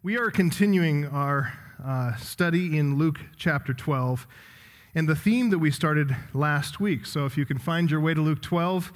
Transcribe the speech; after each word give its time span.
We 0.00 0.16
are 0.16 0.30
continuing 0.30 1.06
our 1.06 1.52
uh, 1.84 2.14
study 2.14 2.78
in 2.78 2.98
Luke 2.98 3.18
chapter 3.36 3.74
12 3.74 4.28
and 4.94 5.08
the 5.08 5.16
theme 5.16 5.50
that 5.50 5.58
we 5.58 5.72
started 5.72 6.14
last 6.32 6.78
week. 6.78 7.04
So, 7.04 7.26
if 7.26 7.36
you 7.36 7.44
can 7.44 7.58
find 7.58 7.90
your 7.90 7.98
way 8.00 8.14
to 8.14 8.20
Luke 8.20 8.40
12, 8.40 8.92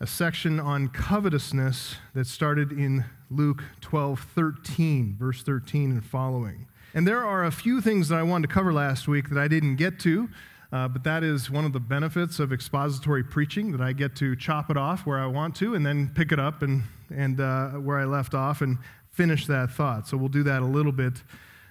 a 0.00 0.06
section 0.06 0.58
on 0.58 0.88
covetousness 0.88 1.96
that 2.14 2.26
started 2.26 2.72
in 2.72 3.04
Luke 3.30 3.62
12 3.82 4.20
13, 4.34 5.16
verse 5.18 5.42
13 5.42 5.90
and 5.90 6.04
following. 6.04 6.66
And 6.94 7.06
there 7.06 7.26
are 7.26 7.44
a 7.44 7.52
few 7.52 7.82
things 7.82 8.08
that 8.08 8.18
I 8.18 8.22
wanted 8.22 8.48
to 8.48 8.54
cover 8.54 8.72
last 8.72 9.06
week 9.06 9.28
that 9.28 9.38
I 9.38 9.48
didn't 9.48 9.76
get 9.76 9.98
to. 10.00 10.30
Uh, 10.70 10.86
but 10.86 11.02
that 11.04 11.24
is 11.24 11.50
one 11.50 11.64
of 11.64 11.72
the 11.72 11.80
benefits 11.80 12.38
of 12.38 12.52
expository 12.52 13.24
preaching 13.24 13.72
that 13.72 13.80
I 13.80 13.92
get 13.92 14.14
to 14.16 14.36
chop 14.36 14.70
it 14.70 14.76
off 14.76 15.06
where 15.06 15.18
I 15.18 15.26
want 15.26 15.56
to 15.56 15.74
and 15.74 15.84
then 15.84 16.10
pick 16.14 16.30
it 16.30 16.38
up 16.38 16.60
and, 16.60 16.82
and 17.14 17.40
uh, 17.40 17.70
where 17.70 17.98
I 17.98 18.04
left 18.04 18.34
off 18.34 18.60
and 18.60 18.76
finish 19.18 19.48
that 19.48 19.72
thought. 19.72 20.06
So 20.06 20.16
we'll 20.16 20.28
do 20.28 20.44
that 20.44 20.62
a 20.62 20.64
little 20.64 20.92
bit 20.92 21.24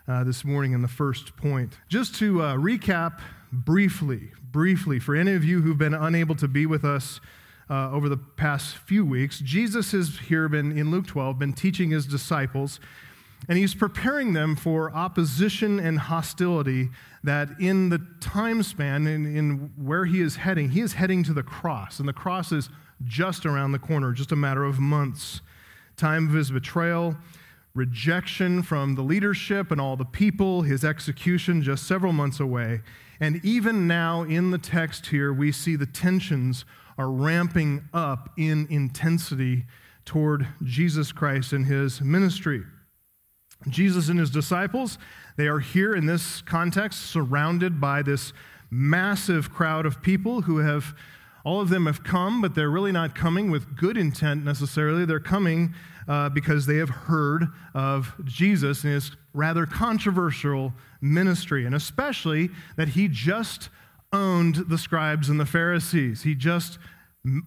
uh, 0.06 0.26
this 0.26 0.44
morning 0.44 0.74
in 0.74 0.82
the 0.82 0.88
first 0.90 1.38
point. 1.38 1.78
Just 1.88 2.14
to 2.16 2.42
uh, 2.42 2.56
recap 2.58 3.22
briefly, 3.54 4.32
briefly, 4.52 5.00
for 5.00 5.16
any 5.16 5.32
of 5.32 5.46
you 5.46 5.62
who've 5.62 5.78
been 5.78 5.94
unable 5.94 6.36
to 6.36 6.50
be 6.50 6.66
with 6.66 6.84
us 6.84 7.22
uh, 7.70 7.90
over 7.90 8.10
the 8.10 8.18
past 8.18 8.76
few 8.76 9.06
weeks, 9.06 9.40
Jesus 9.40 9.94
has 9.94 10.20
here 10.28 10.50
been 10.50 10.78
in 10.78 10.92
Luke 10.92 11.08
12 11.08 11.40
been 11.40 11.54
teaching 11.54 11.92
his 11.92 12.06
disciples. 12.06 12.82
And 13.48 13.58
he's 13.58 13.74
preparing 13.74 14.34
them 14.34 14.58
for 14.58 14.94
opposition 14.94 15.80
and 15.80 16.00
hostility 16.00 16.90
that 17.24 17.48
in 17.62 17.88
the 17.88 18.06
time 18.20 18.62
span, 18.62 19.08
in, 19.08 19.26
in 19.38 19.72
where 19.78 20.04
he 20.04 20.20
is 20.20 20.36
heading, 20.36 20.72
he 20.72 20.82
is 20.82 20.92
heading 20.92 21.24
to 21.24 21.34
the 21.34 21.44
cross. 21.44 22.00
And 22.00 22.10
the 22.10 22.14
cross 22.14 22.52
is 22.52 22.68
just 23.06 23.46
around 23.46 23.72
the 23.72 23.80
corner, 23.80 24.12
just 24.12 24.34
a 24.34 24.36
matter 24.36 24.66
of 24.66 24.82
months. 24.82 25.40
Time 25.98 26.28
of 26.28 26.36
his 26.36 26.52
betrayal, 26.52 27.16
rejection 27.78 28.64
from 28.64 28.96
the 28.96 29.04
leadership 29.04 29.72
and 29.72 29.80
all 29.80 29.96
the 29.96 30.04
people, 30.04 30.64
his 30.64 30.84
execution 30.84 31.62
just 31.62 31.88
several 31.88 32.12
months 32.12 32.40
away. 32.40 32.82
And 33.20 33.40
even 33.46 33.88
now 33.88 34.24
in 34.24 34.52
the 34.52 34.58
text 34.58 35.08
here, 35.08 35.32
we 35.32 35.52
see 35.52 35.76
the 35.76 35.86
tensions 35.86 36.66
are 36.98 37.12
ramping 37.12 37.88
up 37.94 38.32
in 38.38 38.68
intensity 38.70 39.66
toward 40.06 40.48
Jesus 40.64 41.12
Christ 41.12 41.54
and 41.54 41.68
his 41.68 42.02
ministry. 42.02 42.64
Jesus 43.70 44.10
and 44.10 44.20
his 44.20 44.32
disciples, 44.32 44.98
they 45.36 45.48
are 45.48 45.60
here 45.60 45.96
in 45.96 46.06
this 46.06 46.42
context 46.42 47.02
surrounded 47.06 47.80
by 47.80 48.02
this 48.02 48.34
massive 48.72 49.52
crowd 49.52 49.86
of 49.86 50.02
people 50.02 50.42
who 50.42 50.58
have 50.58 50.96
all 51.48 51.62
of 51.62 51.70
them 51.70 51.86
have 51.86 52.04
come, 52.04 52.42
but 52.42 52.56
they're 52.56 52.70
really 52.70 52.92
not 52.92 53.16
coming 53.16 53.50
with 53.50 53.78
good 53.78 53.96
intent 53.96 54.44
necessarily. 54.44 55.06
They're 55.06 55.22
coming 55.22 55.74
uh, 56.06 56.28
because 56.28 56.66
they 56.66 56.76
have 56.76 56.90
heard 56.90 57.46
of 57.74 58.14
Jesus 58.26 58.84
and 58.84 58.92
his 58.92 59.12
rather 59.34 59.66
controversial 59.66 60.74
ministry, 61.00 61.66
and 61.66 61.74
especially 61.74 62.50
that 62.76 62.90
he 62.90 63.08
just 63.08 63.70
owned 64.12 64.56
the 64.68 64.78
scribes 64.78 65.30
and 65.30 65.40
the 65.40 65.46
Pharisees. 65.46 66.24
He 66.24 66.36
just 66.36 66.80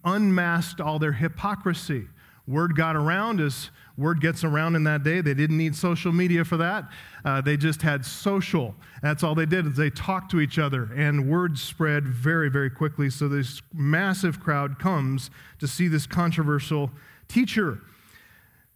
unmasked 0.03 0.81
all 0.81 0.99
their 0.99 1.13
hypocrisy. 1.13 2.07
Word 2.47 2.75
got 2.77 2.97
around 2.97 3.41
as 3.41 3.71
word 3.97 4.21
gets 4.21 4.45
around 4.45 4.75
in 4.77 4.85
that 4.85 5.03
day. 5.03 5.21
They 5.21 5.35
didn't 5.35 5.59
need 5.59 5.77
social 5.77 6.11
media 6.11 6.45
for 6.45 6.57
that. 6.57 6.91
Uh, 7.25 7.41
they 7.41 7.57
just 7.57 7.83
had 7.83 8.05
social. 8.05 8.75
That's 9.03 9.23
all 9.23 9.35
they 9.35 9.47
did 9.47 9.67
is 9.67 9.77
they 9.77 9.91
talked 9.91 10.31
to 10.31 10.41
each 10.41 10.59
other, 10.59 10.91
and 10.97 11.29
word 11.29 11.59
spread 11.59 12.09
very, 12.09 12.49
very 12.49 12.71
quickly. 12.71 13.11
So 13.11 13.29
this 13.29 13.61
massive 13.75 14.41
crowd 14.41 14.79
comes 14.79 15.31
to 15.59 15.69
see 15.69 15.87
this 15.87 16.07
controversial 16.07 16.91
teacher. 17.29 17.83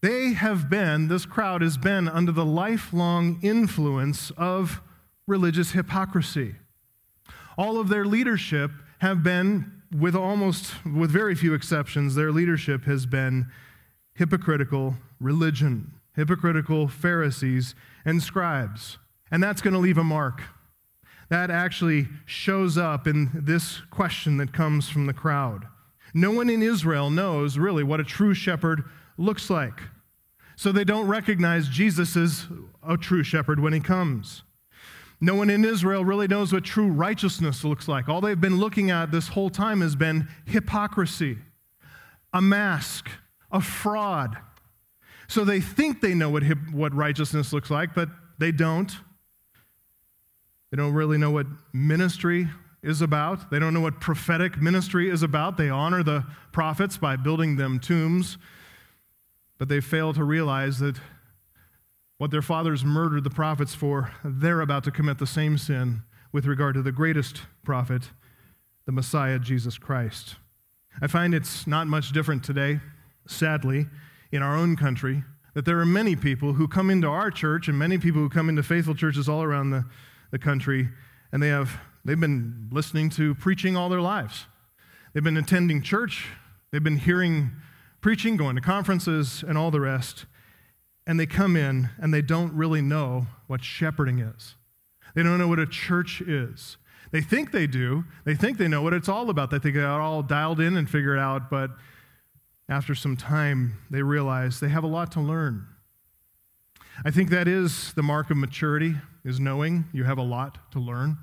They 0.03 0.35
have 0.35 0.69
been, 0.69 1.09
this 1.09 1.25
crowd 1.25 1.63
has 1.63 1.79
been 1.79 2.09
under 2.09 2.33
the 2.33 2.45
lifelong 2.45 3.39
influence 3.43 4.31
of 4.37 4.83
religious 5.27 5.73
hypocrisy. 5.73 6.57
All 7.57 7.81
of 7.81 7.89
their 7.89 8.05
leadership 8.05 8.71
have 8.99 9.23
been, 9.23 9.83
with 9.95 10.17
almost, 10.17 10.75
with 10.85 11.11
very 11.11 11.35
few 11.37 11.55
exceptions, 11.55 12.15
their 12.15 12.33
leadership 12.33 12.85
has 12.85 13.07
been 13.07 13.47
hypocritical 14.15 14.97
religion, 15.21 15.93
hypocritical 16.17 16.89
Pharisees 16.89 17.75
and 18.05 18.21
scribes. 18.21 18.99
And 19.31 19.43
that's 19.43 19.63
going 19.63 19.75
to 19.75 19.81
leave 19.81 19.99
a 19.99 20.05
mark. 20.05 20.43
That 21.29 21.51
actually 21.51 22.09
shows 22.27 22.77
up 22.77 23.07
in 23.07 23.31
this 23.35 23.83
question 23.91 24.37
that 24.39 24.53
comes 24.53 24.89
from 24.89 25.07
the 25.07 25.15
crowd. 25.15 25.67
No 26.13 26.31
one 26.33 26.51
in 26.51 26.63
Israel 26.63 27.11
knows 27.11 27.57
really 27.57 27.83
what 27.83 28.01
a 28.01 28.05
true 28.05 28.35
shepherd 28.35 28.85
looks 29.17 29.49
like. 29.49 29.81
So 30.57 30.71
they 30.71 30.85
don't 30.85 31.09
recognize 31.09 31.69
Jesus 31.69 32.17
as 32.17 32.47
a 32.87 32.97
true 32.97 33.23
shepherd 33.23 33.61
when 33.61 33.73
he 33.73 33.81
comes. 33.81 34.43
No 35.21 35.35
one 35.35 35.51
in 35.51 35.65
Israel 35.65 36.05
really 36.05 36.29
knows 36.29 36.53
what 36.53 36.65
true 36.65 36.89
righteousness 36.89 37.65
looks 37.65 37.89
like. 37.89 38.09
All 38.09 38.21
they've 38.21 38.41
been 38.41 38.59
looking 38.59 38.91
at 38.91 39.11
this 39.11 39.29
whole 39.29 39.51
time 39.51 39.81
has 39.81 39.97
been 39.97 40.29
hypocrisy, 40.45 41.39
a 42.33 42.43
mask, 42.43 43.09
a 43.51 43.61
fraud. 43.61 44.37
So 45.29 45.45
they 45.45 45.61
think 45.61 46.01
they 46.01 46.15
know 46.15 46.29
what, 46.29 46.43
what 46.73 46.95
righteousness 46.95 47.53
looks 47.53 47.71
like, 47.71 47.95
but 47.95 48.09
they 48.39 48.53
don't. 48.53 48.91
They 50.71 50.77
don't 50.77 50.93
really 50.93 51.19
know 51.19 51.31
what 51.31 51.47
ministry 51.73 52.49
is 52.83 53.01
about. 53.01 53.51
They 53.51 53.59
don't 53.59 53.73
know 53.73 53.81
what 53.81 54.01
prophetic 54.01 54.61
ministry 54.61 55.09
is 55.09 55.23
about. 55.23 55.57
They 55.57 55.71
honor 55.71 56.03
the 56.03 56.25
prophets 56.53 56.99
by 56.99 57.17
building 57.17 57.57
them 57.57 57.79
tombs 57.79 58.37
but 59.59 59.69
they 59.69 59.81
fail 59.81 60.13
to 60.13 60.25
realize 60.25 60.79
that 60.81 60.97
what 62.19 62.31
their 62.31 62.43
fathers 62.43 62.85
murdered 62.85 63.25
the 63.25 63.31
prophets 63.31 63.75
for, 63.75 64.13
they're 64.25 64.61
about 64.61 64.85
to 64.85 64.91
commit 64.91 65.19
the 65.19 65.27
same 65.27 65.59
sin 65.59 66.03
with 66.33 66.47
regard 66.47 66.75
to 66.75 66.83
the 66.83 66.93
greatest 66.93 67.43
prophet, 67.65 68.11
the 68.87 68.93
Messiah, 68.93 69.39
Jesus 69.39 69.79
Christ. 69.79 70.37
I 71.01 71.07
find 71.07 71.35
it's 71.35 71.67
not 71.67 71.87
much 71.87 72.13
different 72.13 72.45
today, 72.45 72.81
sadly, 73.27 73.87
in 74.31 74.43
our 74.43 74.57
own 74.57 74.77
country, 74.77 75.25
that 75.55 75.65
there 75.65 75.79
are 75.81 75.87
many 75.87 76.17
people 76.17 76.55
who 76.55 76.69
come 76.69 76.91
into 76.91 77.09
our 77.09 77.31
church 77.31 77.69
and 77.69 77.79
many 77.79 77.99
people 77.99 78.21
who 78.21 78.29
come 78.29 78.49
into 78.49 78.63
faithful 78.63 78.95
churches 78.95 79.29
all 79.29 79.43
around 79.43 79.71
the, 79.71 79.85
the 80.31 80.39
country, 80.39 80.89
and 81.33 81.43
they 81.43 81.49
have 81.49 81.81
they've 82.05 82.21
been 82.21 82.69
listening 82.71 83.11
to 83.11 83.35
preaching 83.37 83.77
all 83.77 83.89
their 83.89 84.01
lives. 84.01 84.47
They've 85.13 85.23
been 85.23 85.37
attending 85.37 85.83
church, 85.83 86.29
they've 86.71 86.83
been 86.83 86.99
hearing 86.99 87.51
preaching, 88.01 88.37
going 88.37 88.57
to 88.57 88.61
conferences, 88.61 89.45
and 89.47 89.57
all 89.57 89.71
the 89.71 89.81
rest. 89.81 90.27
And 91.07 91.21
they 91.21 91.27
come 91.27 91.57
in 91.57 91.91
and 92.01 92.13
they 92.13 92.23
don't 92.23 92.53
really 92.55 92.81
know 92.81 93.27
what 93.47 93.63
shepherding 93.63 94.21
is. 94.21 94.55
They 95.15 95.23
don't 95.23 95.39
know 95.39 95.49
what 95.49 95.59
a 95.59 95.67
church 95.67 96.21
is. 96.21 96.77
They 97.13 97.21
think 97.21 97.53
they 97.53 97.67
do. 97.67 98.05
They 98.25 98.35
think 98.35 98.59
they 98.59 98.69
know 98.69 98.83
what 98.83 98.95
it's 98.95 99.09
all 99.09 99.31
about. 99.31 99.51
They 99.51 99.59
think 99.59 99.75
they're 99.75 99.87
all 99.87 100.23
dialed 100.23 100.61
in 100.61 100.77
and 100.77 100.89
figured 100.89 101.19
out, 101.19 101.51
but 101.51 101.71
after 102.69 102.95
some 102.95 103.17
time, 103.17 103.79
they 103.91 104.03
realize 104.03 104.59
they 104.59 104.71
have 104.71 104.85
a 104.85 104.89
lot 104.89 105.13
to 105.13 105.21
learn. 105.21 105.67
I 107.05 107.11
think 107.11 107.31
that 107.31 107.47
is 107.47 107.93
the 107.93 108.03
mark 108.03 108.31
of 108.31 108.37
maturity, 108.37 108.95
is 109.25 109.39
knowing 109.39 109.85
you 109.93 110.05
have 110.05 110.19
a 110.19 110.23
lot 110.23 110.73
to 110.73 110.81
learn. 110.81 111.19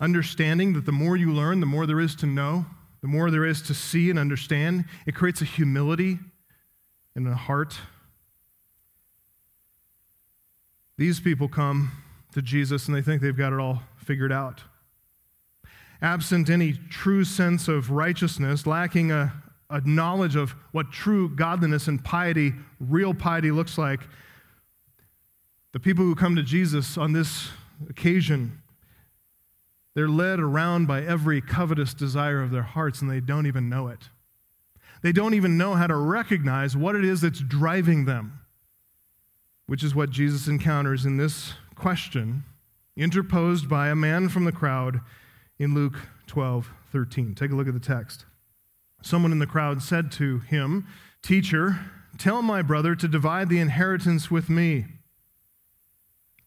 Understanding 0.00 0.72
that 0.74 0.84
the 0.84 0.92
more 0.92 1.16
you 1.16 1.32
learn, 1.32 1.60
the 1.60 1.66
more 1.66 1.86
there 1.86 2.00
is 2.00 2.14
to 2.16 2.26
know 2.26 2.66
the 3.06 3.12
more 3.12 3.30
there 3.30 3.44
is 3.44 3.62
to 3.62 3.72
see 3.72 4.10
and 4.10 4.18
understand. 4.18 4.84
It 5.06 5.14
creates 5.14 5.40
a 5.40 5.44
humility 5.44 6.18
in 7.14 7.22
the 7.22 7.36
heart. 7.36 7.78
These 10.98 11.20
people 11.20 11.48
come 11.48 11.92
to 12.32 12.42
Jesus 12.42 12.86
and 12.86 12.96
they 12.96 13.02
think 13.02 13.22
they've 13.22 13.36
got 13.36 13.52
it 13.52 13.58
all 13.58 13.82
figured 13.96 14.32
out. 14.32 14.62
Absent 16.02 16.50
any 16.50 16.74
true 16.90 17.24
sense 17.24 17.68
of 17.68 17.90
righteousness, 17.90 18.66
lacking 18.66 19.10
a, 19.10 19.32
a 19.70 19.80
knowledge 19.82 20.36
of 20.36 20.54
what 20.72 20.92
true 20.92 21.28
godliness 21.28 21.88
and 21.88 22.04
piety, 22.04 22.52
real 22.80 23.14
piety, 23.14 23.50
looks 23.50 23.78
like, 23.78 24.00
the 25.72 25.80
people 25.80 26.04
who 26.04 26.14
come 26.14 26.36
to 26.36 26.42
Jesus 26.42 26.96
on 26.96 27.12
this 27.12 27.48
occasion 27.88 28.62
they're 29.96 30.08
led 30.10 30.40
around 30.40 30.86
by 30.86 31.02
every 31.02 31.40
covetous 31.40 31.94
desire 31.94 32.42
of 32.42 32.50
their 32.50 32.62
hearts, 32.62 33.00
and 33.00 33.10
they 33.10 33.18
don't 33.18 33.46
even 33.46 33.70
know 33.70 33.88
it. 33.88 34.10
They 35.02 35.10
don't 35.10 35.32
even 35.32 35.56
know 35.56 35.74
how 35.74 35.86
to 35.86 35.96
recognize 35.96 36.76
what 36.76 36.94
it 36.94 37.02
is 37.02 37.22
that's 37.22 37.40
driving 37.40 38.04
them, 38.04 38.40
which 39.66 39.82
is 39.82 39.94
what 39.94 40.10
Jesus 40.10 40.48
encounters 40.48 41.04
in 41.04 41.16
this 41.16 41.54
question, 41.74 42.44
interposed 42.96 43.68
by 43.68 43.88
a 43.88 43.96
man 43.96 44.28
from 44.28 44.44
the 44.44 44.52
crowd 44.52 45.00
in 45.58 45.74
Luke 45.74 45.96
12 46.26 46.70
13. 46.92 47.34
Take 47.34 47.50
a 47.50 47.54
look 47.54 47.68
at 47.68 47.74
the 47.74 47.80
text. 47.80 48.24
Someone 49.02 49.32
in 49.32 49.38
the 49.38 49.46
crowd 49.46 49.82
said 49.82 50.10
to 50.12 50.38
him, 50.40 50.86
Teacher, 51.22 51.78
tell 52.16 52.42
my 52.42 52.62
brother 52.62 52.94
to 52.94 53.08
divide 53.08 53.48
the 53.48 53.60
inheritance 53.60 54.30
with 54.30 54.48
me. 54.48 54.86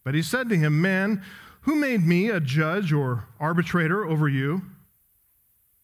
But 0.04 0.16
he 0.16 0.22
said 0.22 0.50
to 0.50 0.58
him, 0.58 0.82
Man, 0.82 1.22
who 1.62 1.76
made 1.76 2.06
me 2.06 2.30
a 2.30 2.40
judge 2.40 2.92
or 2.92 3.28
arbitrator 3.40 4.06
over 4.06 4.28
you? 4.28 4.64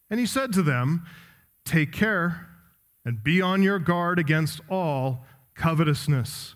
And 0.09 0.19
he 0.19 0.25
said 0.25 0.53
to 0.53 0.63
them, 0.63 1.05
Take 1.63 1.91
care 1.91 2.47
and 3.03 3.23
be 3.23 3.41
on 3.41 3.61
your 3.61 3.79
guard 3.79 4.17
against 4.17 4.61
all 4.69 5.25
covetousness. 5.53 6.55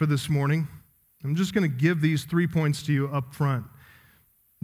for 0.00 0.06
this 0.06 0.30
morning. 0.30 0.66
I'm 1.22 1.36
just 1.36 1.52
going 1.52 1.70
to 1.70 1.76
give 1.76 2.00
these 2.00 2.24
three 2.24 2.46
points 2.46 2.82
to 2.84 2.92
you 2.94 3.08
up 3.08 3.34
front. 3.34 3.66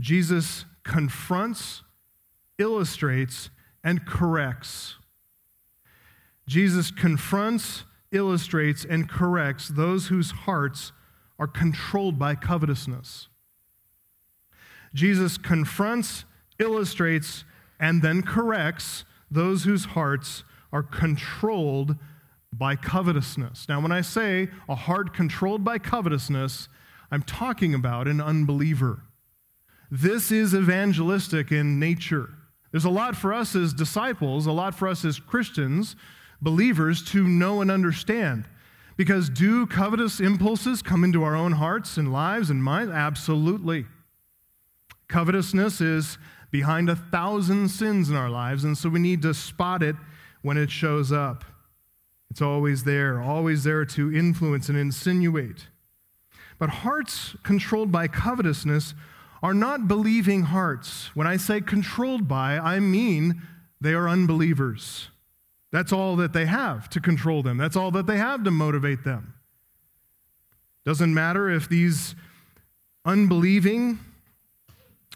Jesus 0.00 0.64
confronts, 0.82 1.82
illustrates, 2.58 3.50
and 3.84 4.06
corrects. 4.06 4.94
Jesus 6.46 6.90
confronts, 6.90 7.84
illustrates, 8.12 8.86
and 8.86 9.10
corrects 9.10 9.68
those 9.68 10.06
whose 10.06 10.30
hearts 10.30 10.92
are 11.38 11.46
controlled 11.46 12.18
by 12.18 12.34
covetousness. 12.34 13.28
Jesus 14.94 15.36
confronts, 15.36 16.24
illustrates, 16.58 17.44
and 17.78 18.00
then 18.00 18.22
corrects 18.22 19.04
those 19.30 19.64
whose 19.64 19.84
hearts 19.84 20.44
are 20.72 20.82
controlled 20.82 21.96
by 22.52 22.76
covetousness. 22.76 23.68
Now, 23.68 23.80
when 23.80 23.92
I 23.92 24.00
say 24.00 24.48
a 24.68 24.74
heart 24.74 25.12
controlled 25.12 25.64
by 25.64 25.78
covetousness, 25.78 26.68
I'm 27.10 27.22
talking 27.22 27.74
about 27.74 28.08
an 28.08 28.20
unbeliever. 28.20 29.02
This 29.90 30.32
is 30.32 30.54
evangelistic 30.54 31.52
in 31.52 31.78
nature. 31.78 32.30
There's 32.72 32.84
a 32.84 32.90
lot 32.90 33.16
for 33.16 33.32
us 33.32 33.54
as 33.54 33.72
disciples, 33.72 34.46
a 34.46 34.52
lot 34.52 34.74
for 34.74 34.88
us 34.88 35.04
as 35.04 35.18
Christians, 35.18 35.96
believers, 36.40 37.02
to 37.10 37.26
know 37.26 37.60
and 37.60 37.70
understand. 37.70 38.46
Because 38.96 39.28
do 39.28 39.66
covetous 39.66 40.20
impulses 40.20 40.82
come 40.82 41.04
into 41.04 41.22
our 41.22 41.36
own 41.36 41.52
hearts 41.52 41.96
and 41.96 42.12
lives 42.12 42.50
and 42.50 42.62
minds? 42.62 42.92
Absolutely. 42.92 43.86
Covetousness 45.08 45.80
is 45.80 46.18
behind 46.50 46.88
a 46.88 46.96
thousand 46.96 47.68
sins 47.68 48.08
in 48.08 48.16
our 48.16 48.30
lives, 48.30 48.64
and 48.64 48.76
so 48.76 48.88
we 48.88 48.98
need 48.98 49.22
to 49.22 49.34
spot 49.34 49.82
it 49.82 49.96
when 50.42 50.56
it 50.56 50.70
shows 50.70 51.12
up. 51.12 51.44
It's 52.36 52.42
always 52.42 52.84
there, 52.84 53.22
always 53.22 53.64
there 53.64 53.86
to 53.86 54.14
influence 54.14 54.68
and 54.68 54.76
insinuate. 54.76 55.68
But 56.58 56.68
hearts 56.68 57.34
controlled 57.42 57.90
by 57.90 58.08
covetousness 58.08 58.92
are 59.42 59.54
not 59.54 59.88
believing 59.88 60.42
hearts. 60.42 61.16
When 61.16 61.26
I 61.26 61.38
say 61.38 61.62
controlled 61.62 62.28
by, 62.28 62.58
I 62.58 62.78
mean 62.78 63.40
they 63.80 63.94
are 63.94 64.06
unbelievers. 64.06 65.08
That's 65.72 65.94
all 65.94 66.14
that 66.16 66.34
they 66.34 66.44
have 66.44 66.90
to 66.90 67.00
control 67.00 67.42
them, 67.42 67.56
that's 67.56 67.74
all 67.74 67.90
that 67.92 68.06
they 68.06 68.18
have 68.18 68.44
to 68.44 68.50
motivate 68.50 69.02
them. 69.02 69.32
Doesn't 70.84 71.14
matter 71.14 71.48
if 71.48 71.70
these 71.70 72.14
unbelieving 73.06 73.98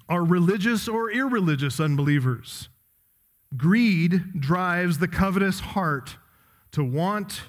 are 0.08 0.25
religious 0.25 0.88
or 0.88 1.11
irreligious 1.11 1.81
unbelievers. 1.81 2.70
Greed 3.58 4.40
drives 4.40 5.00
the 5.00 5.08
covetous 5.08 5.61
heart 5.61 6.16
to 6.72 6.84
want, 6.84 7.43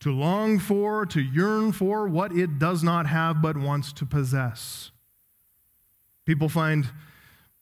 to 0.00 0.12
long 0.12 0.58
for, 0.58 1.06
to 1.06 1.20
yearn 1.20 1.72
for 1.72 2.08
what 2.08 2.32
it 2.32 2.58
does 2.58 2.82
not 2.82 3.06
have 3.06 3.40
but 3.42 3.56
wants 3.56 3.92
to 3.94 4.06
possess. 4.06 4.90
People 6.24 6.48
find 6.48 6.88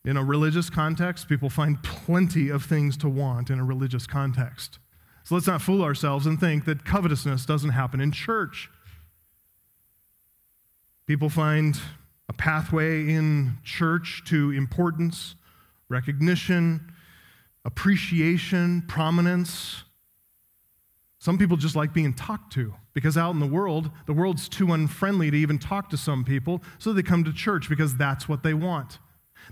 in 0.05 0.17
a 0.17 0.25
religious 0.25 0.71
context, 0.71 1.29
people 1.29 1.51
find 1.51 1.83
plenty 1.83 2.49
of 2.49 2.65
things 2.65 2.97
to 2.99 3.09
want 3.09 3.51
in 3.51 3.59
a 3.59 3.65
religious 3.65 4.07
context. 4.07 4.79
So 5.25 5.35
let's 5.35 5.47
not 5.47 5.61
fool 5.61 5.83
ourselves 5.83 6.27
and 6.27 6.41
think 6.41 6.65
that 6.65 6.85
covetousness 6.85 7.45
doesn't 7.45 7.71
happen 7.71 8.01
in 8.01 8.11
church. 8.11 8.71
People 11.07 11.29
find 11.29 11.79
a 12.29 12.33
pathway 12.33 13.11
in 13.11 13.59
church 13.65 14.23
to 14.27 14.53
importance, 14.53 15.35
recognition, 15.89 16.93
appreciation, 17.65 18.83
prominence. 18.89 19.83
Some 21.21 21.37
people 21.37 21.59
just 21.59 21.77
like 21.77 21.93
being 21.93 22.15
talked 22.15 22.51
to 22.55 22.75
because 22.95 23.19
out 23.19 23.35
in 23.35 23.41
the 23.41 23.47
world, 23.47 23.91
the 24.07 24.15
world's 24.15 24.49
too 24.49 24.73
unfriendly 24.73 25.31
to 25.31 25.37
even 25.37 25.59
talk 25.59 25.91
to 25.91 25.99
some 25.99 26.25
people, 26.25 26.63
so 26.79 26.95
they 26.95 27.03
come 27.03 27.25
to 27.25 27.33
church 27.33 27.69
because 27.69 27.95
that's 27.95 28.27
what 28.27 28.43
they 28.43 28.55
want. 28.55 28.99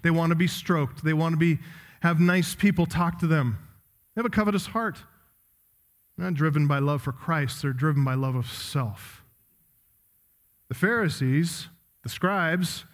They 0.03 0.11
want 0.11 0.31
to 0.31 0.35
be 0.35 0.47
stroked, 0.47 1.05
they 1.05 1.13
want 1.13 1.35
to 1.35 1.37
be 1.37 1.59
have 2.01 2.21
nice 2.21 2.55
people 2.55 2.87
talk 2.87 3.19
to 3.19 3.27
them. 3.27 3.59
They 4.15 4.21
have 4.21 4.27
a 4.27 4.31
covetous 4.31 4.67
heart. 4.67 4.99
They're 6.17 6.25
not 6.25 6.35
driven 6.35 6.67
by 6.67 6.79
love 6.79 7.03
for 7.03 7.13
Christ, 7.13 7.61
they're 7.61 7.75
driven 7.75 8.03
by 8.03 8.15
love 8.15 8.35
of 8.35 8.51
self. 8.51 9.23
The 10.69 10.75
Pharisees, 10.75 11.69
the 12.03 12.09
scribes, 12.09 12.87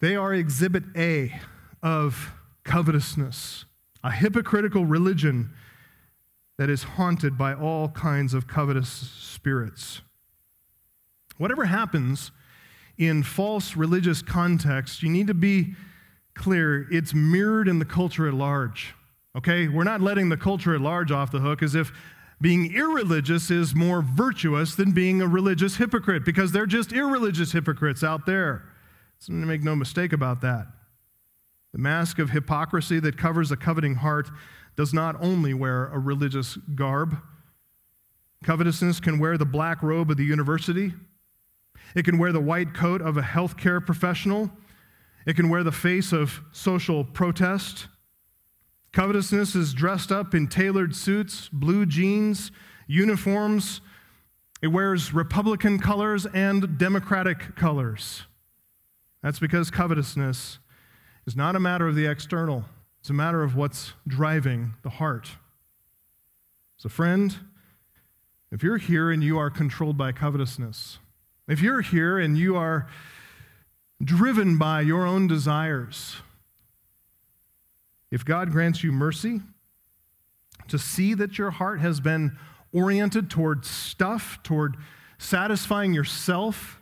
they 0.00 0.16
are 0.16 0.34
exhibit 0.34 0.84
A 0.96 1.40
of 1.82 2.34
covetousness, 2.64 3.64
a 4.04 4.10
hypocritical 4.10 4.84
religion 4.84 5.52
that 6.60 6.68
is 6.68 6.82
haunted 6.82 7.38
by 7.38 7.54
all 7.54 7.88
kinds 7.88 8.34
of 8.34 8.46
covetous 8.46 8.90
spirits. 8.90 10.02
Whatever 11.38 11.64
happens 11.64 12.32
in 12.98 13.22
false 13.22 13.76
religious 13.76 14.20
context, 14.20 15.02
you 15.02 15.08
need 15.08 15.26
to 15.28 15.32
be 15.32 15.72
clear 16.34 16.86
it's 16.92 17.14
mirrored 17.14 17.66
in 17.66 17.78
the 17.78 17.86
culture 17.86 18.28
at 18.28 18.34
large. 18.34 18.94
Okay? 19.34 19.68
We're 19.68 19.84
not 19.84 20.02
letting 20.02 20.28
the 20.28 20.36
culture 20.36 20.74
at 20.74 20.82
large 20.82 21.10
off 21.10 21.32
the 21.32 21.38
hook 21.38 21.62
as 21.62 21.74
if 21.74 21.92
being 22.42 22.74
irreligious 22.74 23.50
is 23.50 23.74
more 23.74 24.02
virtuous 24.02 24.74
than 24.74 24.90
being 24.92 25.22
a 25.22 25.26
religious 25.26 25.76
hypocrite 25.76 26.26
because 26.26 26.52
they're 26.52 26.66
just 26.66 26.92
irreligious 26.92 27.52
hypocrites 27.52 28.04
out 28.04 28.26
there. 28.26 28.66
So 29.18 29.32
make 29.32 29.62
no 29.62 29.74
mistake 29.74 30.12
about 30.12 30.42
that. 30.42 30.66
The 31.72 31.78
mask 31.78 32.18
of 32.18 32.28
hypocrisy 32.28 33.00
that 33.00 33.16
covers 33.16 33.50
a 33.50 33.56
coveting 33.56 33.94
heart 33.94 34.28
does 34.76 34.94
not 34.94 35.16
only 35.20 35.54
wear 35.54 35.86
a 35.86 35.98
religious 35.98 36.56
garb. 36.74 37.18
Covetousness 38.44 39.00
can 39.00 39.18
wear 39.18 39.36
the 39.36 39.44
black 39.44 39.82
robe 39.82 40.10
of 40.10 40.16
the 40.16 40.24
university. 40.24 40.94
It 41.94 42.04
can 42.04 42.18
wear 42.18 42.32
the 42.32 42.40
white 42.40 42.74
coat 42.74 43.02
of 43.02 43.16
a 43.16 43.22
healthcare 43.22 43.84
professional. 43.84 44.50
It 45.26 45.36
can 45.36 45.48
wear 45.48 45.62
the 45.62 45.72
face 45.72 46.12
of 46.12 46.40
social 46.52 47.04
protest. 47.04 47.88
Covetousness 48.92 49.54
is 49.54 49.74
dressed 49.74 50.10
up 50.10 50.34
in 50.34 50.48
tailored 50.48 50.96
suits, 50.96 51.48
blue 51.52 51.86
jeans, 51.86 52.50
uniforms. 52.86 53.80
It 54.62 54.68
wears 54.68 55.14
Republican 55.14 55.78
colors 55.78 56.26
and 56.26 56.76
Democratic 56.78 57.54
colors. 57.54 58.24
That's 59.22 59.38
because 59.38 59.70
covetousness 59.70 60.58
is 61.26 61.36
not 61.36 61.54
a 61.54 61.60
matter 61.60 61.86
of 61.86 61.94
the 61.94 62.06
external, 62.06 62.64
it's 63.00 63.10
a 63.10 63.14
matter 63.14 63.42
of 63.42 63.56
what's 63.56 63.94
driving 64.06 64.74
the 64.82 64.90
heart. 64.90 65.30
So, 66.76 66.88
friend, 66.88 67.34
if 68.52 68.62
you're 68.62 68.78
here 68.78 69.10
and 69.10 69.24
you 69.24 69.38
are 69.38 69.50
controlled 69.50 69.96
by 69.96 70.12
covetousness, 70.12 70.98
if 71.48 71.62
you're 71.62 71.80
here 71.80 72.18
and 72.18 72.36
you 72.36 72.56
are 72.56 72.88
driven 74.02 74.58
by 74.58 74.82
your 74.82 75.06
own 75.06 75.26
desires, 75.26 76.16
if 78.10 78.24
God 78.24 78.50
grants 78.50 78.84
you 78.84 78.92
mercy 78.92 79.40
to 80.68 80.78
see 80.78 81.14
that 81.14 81.38
your 81.38 81.52
heart 81.52 81.80
has 81.80 82.00
been 82.00 82.36
oriented 82.72 83.30
toward 83.30 83.64
stuff, 83.64 84.38
toward 84.42 84.76
satisfying 85.18 85.94
yourself, 85.94 86.80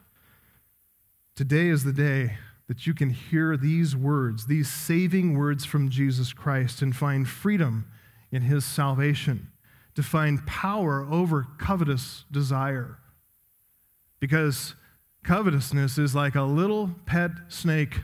today 1.36 1.68
is 1.68 1.84
the 1.84 1.92
day 1.92 2.38
that 2.68 2.86
you 2.86 2.94
can 2.94 3.10
hear 3.10 3.56
these 3.56 3.96
words, 3.96 4.46
these 4.46 4.70
saving 4.70 5.36
words 5.36 5.64
from 5.64 5.88
Jesus 5.88 6.32
Christ, 6.32 6.82
and 6.82 6.94
find 6.94 7.26
freedom 7.26 7.90
in 8.30 8.42
his 8.42 8.64
salvation, 8.64 9.50
to 9.94 10.02
find 10.02 10.46
power 10.46 11.06
over 11.10 11.46
covetous 11.58 12.24
desire. 12.30 12.98
Because 14.20 14.74
Covetousness 15.28 15.98
is 15.98 16.14
like 16.14 16.36
a 16.36 16.42
little 16.42 16.90
pet 17.04 17.32
snake. 17.48 18.00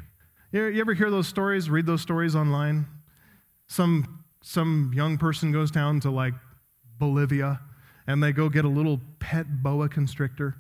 You 0.52 0.78
ever 0.78 0.92
hear 0.92 1.11
those 1.11 1.26
stories, 1.26 1.71
read 1.71 1.87
those 1.87 2.02
stories 2.02 2.37
online? 2.37 2.87
Some, 3.66 4.25
some 4.42 4.92
young 4.94 5.16
person 5.16 5.50
goes 5.50 5.71
down 5.71 6.00
to 6.00 6.11
like 6.11 6.35
Bolivia 6.99 7.61
and 8.06 8.23
they 8.23 8.33
go 8.33 8.50
get 8.50 8.66
a 8.66 8.68
little 8.68 9.00
pet 9.21 9.62
boa 9.62 9.88
constrictor 9.88 10.56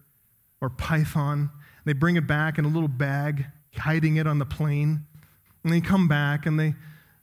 or 0.62 0.70
python. 0.70 1.50
They 1.84 1.92
bring 1.92 2.16
it 2.16 2.26
back 2.26 2.56
in 2.56 2.64
a 2.64 2.68
little 2.68 2.88
bag, 2.88 3.44
hiding 3.76 4.16
it 4.16 4.26
on 4.26 4.38
the 4.38 4.46
plane. 4.46 5.06
And 5.62 5.72
they 5.72 5.80
come 5.80 6.08
back 6.08 6.46
and 6.46 6.58
they 6.58 6.74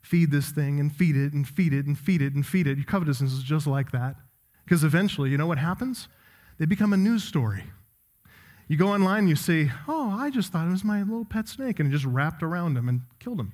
feed 0.01 0.31
this 0.31 0.49
thing 0.49 0.79
and 0.79 0.93
feed 0.93 1.15
it 1.15 1.33
and 1.33 1.47
feed 1.47 1.73
it 1.73 1.85
and 1.85 1.97
feed 1.97 2.21
it 2.21 2.33
and 2.33 2.45
feed 2.45 2.67
it. 2.67 2.77
Your 2.77 2.85
covetousness 2.85 3.31
is 3.31 3.43
just 3.43 3.67
like 3.67 3.91
that. 3.91 4.15
Because 4.63 4.83
eventually, 4.83 5.29
you 5.29 5.37
know 5.37 5.47
what 5.47 5.57
happens? 5.57 6.07
They 6.57 6.65
become 6.65 6.93
a 6.93 6.97
news 6.97 7.23
story. 7.23 7.63
You 8.67 8.77
go 8.77 8.87
online 8.87 9.19
and 9.19 9.29
you 9.29 9.35
see, 9.35 9.69
oh, 9.87 10.15
I 10.17 10.29
just 10.29 10.51
thought 10.51 10.67
it 10.67 10.71
was 10.71 10.83
my 10.83 11.01
little 11.01 11.25
pet 11.25 11.49
snake, 11.49 11.79
and 11.79 11.89
it 11.89 11.91
just 11.91 12.05
wrapped 12.05 12.41
around 12.41 12.77
him 12.77 12.87
and 12.87 13.01
killed 13.19 13.39
him. 13.39 13.53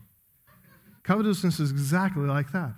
Covetousness 1.03 1.59
is 1.59 1.71
exactly 1.71 2.27
like 2.27 2.51
that. 2.51 2.75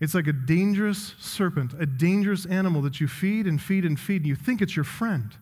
It's 0.00 0.14
like 0.14 0.26
a 0.26 0.32
dangerous 0.32 1.14
serpent, 1.18 1.74
a 1.78 1.84
dangerous 1.84 2.46
animal 2.46 2.80
that 2.82 3.00
you 3.00 3.08
feed 3.08 3.46
and 3.46 3.60
feed 3.60 3.84
and 3.84 4.00
feed, 4.00 4.22
and 4.22 4.26
you 4.26 4.36
think 4.36 4.62
it's 4.62 4.74
your 4.74 4.86
friend. 4.86 5.36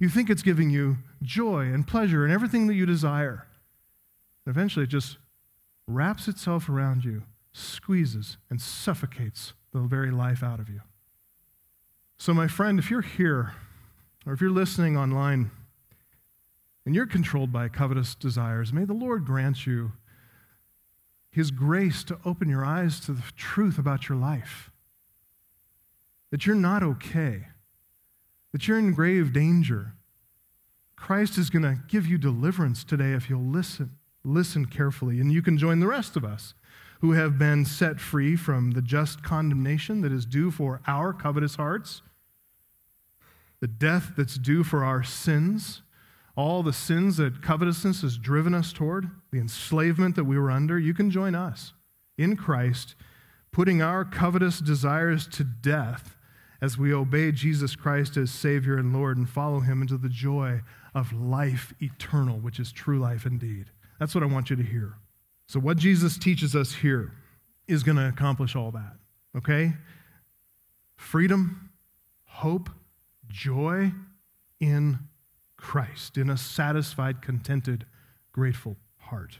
You 0.00 0.08
think 0.08 0.30
it's 0.30 0.42
giving 0.42 0.70
you 0.70 0.96
joy 1.22 1.66
and 1.66 1.86
pleasure 1.86 2.24
and 2.24 2.32
everything 2.32 2.66
that 2.66 2.74
you 2.74 2.86
desire. 2.86 3.46
And 4.44 4.56
eventually, 4.56 4.84
it 4.84 4.88
just 4.88 5.18
wraps 5.86 6.26
itself 6.26 6.68
around 6.70 7.04
you, 7.04 7.24
squeezes, 7.52 8.38
and 8.48 8.60
suffocates 8.60 9.52
the 9.72 9.80
very 9.80 10.10
life 10.10 10.42
out 10.42 10.58
of 10.58 10.70
you. 10.70 10.80
So, 12.16 12.32
my 12.32 12.48
friend, 12.48 12.78
if 12.78 12.90
you're 12.90 13.02
here, 13.02 13.52
or 14.26 14.32
if 14.32 14.40
you're 14.40 14.50
listening 14.50 14.96
online, 14.96 15.50
and 16.86 16.94
you're 16.94 17.06
controlled 17.06 17.52
by 17.52 17.68
covetous 17.68 18.14
desires, 18.14 18.72
may 18.72 18.84
the 18.84 18.94
Lord 18.94 19.26
grant 19.26 19.66
you 19.66 19.92
his 21.30 21.50
grace 21.50 22.02
to 22.04 22.18
open 22.24 22.48
your 22.48 22.64
eyes 22.64 23.00
to 23.00 23.12
the 23.12 23.22
truth 23.36 23.78
about 23.78 24.08
your 24.08 24.18
life. 24.18 24.70
That 26.30 26.46
you're 26.46 26.56
not 26.56 26.82
okay, 26.82 27.48
that 28.52 28.66
you're 28.66 28.78
in 28.78 28.92
grave 28.92 29.32
danger. 29.32 29.94
Christ 30.96 31.38
is 31.38 31.50
going 31.50 31.62
to 31.62 31.80
give 31.88 32.06
you 32.06 32.18
deliverance 32.18 32.84
today 32.84 33.12
if 33.12 33.30
you'll 33.30 33.40
listen. 33.40 33.96
Listen 34.22 34.66
carefully, 34.66 35.18
and 35.18 35.32
you 35.32 35.40
can 35.40 35.56
join 35.56 35.80
the 35.80 35.86
rest 35.86 36.14
of 36.14 36.24
us 36.24 36.52
who 37.00 37.12
have 37.12 37.38
been 37.38 37.64
set 37.64 37.98
free 37.98 38.36
from 38.36 38.72
the 38.72 38.82
just 38.82 39.22
condemnation 39.22 40.02
that 40.02 40.12
is 40.12 40.26
due 40.26 40.50
for 40.50 40.82
our 40.86 41.14
covetous 41.14 41.56
hearts, 41.56 42.02
the 43.60 43.66
death 43.66 44.12
that's 44.16 44.36
due 44.36 44.62
for 44.62 44.84
our 44.84 45.02
sins 45.02 45.80
all 46.40 46.62
the 46.62 46.72
sins 46.72 47.18
that 47.18 47.42
covetousness 47.42 48.02
has 48.02 48.16
driven 48.16 48.54
us 48.54 48.72
toward, 48.72 49.10
the 49.30 49.38
enslavement 49.38 50.16
that 50.16 50.24
we 50.24 50.38
were 50.38 50.50
under, 50.50 50.78
you 50.78 50.94
can 50.94 51.10
join 51.10 51.34
us 51.34 51.74
in 52.16 52.36
Christ, 52.36 52.94
putting 53.52 53.82
our 53.82 54.04
covetous 54.04 54.60
desires 54.60 55.26
to 55.28 55.44
death 55.44 56.16
as 56.60 56.76
we 56.76 56.92
obey 56.92 57.32
Jesus 57.32 57.74
Christ 57.74 58.16
as 58.16 58.30
Savior 58.30 58.76
and 58.76 58.92
Lord 58.92 59.16
and 59.16 59.28
follow 59.28 59.60
Him 59.60 59.82
into 59.82 59.96
the 59.96 60.08
joy 60.08 60.60
of 60.94 61.12
life 61.12 61.72
eternal, 61.80 62.38
which 62.38 62.60
is 62.60 62.72
true 62.72 62.98
life 62.98 63.26
indeed. 63.26 63.66
That's 63.98 64.14
what 64.14 64.24
I 64.24 64.26
want 64.26 64.50
you 64.50 64.56
to 64.56 64.62
hear. 64.62 64.94
So, 65.46 65.60
what 65.60 65.76
Jesus 65.76 66.18
teaches 66.18 66.54
us 66.54 66.74
here 66.74 67.12
is 67.66 67.82
going 67.82 67.96
to 67.96 68.08
accomplish 68.08 68.54
all 68.54 68.70
that, 68.72 68.96
okay? 69.36 69.74
Freedom, 70.96 71.70
hope, 72.24 72.70
joy 73.28 73.92
in 74.60 74.98
Christ 75.56 76.16
in 76.16 76.30
a 76.30 76.36
satisfied, 76.36 77.22
contented, 77.22 77.86
grateful 78.32 78.76
heart. 78.98 79.38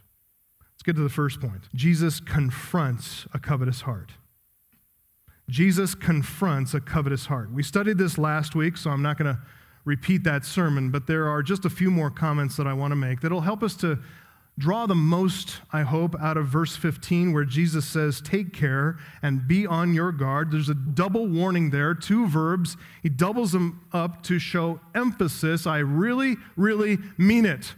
Let's 0.81 0.83
get 0.83 0.97
to 0.97 1.03
the 1.03 1.09
first 1.09 1.41
point. 1.41 1.69
Jesus 1.75 2.21
confronts 2.21 3.27
a 3.35 3.39
covetous 3.39 3.83
heart. 3.83 4.12
Jesus 5.50 5.95
confronts 5.95 6.75
a 6.75 6.80
covetous 6.80 7.26
heart. 7.26 7.52
We 7.52 7.62
studied 7.62 7.99
this 7.99 8.16
last 8.16 8.54
week, 8.54 8.76
so 8.76 8.90
I'm 8.90 9.02
not 9.02 9.19
going 9.19 9.35
to 9.35 9.40
repeat 9.85 10.23
that 10.25 10.45
sermon, 10.45 10.90
but 10.90 11.07
there 11.07 11.28
are 11.28 11.42
just 11.42 11.64
a 11.64 11.71
few 11.71 11.90
more 11.90 12.11
comments 12.11 12.57
that 12.57 12.66
I 12.66 12.73
want 12.73 12.92
to 12.92 12.97
make 12.97 13.21
that'll 13.21 13.40
help 13.40 13.62
us 13.62 13.75
to 13.76 13.99
draw 14.59 14.87
the 14.87 14.95
most, 14.95 15.57
I 15.73 15.83
hope, 15.83 16.14
out 16.21 16.37
of 16.37 16.47
verse 16.47 16.76
15, 16.76 17.33
where 17.33 17.45
Jesus 17.45 17.87
says, 17.87 18.21
Take 18.21 18.52
care 18.52 18.99
and 19.23 19.49
be 19.49 19.66
on 19.66 19.92
your 19.92 20.12
guard. 20.12 20.52
There's 20.52 20.69
a 20.69 20.75
double 20.75 21.26
warning 21.26 21.71
there, 21.71 21.95
two 21.95 22.28
verbs. 22.28 22.76
He 23.02 23.09
doubles 23.09 23.52
them 23.52 23.80
up 23.92 24.23
to 24.25 24.38
show 24.38 24.80
emphasis. 24.95 25.66
I 25.66 25.78
really, 25.78 26.37
really 26.57 26.99
mean 27.19 27.47
it. 27.47 27.75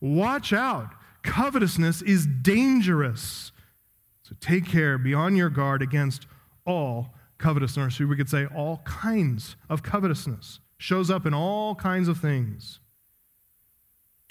Watch 0.00 0.52
out. 0.52 0.90
Covetousness 1.22 2.02
is 2.02 2.26
dangerous. 2.26 3.52
So 4.24 4.34
take 4.40 4.66
care, 4.66 4.98
be 4.98 5.14
on 5.14 5.36
your 5.36 5.48
guard 5.48 5.80
against 5.80 6.26
all 6.68 7.14
covetousness. 7.38 8.00
Or 8.00 8.06
we 8.06 8.16
could 8.16 8.28
say 8.28 8.46
all 8.46 8.82
kinds 8.84 9.56
of 9.68 9.82
covetousness. 9.82 10.60
Shows 10.76 11.10
up 11.10 11.26
in 11.26 11.34
all 11.34 11.74
kinds 11.74 12.06
of 12.06 12.18
things. 12.18 12.78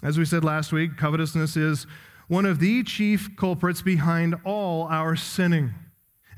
As 0.03 0.17
we 0.17 0.25
said 0.25 0.43
last 0.43 0.71
week, 0.71 0.95
covetousness 0.95 1.57
is 1.57 1.87
one 2.27 2.45
of 2.45 2.59
the 2.59 2.83
chief 2.83 3.35
culprits 3.35 3.81
behind 3.81 4.35
all 4.45 4.83
our 4.83 5.15
sinning. 5.15 5.73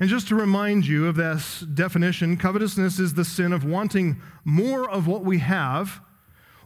And 0.00 0.08
just 0.08 0.28
to 0.28 0.34
remind 0.34 0.86
you 0.86 1.06
of 1.06 1.16
this 1.16 1.60
definition, 1.60 2.38
covetousness 2.38 2.98
is 2.98 3.14
the 3.14 3.24
sin 3.24 3.52
of 3.52 3.64
wanting 3.64 4.20
more 4.44 4.88
of 4.88 5.06
what 5.06 5.24
we 5.24 5.38
have 5.40 6.00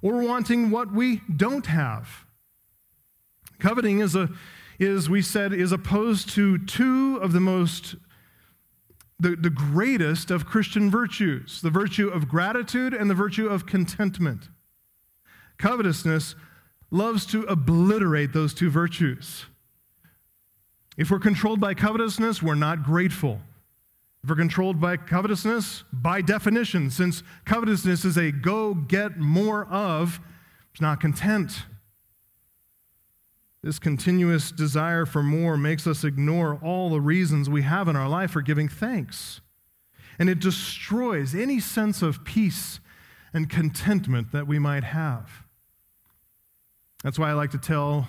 or 0.03 0.23
wanting 0.23 0.71
what 0.71 0.93
we 0.93 1.21
don't 1.35 1.67
have. 1.67 2.26
Coveting 3.59 4.00
is 4.00 4.14
a 4.14 4.29
is 4.79 5.09
we 5.09 5.23
said 5.23 5.53
is 5.53 5.73
opposed 5.73 6.29
to 6.31 6.59
two 6.59 7.19
of 7.23 7.33
the 7.33 7.41
most 7.41 7.95
the, 9.18 9.37
the 9.37 9.50
greatest 9.50 10.30
of 10.30 10.47
Christian 10.47 10.90
virtues, 10.90 11.61
the 11.61 11.71
virtue 11.71 12.09
of 12.09 12.28
gratitude 12.28 12.92
and 12.92 13.09
the 13.09 13.14
virtue 13.14 13.47
of 13.47 13.66
contentment. 13.66 14.49
Covetousness 15.59 16.35
loves 16.90 17.26
to 17.26 17.42
obliterate 17.44 18.33
those 18.33 18.54
two 18.54 18.71
virtues. 18.71 19.47
If 20.97 21.11
we're 21.11 21.18
controlled 21.18 21.61
by 21.61 21.75
covetousness, 21.75 22.42
we're 22.42 22.54
not 22.54 22.83
grateful. 22.83 23.40
If 24.23 24.30
we're 24.30 24.37
controlled 24.37 24.80
by 24.80 24.97
covetousness, 24.97 25.85
by 25.92 26.21
definition, 26.23 26.90
since 26.90 27.23
covetousness 27.44 28.04
is 28.04 28.16
a 28.16 28.33
go 28.33 28.75
get 28.75 29.18
more 29.18 29.66
of, 29.66 30.21
it's 30.73 30.80
not 30.80 31.00
content. 31.00 31.64
This 33.64 33.78
continuous 33.78 34.50
desire 34.50 35.06
for 35.06 35.23
more 35.23 35.56
makes 35.56 35.87
us 35.87 36.04
ignore 36.04 36.61
all 36.62 36.90
the 36.90 37.00
reasons 37.00 37.49
we 37.49 37.62
have 37.62 37.88
in 37.88 37.97
our 37.97 38.11
life 38.11 38.33
for 38.33 38.42
giving 38.42 38.68
thanks. 38.68 39.40
And 40.18 40.28
it 40.28 40.38
destroys 40.38 41.35
any 41.35 41.61
sense 41.61 42.02
of 42.02 42.26
peace 42.26 42.78
and 43.33 43.49
contentment 43.49 44.33
that 44.33 44.47
we 44.47 44.59
might 44.59 44.85
have. 44.85 45.44
That's 47.02 47.18
why 47.18 47.30
I 47.30 47.33
like 47.33 47.52
to 47.52 47.59
tell 47.59 48.06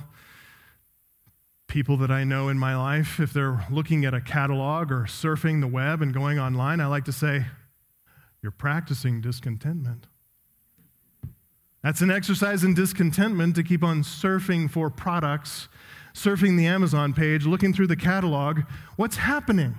people 1.68 1.96
that 1.98 2.12
I 2.12 2.26
know 2.26 2.50
in 2.50 2.60
my 2.60 2.76
life, 2.76 3.22
if 3.22 3.32
they're 3.32 3.66
looking 3.72 4.04
at 4.04 4.14
a 4.14 4.20
catalog 4.20 4.92
or 4.92 5.04
surfing 5.04 5.62
the 5.62 5.68
web 5.68 6.02
and 6.02 6.14
going 6.14 6.38
online, 6.38 6.82
I 6.82 6.88
like 6.88 7.06
to 7.06 7.14
say, 7.14 7.46
You're 8.42 8.52
practicing 8.52 9.22
discontentment. 9.22 10.08
That's 11.86 12.02
an 12.02 12.12
exercise 12.12 12.66
in 12.66 12.74
discontentment 12.74 13.56
to 13.56 13.64
keep 13.64 13.84
on 13.84 14.02
surfing 14.02 14.70
for 14.70 14.90
products, 14.90 15.70
surfing 16.14 16.58
the 16.58 16.66
Amazon 16.66 17.14
page, 17.14 17.46
looking 17.46 17.74
through 17.74 17.88
the 17.88 17.96
catalog. 17.96 18.64
What's 18.98 19.16
happening? 19.16 19.76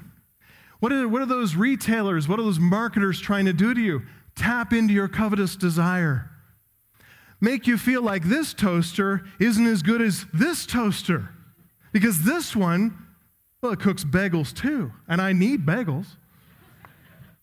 What 0.81 0.93
are, 0.93 1.07
what 1.09 1.21
are 1.21 1.27
those 1.27 1.57
retailers, 1.57 2.29
what 2.29 2.39
are 2.39 2.45
those 2.45 2.61
marketers 2.61 3.21
trying 3.21 3.45
to 3.45 3.53
do 3.53 3.75
to 3.75 3.81
you? 3.81 4.03
Tap 4.37 4.73
into 4.73 4.95
your 4.95 5.09
covetous 5.09 5.57
desire 5.57 6.31
make 7.41 7.67
you 7.67 7.77
feel 7.77 8.03
like 8.03 8.25
this 8.25 8.55
toaster 8.55 9.23
isn't 9.39 9.67
as 9.67 9.83
good 9.83 10.01
as 10.01 10.27
this 10.33 10.67
toaster. 10.67 11.31
Because 11.93 12.23
this 12.23 12.55
one, 12.55 12.97
well, 13.63 13.73
it 13.73 13.81
cooks 13.81 14.05
bagels 14.05 14.55
too, 14.55 14.93
and 15.09 15.21
I 15.21 15.33
need 15.33 15.65
bagels. 15.67 16.17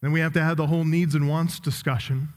Then 0.01 0.11
we 0.11 0.19
have 0.19 0.33
to 0.33 0.41
have 0.41 0.57
the 0.57 0.67
whole 0.67 0.83
needs 0.83 1.15
and 1.15 1.29
wants 1.29 1.59
discussion. 1.59 2.29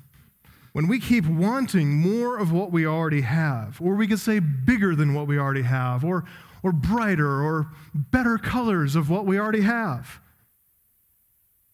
When 0.77 0.89
we 0.89 1.01
keep 1.01 1.25
wanting 1.25 1.95
more 1.95 2.37
of 2.37 2.53
what 2.53 2.71
we 2.71 2.87
already 2.87 3.23
have, 3.23 3.81
or 3.81 3.95
we 3.95 4.07
could 4.07 4.21
say 4.21 4.41
bigger 4.41 4.95
than 4.95 5.15
what 5.15 5.27
we 5.27 5.39
already 5.39 5.63
have, 5.63 6.05
or, 6.05 6.25
or 6.63 6.71
brighter 6.71 7.43
or 7.43 7.71
better 7.95 8.37
colors 8.37 8.95
of 8.95 9.09
what 9.09 9.25
we 9.25 9.41
already 9.41 9.63
have. 9.63 10.21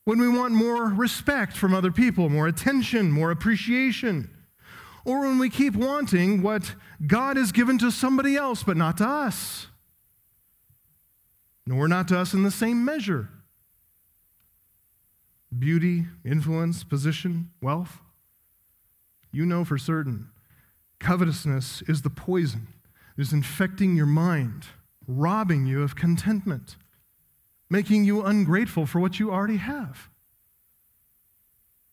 When 0.04 0.20
we 0.20 0.28
want 0.28 0.54
more 0.54 0.84
respect 0.84 1.56
from 1.56 1.74
other 1.74 1.90
people, 1.90 2.28
more 2.28 2.46
attention, 2.46 3.10
more 3.10 3.32
appreciation 3.32 4.30
or 5.04 5.22
when 5.22 5.40
we 5.40 5.50
keep 5.50 5.74
wanting 5.74 6.42
what 6.42 6.76
God 7.04 7.36
has 7.36 7.50
given 7.50 7.76
to 7.78 7.90
somebody 7.90 8.36
else, 8.36 8.62
but 8.62 8.76
not 8.76 8.98
to 8.98 9.04
us, 9.04 9.66
nor 11.66 11.88
not 11.88 12.06
to 12.08 12.18
us 12.20 12.34
in 12.34 12.44
the 12.44 12.52
same 12.52 12.84
measure. 12.84 13.28
Beauty, 15.58 16.06
influence, 16.24 16.84
position, 16.84 17.50
wealth. 17.60 18.01
You 19.32 19.46
know 19.46 19.64
for 19.64 19.78
certain. 19.78 20.28
Covetousness 21.00 21.82
is 21.88 22.02
the 22.02 22.10
poison 22.10 22.68
that 23.16 23.22
is 23.22 23.32
infecting 23.32 23.96
your 23.96 24.06
mind, 24.06 24.66
robbing 25.08 25.66
you 25.66 25.82
of 25.82 25.96
contentment, 25.96 26.76
making 27.68 28.04
you 28.04 28.22
ungrateful 28.22 28.86
for 28.86 29.00
what 29.00 29.18
you 29.18 29.32
already 29.32 29.56
have. 29.56 30.08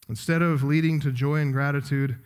Instead 0.07 0.41
of 0.41 0.63
leading 0.63 0.99
to 0.99 1.11
joy 1.11 1.37
and 1.37 1.53
gratitude, 1.53 2.17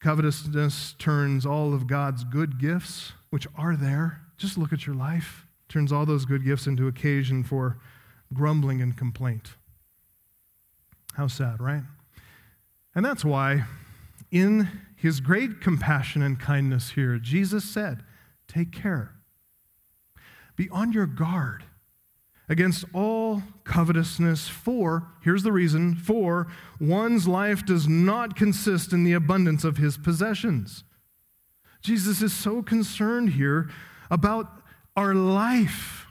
covetousness 0.00 0.94
turns 0.98 1.46
all 1.46 1.72
of 1.72 1.86
God's 1.86 2.24
good 2.24 2.58
gifts, 2.58 3.12
which 3.30 3.46
are 3.56 3.76
there, 3.76 4.22
just 4.36 4.58
look 4.58 4.72
at 4.72 4.86
your 4.86 4.96
life, 4.96 5.46
turns 5.68 5.92
all 5.92 6.04
those 6.04 6.24
good 6.24 6.44
gifts 6.44 6.66
into 6.66 6.88
occasion 6.88 7.44
for 7.44 7.78
grumbling 8.34 8.82
and 8.82 8.96
complaint. 8.96 9.56
How 11.14 11.28
sad, 11.28 11.60
right? 11.60 11.82
And 12.94 13.04
that's 13.04 13.24
why, 13.24 13.64
in 14.32 14.68
his 14.96 15.20
great 15.20 15.60
compassion 15.60 16.22
and 16.22 16.40
kindness 16.40 16.90
here, 16.90 17.18
Jesus 17.18 17.64
said, 17.64 18.02
Take 18.48 18.72
care. 18.72 19.14
Be 20.56 20.68
on 20.70 20.92
your 20.92 21.06
guard 21.06 21.64
against 22.48 22.84
all 22.92 23.42
covetousness, 23.64 24.48
for, 24.48 25.08
here's 25.22 25.42
the 25.42 25.52
reason, 25.52 25.94
for 25.94 26.48
one's 26.80 27.28
life 27.28 27.64
does 27.64 27.88
not 27.88 28.36
consist 28.36 28.92
in 28.92 29.04
the 29.04 29.12
abundance 29.12 29.64
of 29.64 29.76
his 29.76 29.96
possessions. 29.96 30.84
Jesus 31.80 32.20
is 32.20 32.32
so 32.32 32.62
concerned 32.62 33.30
here 33.30 33.70
about 34.10 34.62
our 34.96 35.14
life, 35.14 36.06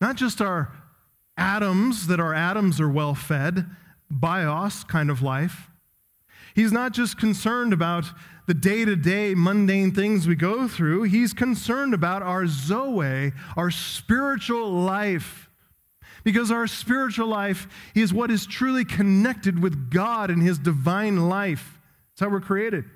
not 0.00 0.16
just 0.16 0.40
our 0.40 0.72
atoms, 1.36 2.06
that 2.06 2.20
our 2.20 2.34
atoms 2.34 2.80
are 2.80 2.88
well 2.88 3.14
fed, 3.14 3.66
bios 4.10 4.84
kind 4.84 5.10
of 5.10 5.22
life. 5.22 5.67
He's 6.58 6.72
not 6.72 6.90
just 6.90 7.16
concerned 7.18 7.72
about 7.72 8.06
the 8.46 8.52
day 8.52 8.84
to 8.84 8.96
day 8.96 9.32
mundane 9.36 9.94
things 9.94 10.26
we 10.26 10.34
go 10.34 10.66
through, 10.66 11.04
he's 11.04 11.32
concerned 11.32 11.94
about 11.94 12.20
our 12.20 12.48
Zoe, 12.48 13.30
our 13.56 13.70
spiritual 13.70 14.68
life. 14.68 15.48
Because 16.24 16.50
our 16.50 16.66
spiritual 16.66 17.28
life 17.28 17.68
is 17.94 18.12
what 18.12 18.32
is 18.32 18.44
truly 18.44 18.84
connected 18.84 19.62
with 19.62 19.88
God 19.88 20.30
and 20.30 20.42
his 20.42 20.58
divine 20.58 21.28
life. 21.28 21.78
That's 22.10 22.22
how 22.22 22.28
we're 22.28 22.40
created. 22.40 22.86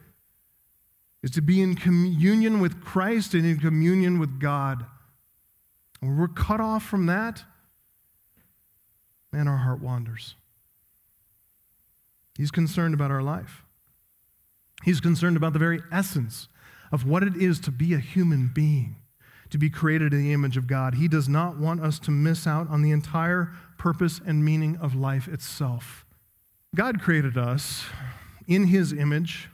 Is 1.22 1.30
to 1.30 1.40
be 1.40 1.62
in 1.62 1.76
communion 1.76 2.58
with 2.58 2.82
Christ 2.82 3.32
and 3.32 3.46
in 3.46 3.60
communion 3.60 4.18
with 4.18 4.40
God. 4.40 4.84
When 6.00 6.18
we're 6.18 6.26
cut 6.26 6.60
off 6.60 6.82
from 6.84 7.06
that, 7.06 7.44
man, 9.30 9.46
our 9.46 9.58
heart 9.58 9.80
wanders. 9.80 10.34
He's 12.36 12.50
concerned 12.50 12.94
about 12.94 13.10
our 13.10 13.22
life. 13.22 13.64
He's 14.84 15.00
concerned 15.00 15.36
about 15.36 15.52
the 15.52 15.58
very 15.58 15.80
essence 15.92 16.48
of 16.90 17.06
what 17.06 17.22
it 17.22 17.36
is 17.36 17.60
to 17.60 17.70
be 17.70 17.94
a 17.94 17.98
human 17.98 18.50
being, 18.52 18.96
to 19.50 19.58
be 19.58 19.70
created 19.70 20.12
in 20.12 20.22
the 20.22 20.32
image 20.32 20.56
of 20.56 20.66
God. 20.66 20.94
He 20.94 21.08
does 21.08 21.28
not 21.28 21.58
want 21.58 21.80
us 21.80 21.98
to 22.00 22.10
miss 22.10 22.46
out 22.46 22.68
on 22.68 22.82
the 22.82 22.90
entire 22.90 23.52
purpose 23.78 24.20
and 24.24 24.44
meaning 24.44 24.76
of 24.76 24.94
life 24.94 25.28
itself. 25.28 26.04
God 26.74 27.00
created 27.00 27.36
us 27.36 27.84
in 28.46 28.66
His 28.66 28.92
image 28.92 29.48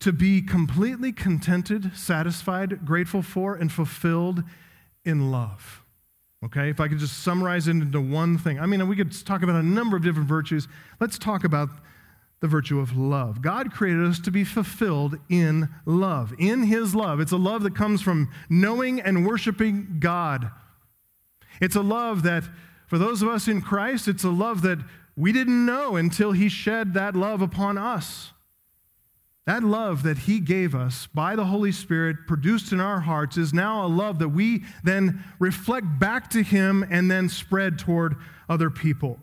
to 0.00 0.12
be 0.12 0.42
completely 0.42 1.12
contented, 1.12 1.96
satisfied, 1.96 2.84
grateful 2.84 3.22
for, 3.22 3.54
and 3.54 3.72
fulfilled 3.72 4.42
in 5.04 5.30
love. 5.30 5.82
Okay, 6.44 6.68
if 6.68 6.78
I 6.78 6.88
could 6.88 6.98
just 6.98 7.22
summarize 7.22 7.68
it 7.68 7.72
into 7.72 8.00
one 8.00 8.36
thing. 8.36 8.60
I 8.60 8.66
mean, 8.66 8.86
we 8.86 8.96
could 8.96 9.12
talk 9.24 9.42
about 9.42 9.56
a 9.56 9.62
number 9.62 9.96
of 9.96 10.02
different 10.02 10.28
virtues. 10.28 10.68
Let's 11.00 11.18
talk 11.18 11.42
about 11.42 11.70
the 12.40 12.48
virtue 12.48 12.78
of 12.78 12.96
love. 12.96 13.40
God 13.40 13.72
created 13.72 14.04
us 14.04 14.18
to 14.20 14.30
be 14.30 14.44
fulfilled 14.44 15.18
in 15.28 15.68
love, 15.86 16.34
in 16.38 16.64
His 16.64 16.94
love. 16.94 17.20
It's 17.20 17.32
a 17.32 17.36
love 17.36 17.62
that 17.62 17.74
comes 17.74 18.02
from 18.02 18.30
knowing 18.50 19.00
and 19.00 19.26
worshiping 19.26 19.96
God. 19.98 20.50
It's 21.60 21.76
a 21.76 21.82
love 21.82 22.22
that, 22.24 22.44
for 22.86 22.98
those 22.98 23.22
of 23.22 23.28
us 23.28 23.48
in 23.48 23.62
Christ, 23.62 24.08
it's 24.08 24.24
a 24.24 24.30
love 24.30 24.62
that 24.62 24.78
we 25.16 25.32
didn't 25.32 25.64
know 25.64 25.96
until 25.96 26.32
He 26.32 26.48
shed 26.48 26.94
that 26.94 27.16
love 27.16 27.40
upon 27.40 27.78
us. 27.78 28.32
That 29.46 29.62
love 29.62 30.02
that 30.04 30.18
He 30.18 30.40
gave 30.40 30.74
us 30.74 31.06
by 31.06 31.36
the 31.36 31.46
Holy 31.46 31.72
Spirit, 31.72 32.26
produced 32.26 32.72
in 32.72 32.80
our 32.80 33.00
hearts, 33.00 33.36
is 33.36 33.52
now 33.52 33.84
a 33.84 33.88
love 33.88 34.18
that 34.18 34.30
we 34.30 34.64
then 34.82 35.22
reflect 35.38 35.98
back 35.98 36.30
to 36.30 36.42
Him 36.42 36.84
and 36.90 37.10
then 37.10 37.28
spread 37.28 37.78
toward 37.78 38.16
other 38.48 38.70
people. 38.70 39.18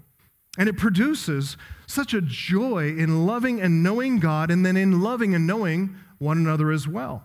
And 0.57 0.67
it 0.67 0.77
produces 0.77 1.55
such 1.87 2.13
a 2.13 2.21
joy 2.21 2.89
in 2.89 3.25
loving 3.25 3.61
and 3.61 3.81
knowing 3.81 4.19
God, 4.19 4.51
and 4.51 4.65
then 4.65 4.77
in 4.77 5.01
loving 5.01 5.33
and 5.33 5.47
knowing 5.47 5.95
one 6.17 6.37
another 6.37 6.71
as 6.71 6.87
well. 6.87 7.23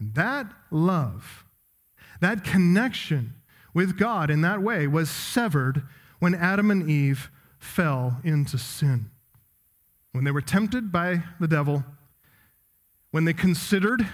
And 0.00 0.14
that 0.14 0.52
love, 0.70 1.44
that 2.20 2.44
connection 2.44 3.34
with 3.74 3.98
God 3.98 4.30
in 4.30 4.40
that 4.40 4.62
way 4.62 4.86
was 4.86 5.10
severed 5.10 5.82
when 6.18 6.34
Adam 6.34 6.70
and 6.70 6.88
Eve 6.88 7.30
fell 7.58 8.18
into 8.24 8.58
sin. 8.58 9.10
When 10.12 10.24
they 10.24 10.30
were 10.30 10.40
tempted 10.40 10.92
by 10.92 11.22
the 11.40 11.48
devil, 11.48 11.84
when 13.10 13.24
they 13.24 13.32
considered 13.32 14.06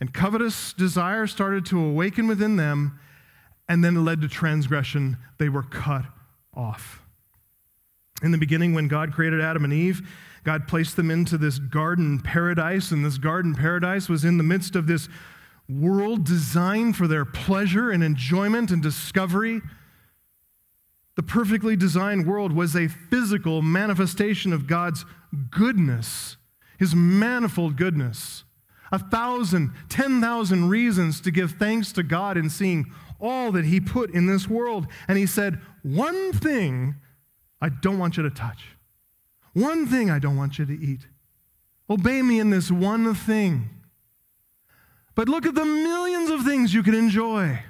and 0.00 0.12
covetous 0.12 0.72
desire 0.72 1.26
started 1.26 1.64
to 1.66 1.78
awaken 1.78 2.26
within 2.26 2.56
them, 2.56 2.98
and 3.68 3.84
then 3.84 4.04
led 4.04 4.20
to 4.20 4.28
transgression, 4.28 5.16
they 5.38 5.48
were 5.48 5.62
cut 5.62 6.04
off. 6.54 7.01
In 8.22 8.30
the 8.30 8.38
beginning, 8.38 8.72
when 8.72 8.88
God 8.88 9.12
created 9.12 9.40
Adam 9.40 9.64
and 9.64 9.72
Eve, 9.72 10.06
God 10.44 10.66
placed 10.66 10.96
them 10.96 11.10
into 11.10 11.38
this 11.38 11.58
garden 11.58 12.20
paradise, 12.20 12.90
and 12.90 13.04
this 13.04 13.18
garden 13.18 13.54
paradise 13.54 14.08
was 14.08 14.24
in 14.24 14.38
the 14.38 14.44
midst 14.44 14.76
of 14.76 14.86
this 14.86 15.08
world 15.68 16.24
designed 16.24 16.96
for 16.96 17.06
their 17.06 17.24
pleasure 17.24 17.90
and 17.90 18.02
enjoyment 18.02 18.70
and 18.70 18.82
discovery. 18.82 19.60
The 21.16 21.22
perfectly 21.22 21.76
designed 21.76 22.26
world 22.26 22.52
was 22.52 22.74
a 22.74 22.88
physical 22.88 23.62
manifestation 23.62 24.52
of 24.52 24.66
God's 24.66 25.04
goodness, 25.50 26.36
His 26.78 26.94
manifold 26.94 27.76
goodness. 27.76 28.44
A 28.90 28.98
thousand, 28.98 29.72
ten 29.88 30.20
thousand 30.20 30.68
reasons 30.68 31.20
to 31.22 31.30
give 31.30 31.52
thanks 31.52 31.92
to 31.92 32.02
God 32.02 32.36
in 32.36 32.50
seeing 32.50 32.92
all 33.20 33.52
that 33.52 33.64
He 33.64 33.80
put 33.80 34.10
in 34.10 34.26
this 34.26 34.48
world. 34.48 34.86
And 35.08 35.16
He 35.16 35.26
said, 35.26 35.60
One 35.82 36.32
thing 36.32 36.96
I 37.62 37.68
don't 37.68 37.98
want 37.98 38.16
you 38.16 38.24
to 38.24 38.30
touch. 38.30 38.64
One 39.52 39.86
thing 39.86 40.10
I 40.10 40.18
don't 40.18 40.36
want 40.36 40.58
you 40.58 40.66
to 40.66 40.72
eat. 40.72 41.06
Obey 41.88 42.20
me 42.20 42.40
in 42.40 42.50
this 42.50 42.72
one 42.72 43.14
thing. 43.14 43.70
But 45.14 45.28
look 45.28 45.46
at 45.46 45.54
the 45.54 45.64
millions 45.64 46.28
of 46.28 46.42
things 46.42 46.74
you 46.74 46.82
can 46.82 46.94
enjoy. 46.94 47.60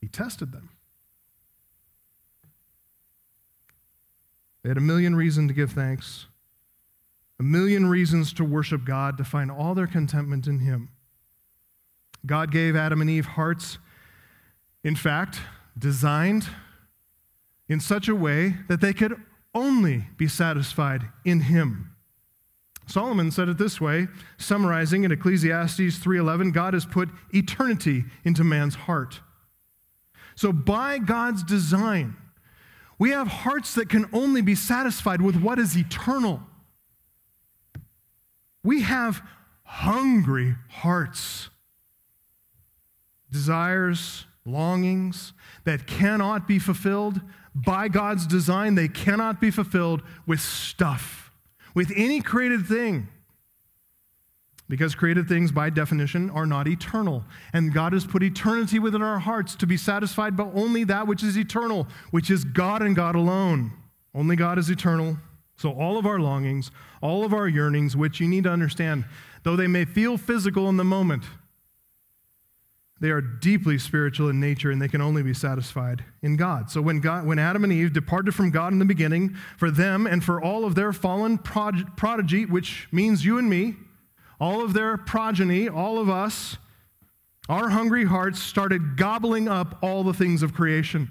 He 0.00 0.08
tested 0.08 0.52
them. 0.52 0.68
They 4.62 4.68
had 4.68 4.76
a 4.76 4.82
million 4.82 5.16
reasons 5.16 5.48
to 5.48 5.54
give 5.54 5.72
thanks, 5.72 6.26
a 7.40 7.42
million 7.42 7.86
reasons 7.86 8.32
to 8.34 8.44
worship 8.44 8.84
God, 8.84 9.16
to 9.16 9.24
find 9.24 9.50
all 9.50 9.74
their 9.74 9.86
contentment 9.86 10.46
in 10.46 10.60
Him. 10.60 10.90
God 12.26 12.52
gave 12.52 12.76
Adam 12.76 13.00
and 13.00 13.08
Eve 13.08 13.26
hearts, 13.26 13.78
in 14.84 14.96
fact, 14.96 15.40
designed 15.78 16.48
in 17.72 17.80
such 17.80 18.08
a 18.08 18.14
way 18.14 18.56
that 18.68 18.80
they 18.80 18.92
could 18.92 19.20
only 19.54 20.06
be 20.16 20.28
satisfied 20.28 21.08
in 21.24 21.40
him. 21.40 21.88
Solomon 22.86 23.30
said 23.30 23.48
it 23.48 23.58
this 23.58 23.80
way, 23.80 24.08
summarizing 24.36 25.04
in 25.04 25.12
Ecclesiastes 25.12 25.98
3:11, 25.98 26.52
God 26.52 26.74
has 26.74 26.84
put 26.84 27.10
eternity 27.32 28.04
into 28.24 28.44
man's 28.44 28.74
heart. 28.74 29.20
So 30.34 30.52
by 30.52 30.98
God's 30.98 31.42
design, 31.42 32.16
we 32.98 33.10
have 33.10 33.28
hearts 33.28 33.74
that 33.74 33.88
can 33.88 34.08
only 34.12 34.42
be 34.42 34.54
satisfied 34.54 35.22
with 35.22 35.36
what 35.36 35.58
is 35.58 35.76
eternal. 35.76 36.46
We 38.62 38.82
have 38.82 39.22
hungry 39.64 40.56
hearts, 40.68 41.50
desires, 43.30 44.26
longings 44.44 45.32
that 45.64 45.86
cannot 45.86 46.48
be 46.48 46.58
fulfilled 46.58 47.20
by 47.54 47.88
God's 47.88 48.26
design, 48.26 48.74
they 48.74 48.88
cannot 48.88 49.40
be 49.40 49.50
fulfilled 49.50 50.02
with 50.26 50.40
stuff, 50.40 51.30
with 51.74 51.92
any 51.94 52.20
created 52.20 52.66
thing. 52.66 53.08
Because 54.68 54.94
created 54.94 55.28
things, 55.28 55.52
by 55.52 55.68
definition, 55.68 56.30
are 56.30 56.46
not 56.46 56.66
eternal. 56.66 57.24
And 57.52 57.74
God 57.74 57.92
has 57.92 58.06
put 58.06 58.22
eternity 58.22 58.78
within 58.78 59.02
our 59.02 59.18
hearts 59.18 59.54
to 59.56 59.66
be 59.66 59.76
satisfied 59.76 60.34
by 60.34 60.44
only 60.54 60.84
that 60.84 61.06
which 61.06 61.22
is 61.22 61.36
eternal, 61.36 61.86
which 62.10 62.30
is 62.30 62.44
God 62.44 62.80
and 62.80 62.96
God 62.96 63.14
alone. 63.14 63.72
Only 64.14 64.34
God 64.34 64.58
is 64.58 64.70
eternal. 64.70 65.18
So, 65.56 65.72
all 65.72 65.98
of 65.98 66.06
our 66.06 66.18
longings, 66.18 66.70
all 67.02 67.24
of 67.24 67.34
our 67.34 67.48
yearnings, 67.48 67.96
which 67.96 68.18
you 68.18 68.28
need 68.28 68.44
to 68.44 68.50
understand, 68.50 69.04
though 69.42 69.56
they 69.56 69.66
may 69.66 69.84
feel 69.84 70.16
physical 70.16 70.68
in 70.70 70.78
the 70.78 70.84
moment, 70.84 71.24
they 73.02 73.10
are 73.10 73.20
deeply 73.20 73.78
spiritual 73.78 74.28
in 74.28 74.38
nature 74.38 74.70
and 74.70 74.80
they 74.80 74.86
can 74.86 75.00
only 75.00 75.24
be 75.24 75.34
satisfied 75.34 76.04
in 76.22 76.36
God. 76.36 76.70
So 76.70 76.80
when, 76.80 77.00
God, 77.00 77.26
when 77.26 77.36
Adam 77.36 77.64
and 77.64 77.72
Eve 77.72 77.92
departed 77.92 78.32
from 78.32 78.52
God 78.52 78.72
in 78.72 78.78
the 78.78 78.84
beginning, 78.84 79.36
for 79.56 79.72
them 79.72 80.06
and 80.06 80.22
for 80.22 80.40
all 80.40 80.64
of 80.64 80.76
their 80.76 80.92
fallen 80.92 81.36
prodigy, 81.38 82.46
which 82.46 82.86
means 82.92 83.24
you 83.24 83.38
and 83.38 83.50
me, 83.50 83.74
all 84.38 84.62
of 84.62 84.72
their 84.72 84.96
progeny, 84.96 85.68
all 85.68 85.98
of 85.98 86.08
us, 86.08 86.58
our 87.48 87.70
hungry 87.70 88.04
hearts 88.04 88.40
started 88.40 88.96
gobbling 88.96 89.48
up 89.48 89.78
all 89.82 90.04
the 90.04 90.14
things 90.14 90.44
of 90.44 90.54
creation. 90.54 91.10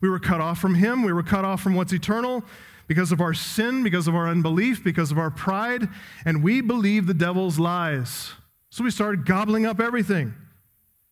We 0.00 0.08
were 0.08 0.20
cut 0.20 0.40
off 0.40 0.60
from 0.60 0.76
Him, 0.76 1.02
we 1.02 1.12
were 1.12 1.24
cut 1.24 1.44
off 1.44 1.60
from 1.60 1.74
what's 1.74 1.92
eternal 1.92 2.44
because 2.86 3.10
of 3.10 3.20
our 3.20 3.34
sin, 3.34 3.82
because 3.82 4.06
of 4.06 4.14
our 4.14 4.28
unbelief, 4.28 4.84
because 4.84 5.10
of 5.10 5.18
our 5.18 5.32
pride, 5.32 5.88
and 6.24 6.44
we 6.44 6.60
believed 6.60 7.08
the 7.08 7.14
devil's 7.14 7.58
lies. 7.58 8.34
So 8.70 8.84
we 8.84 8.92
started 8.92 9.26
gobbling 9.26 9.66
up 9.66 9.80
everything. 9.80 10.34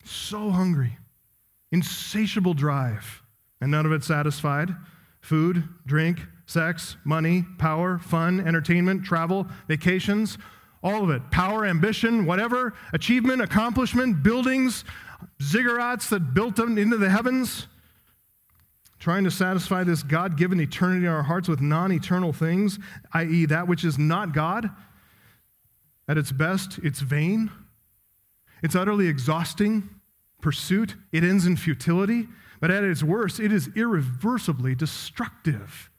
So 0.05 0.51
hungry, 0.51 0.99
insatiable 1.73 2.55
drive, 2.55 3.23
and 3.61 3.71
none 3.71 3.87
of 3.87 3.93
it 3.93 4.05
satisfied. 4.05 4.75
Food, 5.21 5.65
drink, 5.87 6.21
sex, 6.47 6.97
money, 7.05 7.45
power, 7.59 7.99
fun, 7.99 8.41
entertainment, 8.41 9.05
travel, 9.05 9.47
vacations, 9.69 10.39
all 10.83 11.05
of 11.05 11.11
it. 11.11 11.31
Power, 11.31 11.67
ambition, 11.67 12.25
whatever, 12.25 12.75
achievement, 12.93 13.43
accomplishment, 13.43 14.23
buildings, 14.23 14.85
ziggurats 15.41 16.09
that 16.09 16.35
built 16.35 16.57
them 16.57 16.79
into 16.79 16.97
the 16.97 17.11
heavens. 17.11 17.67
Trying 18.99 19.25
to 19.25 19.31
satisfy 19.31 19.85
this 19.85 20.03
God 20.03 20.37
given 20.37 20.61
eternity 20.61 21.07
in 21.07 21.13
our 21.13 21.23
hearts 21.23 21.49
with 21.49 21.61
non 21.61 21.93
eternal 21.93 22.33
things, 22.33 22.79
i.e., 23.15 23.47
that 23.47 23.67
which 23.67 23.85
is 23.85 23.99
not 23.99 24.35
God. 24.35 24.71
At 26.07 26.19
its 26.19 26.33
best, 26.33 26.79
it's 26.83 27.01
vain. 27.01 27.51
It's 28.63 28.75
utterly 28.75 29.07
exhausting 29.07 29.89
pursuit. 30.41 30.95
It 31.13 31.25
ends 31.25 31.47
in 31.47 31.57
futility. 31.57 32.29
But 32.61 32.71
at 32.71 32.85
its 32.85 33.03
worst, 33.03 33.41
it 33.41 33.53
is 33.53 33.71
irreversibly 33.75 34.75
destructive. 34.75 35.91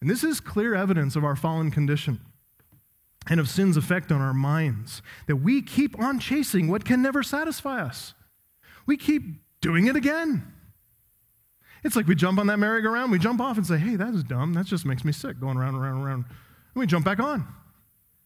And 0.00 0.08
this 0.08 0.24
is 0.24 0.40
clear 0.40 0.74
evidence 0.74 1.16
of 1.16 1.24
our 1.24 1.36
fallen 1.36 1.70
condition 1.70 2.20
and 3.28 3.40
of 3.40 3.48
sin's 3.48 3.76
effect 3.76 4.12
on 4.12 4.20
our 4.20 4.34
minds 4.34 5.02
that 5.26 5.36
we 5.36 5.60
keep 5.60 5.98
on 5.98 6.18
chasing 6.18 6.68
what 6.68 6.84
can 6.84 7.02
never 7.02 7.22
satisfy 7.22 7.82
us. 7.82 8.14
We 8.86 8.96
keep 8.96 9.22
doing 9.60 9.86
it 9.86 9.96
again. 9.96 10.52
It's 11.82 11.96
like 11.96 12.06
we 12.06 12.14
jump 12.14 12.38
on 12.38 12.46
that 12.46 12.58
merry-go-round, 12.58 13.12
we 13.12 13.18
jump 13.18 13.40
off 13.40 13.56
and 13.56 13.66
say, 13.66 13.78
hey, 13.78 13.96
that 13.96 14.14
is 14.14 14.22
dumb. 14.22 14.54
That 14.54 14.66
just 14.66 14.86
makes 14.86 15.04
me 15.04 15.12
sick 15.12 15.40
going 15.40 15.56
around 15.56 15.74
and 15.74 15.84
around 15.84 15.96
and 15.96 16.04
around. 16.04 16.24
And 16.24 16.80
we 16.80 16.86
jump 16.86 17.04
back 17.04 17.20
on 17.20 17.46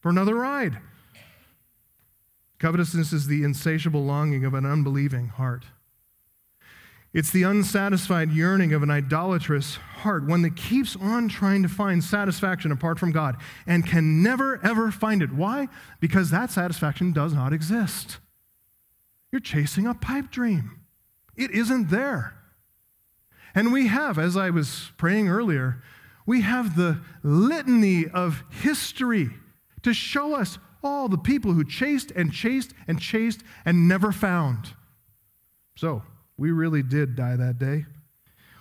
for 0.00 0.08
another 0.08 0.34
ride. 0.34 0.78
Covetousness 2.60 3.12
is 3.12 3.26
the 3.26 3.42
insatiable 3.42 4.04
longing 4.04 4.44
of 4.44 4.52
an 4.52 4.66
unbelieving 4.66 5.28
heart. 5.28 5.64
It's 7.12 7.32
the 7.32 7.42
unsatisfied 7.42 8.30
yearning 8.30 8.72
of 8.72 8.84
an 8.84 8.90
idolatrous 8.90 9.76
heart, 9.76 10.26
one 10.26 10.42
that 10.42 10.54
keeps 10.54 10.94
on 10.94 11.28
trying 11.28 11.62
to 11.62 11.68
find 11.68 12.04
satisfaction 12.04 12.70
apart 12.70 13.00
from 13.00 13.10
God 13.10 13.36
and 13.66 13.84
can 13.84 14.22
never, 14.22 14.64
ever 14.64 14.92
find 14.92 15.22
it. 15.22 15.32
Why? 15.32 15.68
Because 15.98 16.30
that 16.30 16.50
satisfaction 16.50 17.12
does 17.12 17.32
not 17.32 17.52
exist. 17.52 18.18
You're 19.32 19.40
chasing 19.40 19.86
a 19.86 19.94
pipe 19.94 20.30
dream, 20.30 20.80
it 21.36 21.50
isn't 21.50 21.90
there. 21.90 22.36
And 23.54 23.72
we 23.72 23.88
have, 23.88 24.18
as 24.18 24.36
I 24.36 24.50
was 24.50 24.92
praying 24.96 25.28
earlier, 25.28 25.82
we 26.26 26.42
have 26.42 26.76
the 26.76 27.00
litany 27.24 28.06
of 28.06 28.44
history 28.50 29.30
to 29.82 29.92
show 29.92 30.36
us 30.36 30.58
all 30.82 31.08
the 31.08 31.18
people 31.18 31.52
who 31.52 31.64
chased 31.64 32.10
and 32.12 32.32
chased 32.32 32.72
and 32.88 33.00
chased 33.00 33.42
and 33.64 33.88
never 33.88 34.12
found. 34.12 34.74
So, 35.76 36.02
we 36.36 36.50
really 36.50 36.82
did 36.82 37.16
die 37.16 37.36
that 37.36 37.58
day. 37.58 37.86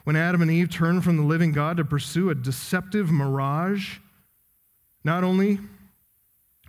When 0.04 0.16
Adam 0.16 0.42
and 0.42 0.52
Eve 0.52 0.70
turned 0.70 1.04
from 1.04 1.18
the 1.18 1.24
living 1.24 1.52
God 1.52 1.78
to 1.78 1.86
pursue 1.86 2.30
a 2.30 2.36
deceptive 2.36 3.12
mirage, 3.12 3.98
not 5.04 5.24
only 5.24 5.60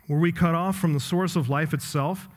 were 0.08 0.18
we 0.18 0.32
cut 0.32 0.54
off 0.54 0.76
from 0.76 0.92
the 0.92 1.00
source 1.00 1.36
of 1.36 1.48
life 1.48 1.72
itself, 1.72 2.28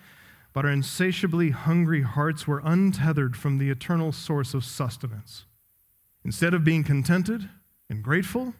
but 0.54 0.66
our 0.66 0.72
insatiably 0.72 1.50
hungry 1.50 2.04
hearts 2.04 2.48
were 2.48 2.62
untethered 2.64 3.36
from 3.36 3.58
the 3.58 3.70
eternal 3.70 4.12
source 4.12 4.54
of 4.54 4.64
sustenance. 4.64 5.46
Instead 6.24 6.54
of 6.54 6.64
being 6.64 6.84
contented 6.84 7.50
and 7.90 8.04
grateful 8.04 8.54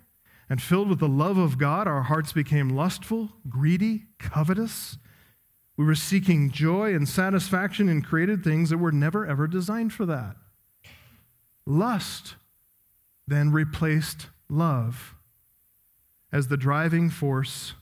and 0.54 0.62
filled 0.62 0.88
with 0.88 1.00
the 1.00 1.08
love 1.08 1.40
of 1.40 1.58
God, 1.58 1.88
our 1.88 2.04
hearts 2.04 2.32
became 2.32 2.70
lustful, 2.70 3.32
greedy, 3.50 4.04
covetous, 4.20 5.00
we 5.76 5.84
were 5.84 5.96
seeking 5.96 6.52
joy 6.52 6.94
and 6.94 7.10
satisfaction 7.10 7.90
in 7.90 8.04
created 8.04 8.44
things 8.44 8.70
that 8.70 8.78
were 8.78 8.92
never 8.92 9.26
ever 9.26 9.48
designed 9.48 9.94
for 9.94 10.06
that. 10.06 10.36
Lust 11.66 12.36
then 13.26 13.52
replaced 13.52 14.28
love 14.48 15.16
as 16.32 16.50
the 16.50 16.56
driving 16.56 17.10
force, 17.10 17.74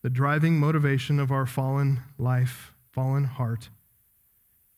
the 0.00 0.08
driving 0.08 0.58
motivation 0.58 1.20
of 1.20 1.30
our 1.30 1.44
fallen 1.44 2.00
life, 2.16 2.72
fallen 2.90 3.24
heart. 3.24 3.68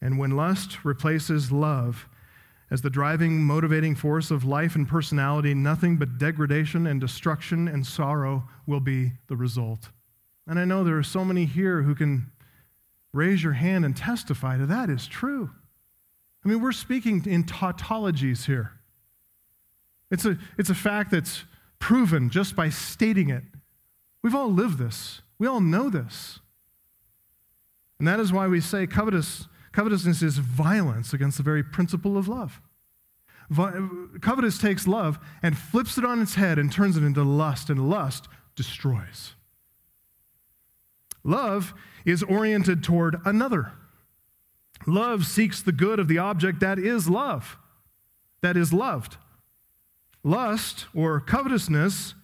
And 0.02 0.18
when 0.18 0.32
lust 0.32 0.84
replaces 0.84 1.52
love 1.52 2.08
as 2.70 2.82
the 2.82 2.90
driving, 2.90 3.42
motivating 3.42 3.94
force 3.94 4.30
of 4.30 4.44
life 4.44 4.74
and 4.74 4.88
personality, 4.88 5.54
nothing 5.54 5.96
but 5.96 6.18
degradation 6.18 6.86
and 6.86 7.00
destruction 7.00 7.68
and 7.68 7.86
sorrow 7.86 8.48
will 8.66 8.80
be 8.80 9.12
the 9.28 9.36
result. 9.36 9.90
And 10.46 10.58
I 10.58 10.64
know 10.64 10.82
there 10.82 10.98
are 10.98 11.02
so 11.02 11.24
many 11.24 11.44
here 11.44 11.82
who 11.82 11.94
can 11.94 12.30
raise 13.12 13.42
your 13.42 13.54
hand 13.54 13.84
and 13.84 13.96
testify 13.96 14.58
to 14.58 14.66
that 14.66 14.90
is 14.90 15.06
true. 15.06 15.50
I 16.44 16.48
mean, 16.48 16.60
we're 16.60 16.72
speaking 16.72 17.24
in 17.26 17.44
tautologies 17.44 18.46
here. 18.46 18.72
It's 20.10 20.24
a, 20.24 20.38
it's 20.58 20.70
a 20.70 20.74
fact 20.74 21.10
that's 21.10 21.44
proven 21.78 22.30
just 22.30 22.54
by 22.54 22.68
stating 22.68 23.30
it. 23.30 23.42
We've 24.22 24.34
all 24.34 24.52
lived 24.52 24.78
this, 24.78 25.22
we 25.38 25.46
all 25.46 25.60
know 25.60 25.88
this. 25.90 26.40
And 27.98 28.06
that 28.06 28.20
is 28.20 28.32
why 28.32 28.46
we 28.46 28.60
say 28.60 28.86
covetous, 28.86 29.46
covetousness 29.76 30.22
is 30.22 30.38
violence 30.38 31.12
against 31.12 31.36
the 31.36 31.42
very 31.42 31.62
principle 31.62 32.16
of 32.16 32.28
love. 32.28 32.62
Covetous 34.22 34.56
takes 34.56 34.86
love 34.86 35.18
and 35.42 35.56
flips 35.56 35.98
it 35.98 36.04
on 36.04 36.22
its 36.22 36.36
head 36.36 36.58
and 36.58 36.72
turns 36.72 36.96
it 36.96 37.02
into 37.02 37.22
lust, 37.22 37.68
and 37.68 37.90
lust 37.90 38.26
destroys. 38.56 39.34
Love 41.22 41.74
is 42.06 42.22
oriented 42.22 42.82
toward 42.82 43.20
another. 43.26 43.72
Love 44.86 45.26
seeks 45.26 45.60
the 45.60 45.72
good 45.72 46.00
of 46.00 46.08
the 46.08 46.16
object 46.16 46.60
that 46.60 46.78
is 46.78 47.10
love, 47.10 47.58
that 48.40 48.56
is 48.56 48.72
loved. 48.72 49.18
Lust 50.24 50.86
or 50.94 51.20
covetousness, 51.20 52.14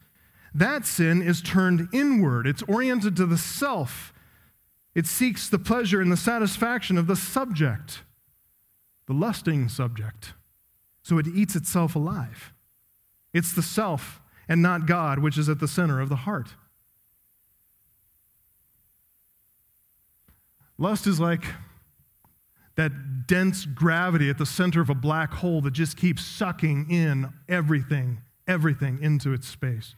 that 0.55 0.87
sin 0.87 1.21
is 1.21 1.43
turned 1.43 1.89
inward. 1.93 2.47
It's 2.47 2.63
oriented 2.63 3.15
to 3.17 3.27
the 3.27 3.37
self. 3.37 4.12
It 4.95 5.07
seeks 5.07 5.49
the 5.49 5.59
pleasure 5.59 6.01
and 6.01 6.13
the 6.13 6.17
satisfaction 6.17 6.99
of 6.99 7.07
the 7.07 7.17
subject, 7.17 8.03
the 9.07 9.15
lusting 9.15 9.69
subject. 9.69 10.35
So 11.03 11.19
it 11.19 11.27
eats 11.27 11.57
itself 11.57 11.97
alive. 11.97 12.53
It's 13.33 13.53
the 13.53 13.63
self 13.63 14.21
and 14.49 14.61
not 14.61 14.87
God 14.87 15.19
which 15.19 15.39
is 15.39 15.49
at 15.49 15.61
the 15.61 15.69
center 15.69 16.01
of 16.01 16.09
the 16.09 16.17
heart. 16.17 16.55
Lust 20.79 21.07
is 21.07 21.21
like 21.21 21.45
that 22.75 23.27
dense 23.27 23.65
gravity 23.67 24.31
at 24.31 24.39
the 24.39 24.47
center 24.47 24.81
of 24.81 24.91
a 24.91 24.95
black 24.95 25.33
hole 25.35 25.61
that 25.61 25.73
just 25.73 25.97
keeps 25.97 26.25
sucking 26.25 26.91
in 26.91 27.33
everything, 27.49 28.23
everything 28.49 28.99
into 29.01 29.33
its 29.33 29.47
space. 29.47 29.95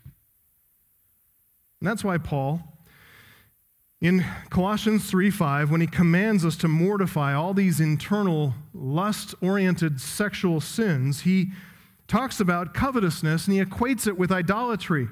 And 1.81 1.89
that's 1.89 2.05
why 2.05 2.19
Paul, 2.19 2.74
in 4.05 4.23
Colossians 4.51 5.09
3 5.09 5.31
5, 5.31 5.71
when 5.71 5.81
he 5.81 5.87
commands 5.87 6.45
us 6.45 6.57
to 6.57 6.69
mortify 6.69 7.33
all 7.33 7.55
these 7.55 7.81
internal 7.81 8.53
lust 8.75 9.35
oriented 9.41 9.99
sexual 9.99 10.61
sins, 10.61 11.23
he 11.23 11.53
talks 12.07 12.39
about 12.39 12.75
covetousness 12.75 13.47
and 13.47 13.57
he 13.57 13.65
equates 13.65 14.07
it 14.07 14.19
with 14.19 14.31
idolatry. 14.31 15.09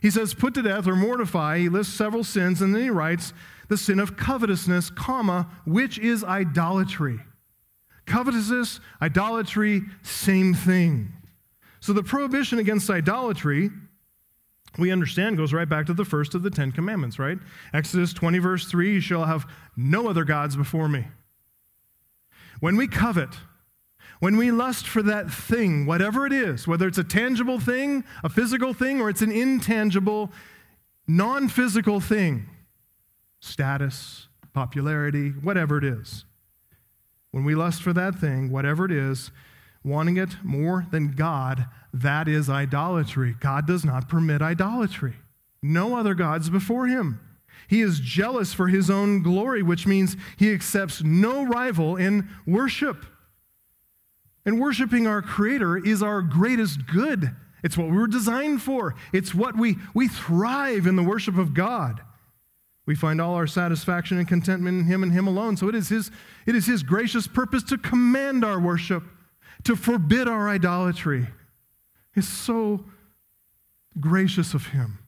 He 0.00 0.08
says, 0.08 0.34
put 0.34 0.54
to 0.54 0.62
death 0.62 0.86
or 0.86 0.94
mortify. 0.94 1.58
He 1.58 1.68
lists 1.68 1.92
several 1.92 2.22
sins, 2.22 2.62
and 2.62 2.72
then 2.72 2.82
he 2.82 2.90
writes, 2.90 3.32
the 3.68 3.76
sin 3.76 3.98
of 3.98 4.16
covetousness, 4.16 4.90
comma, 4.90 5.50
which 5.66 5.98
is 5.98 6.22
idolatry. 6.22 7.18
Covetousness, 8.06 8.78
idolatry, 9.02 9.82
same 10.02 10.54
thing. 10.54 11.12
So 11.80 11.92
the 11.92 12.04
prohibition 12.04 12.60
against 12.60 12.88
idolatry, 12.88 13.70
we 14.76 14.90
understand, 14.90 15.36
goes 15.36 15.52
right 15.52 15.68
back 15.68 15.86
to 15.86 15.94
the 15.94 16.04
first 16.04 16.34
of 16.34 16.42
the 16.42 16.50
Ten 16.50 16.72
Commandments, 16.72 17.18
right? 17.18 17.38
Exodus 17.72 18.12
20, 18.12 18.38
verse 18.38 18.66
3 18.66 18.94
You 18.94 19.00
shall 19.00 19.24
have 19.24 19.46
no 19.76 20.08
other 20.08 20.24
gods 20.24 20.56
before 20.56 20.88
me. 20.88 21.06
When 22.60 22.76
we 22.76 22.88
covet, 22.88 23.36
when 24.20 24.36
we 24.36 24.50
lust 24.50 24.86
for 24.86 25.02
that 25.02 25.30
thing, 25.30 25.86
whatever 25.86 26.26
it 26.26 26.32
is, 26.32 26.66
whether 26.66 26.88
it's 26.88 26.98
a 26.98 27.04
tangible 27.04 27.60
thing, 27.60 28.04
a 28.24 28.28
physical 28.28 28.74
thing, 28.74 29.00
or 29.00 29.08
it's 29.08 29.22
an 29.22 29.30
intangible, 29.30 30.32
non 31.06 31.48
physical 31.48 32.00
thing, 32.00 32.46
status, 33.40 34.26
popularity, 34.52 35.30
whatever 35.30 35.78
it 35.78 35.84
is. 35.84 36.24
When 37.30 37.44
we 37.44 37.54
lust 37.54 37.82
for 37.82 37.92
that 37.92 38.16
thing, 38.16 38.50
whatever 38.50 38.84
it 38.84 38.92
is, 38.92 39.30
wanting 39.88 40.16
it 40.16 40.36
more 40.42 40.86
than 40.90 41.12
God, 41.12 41.66
that 41.92 42.28
is 42.28 42.48
idolatry. 42.50 43.36
God 43.40 43.66
does 43.66 43.84
not 43.84 44.08
permit 44.08 44.42
idolatry. 44.42 45.16
No 45.62 45.96
other 45.96 46.14
gods 46.14 46.50
before 46.50 46.86
him. 46.86 47.20
He 47.68 47.80
is 47.80 48.00
jealous 48.00 48.54
for 48.54 48.68
his 48.68 48.88
own 48.90 49.22
glory, 49.22 49.62
which 49.62 49.86
means 49.86 50.16
he 50.36 50.52
accepts 50.52 51.02
no 51.02 51.44
rival 51.44 51.96
in 51.96 52.28
worship. 52.46 53.04
And 54.46 54.60
worshiping 54.60 55.06
our 55.06 55.20
Creator 55.20 55.78
is 55.78 56.02
our 56.02 56.22
greatest 56.22 56.86
good. 56.86 57.34
It's 57.62 57.76
what 57.76 57.90
we 57.90 57.96
were 57.96 58.06
designed 58.06 58.62
for. 58.62 58.94
It's 59.12 59.34
what 59.34 59.58
we, 59.58 59.76
we 59.92 60.08
thrive 60.08 60.86
in 60.86 60.96
the 60.96 61.02
worship 61.02 61.36
of 61.36 61.52
God. 61.52 62.00
We 62.86 62.94
find 62.94 63.20
all 63.20 63.34
our 63.34 63.46
satisfaction 63.46 64.16
and 64.16 64.26
contentment 64.26 64.78
in 64.80 64.84
Him 64.86 65.02
and 65.02 65.12
Him 65.12 65.26
alone. 65.26 65.58
So 65.58 65.68
it 65.68 65.74
is 65.74 65.90
His, 65.90 66.10
it 66.46 66.54
is 66.54 66.66
His 66.66 66.82
gracious 66.82 67.26
purpose 67.26 67.62
to 67.64 67.76
command 67.76 68.42
our 68.42 68.58
worship, 68.58 69.02
to 69.64 69.76
forbid 69.76 70.28
our 70.28 70.48
idolatry. 70.48 71.28
It's 72.14 72.28
so 72.28 72.84
gracious 74.00 74.54
of 74.54 74.68
Him 74.68 74.98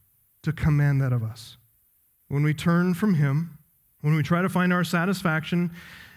to 0.43 0.53
command 0.53 1.01
that 1.03 1.13
of 1.13 1.23
us. 1.23 1.57
When 2.29 2.43
we 2.43 2.55
turn 2.55 2.95
from 2.95 3.15
Him, 3.15 3.59
when 4.01 4.15
we 4.15 4.23
try 4.23 4.43
to 4.43 4.49
find 4.49 4.73
our 4.73 4.85
satisfaction 4.85 5.71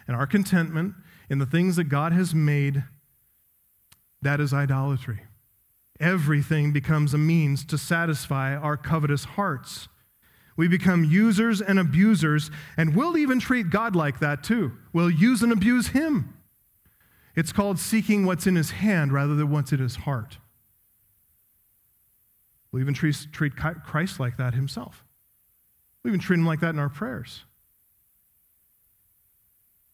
and 0.07 0.15
our 0.15 0.27
contentment 0.27 0.95
in 1.29 1.39
the 1.39 1.45
things 1.45 1.75
that 1.75 1.85
God 1.85 2.13
has 2.13 2.33
made, 2.33 2.83
that 4.21 4.39
is 4.39 4.53
idolatry. 4.53 5.21
Everything 5.99 6.71
becomes 6.71 7.13
a 7.13 7.17
means 7.17 7.65
to 7.65 7.77
satisfy 7.77 8.55
our 8.55 8.77
covetous 8.77 9.25
hearts. 9.25 9.87
We 10.55 10.67
become 10.67 11.03
users 11.03 11.61
and 11.61 11.79
abusers, 11.79 12.51
and 12.77 12.95
we'll 12.95 13.17
even 13.17 13.39
treat 13.39 13.69
God 13.69 13.95
like 13.95 14.19
that 14.19 14.43
too. 14.43 14.73
We'll 14.91 15.09
use 15.09 15.41
and 15.41 15.51
abuse 15.51 15.87
Him. 15.87 16.32
It's 17.35 17.51
called 17.51 17.79
seeking 17.79 18.25
what's 18.25 18.47
in 18.47 18.55
His 18.55 18.71
hand 18.71 19.11
rather 19.11 19.35
than 19.35 19.49
what's 19.49 19.71
in 19.71 19.79
His 19.79 19.97
heart. 19.97 20.37
We'll 22.71 22.81
even 22.81 22.93
treat, 22.93 23.15
treat 23.31 23.55
Christ 23.55 24.19
like 24.19 24.37
that 24.37 24.53
Himself. 24.53 25.03
We 26.03 26.09
even 26.11 26.19
treat 26.19 26.39
Him 26.39 26.45
like 26.45 26.59
that 26.61 26.69
in 26.69 26.79
our 26.79 26.89
prayers. 26.89 27.43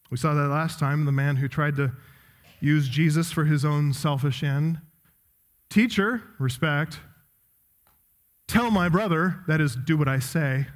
We 0.09 0.17
saw 0.17 0.33
that 0.33 0.47
last 0.47 0.79
time, 0.79 1.05
the 1.05 1.11
man 1.11 1.35
who 1.35 1.47
tried 1.47 1.75
to 1.75 1.91
use 2.59 2.89
Jesus 2.89 3.31
for 3.31 3.45
his 3.45 3.63
own 3.63 3.93
selfish 3.93 4.43
end. 4.43 4.79
Teacher, 5.69 6.23
respect. 6.39 6.99
Tell 8.47 8.71
my 8.71 8.89
brother, 8.89 9.43
that 9.47 9.61
is, 9.61 9.75
do 9.75 9.97
what 9.97 10.07
I 10.07 10.19
say. 10.19 10.67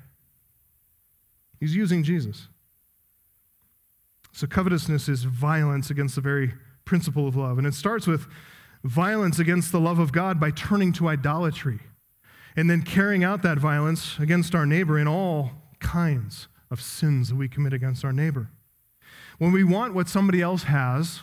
He's 1.60 1.76
using 1.76 2.04
Jesus. 2.04 2.48
So, 4.34 4.48
covetousness 4.48 5.08
is 5.08 5.24
violence 5.24 5.90
against 5.90 6.16
the 6.16 6.22
very 6.22 6.54
principle 6.86 7.28
of 7.28 7.36
love. 7.36 7.58
And 7.58 7.68
it 7.68 7.76
starts 7.76 8.08
with 8.08 8.26
violence 8.84 9.40
against 9.40 9.72
the 9.72 9.80
love 9.80 10.00
of 10.00 10.12
God 10.12 10.40
by 10.40 10.52
turning 10.52 10.92
to 10.94 11.08
idolatry 11.08 11.80
and 12.56 12.70
then 12.70 12.82
carrying 12.82 13.24
out 13.24 13.44
that 13.44 13.60
violence 13.60 14.18
against 14.20 14.54
our 14.54 14.66
neighbor 14.66 14.98
in 15.00 15.08
all 15.08 15.52
kinds 15.80 16.48
of 16.72 16.82
sins 16.82 17.30
that 17.30 17.36
we 17.36 17.48
commit 17.48 17.74
against 17.74 18.04
our 18.04 18.12
neighbor. 18.12 18.50
When 19.38 19.52
we 19.52 19.64
want 19.64 19.94
what 19.94 20.10
somebody 20.10 20.42
else 20.42 20.64
has, 20.64 21.22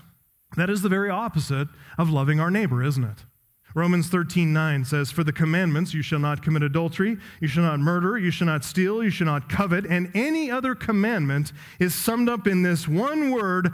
that 0.56 0.70
is 0.70 0.82
the 0.82 0.88
very 0.88 1.10
opposite 1.10 1.68
of 1.98 2.10
loving 2.10 2.40
our 2.40 2.50
neighbor, 2.50 2.82
isn't 2.82 3.04
it? 3.04 3.24
Romans 3.74 4.08
13, 4.08 4.52
9 4.52 4.84
says, 4.84 5.10
For 5.10 5.22
the 5.22 5.32
commandments, 5.32 5.94
you 5.94 6.02
shall 6.02 6.18
not 6.18 6.42
commit 6.42 6.62
adultery, 6.62 7.16
you 7.40 7.48
shall 7.48 7.62
not 7.62 7.78
murder, 7.78 8.18
you 8.18 8.30
shall 8.30 8.46
not 8.46 8.64
steal, 8.64 9.02
you 9.02 9.10
shall 9.10 9.26
not 9.26 9.48
covet, 9.48 9.86
and 9.86 10.10
any 10.14 10.50
other 10.50 10.74
commandment 10.74 11.52
is 11.78 11.94
summed 11.94 12.28
up 12.28 12.46
in 12.46 12.62
this 12.62 12.88
one 12.88 13.30
word 13.30 13.72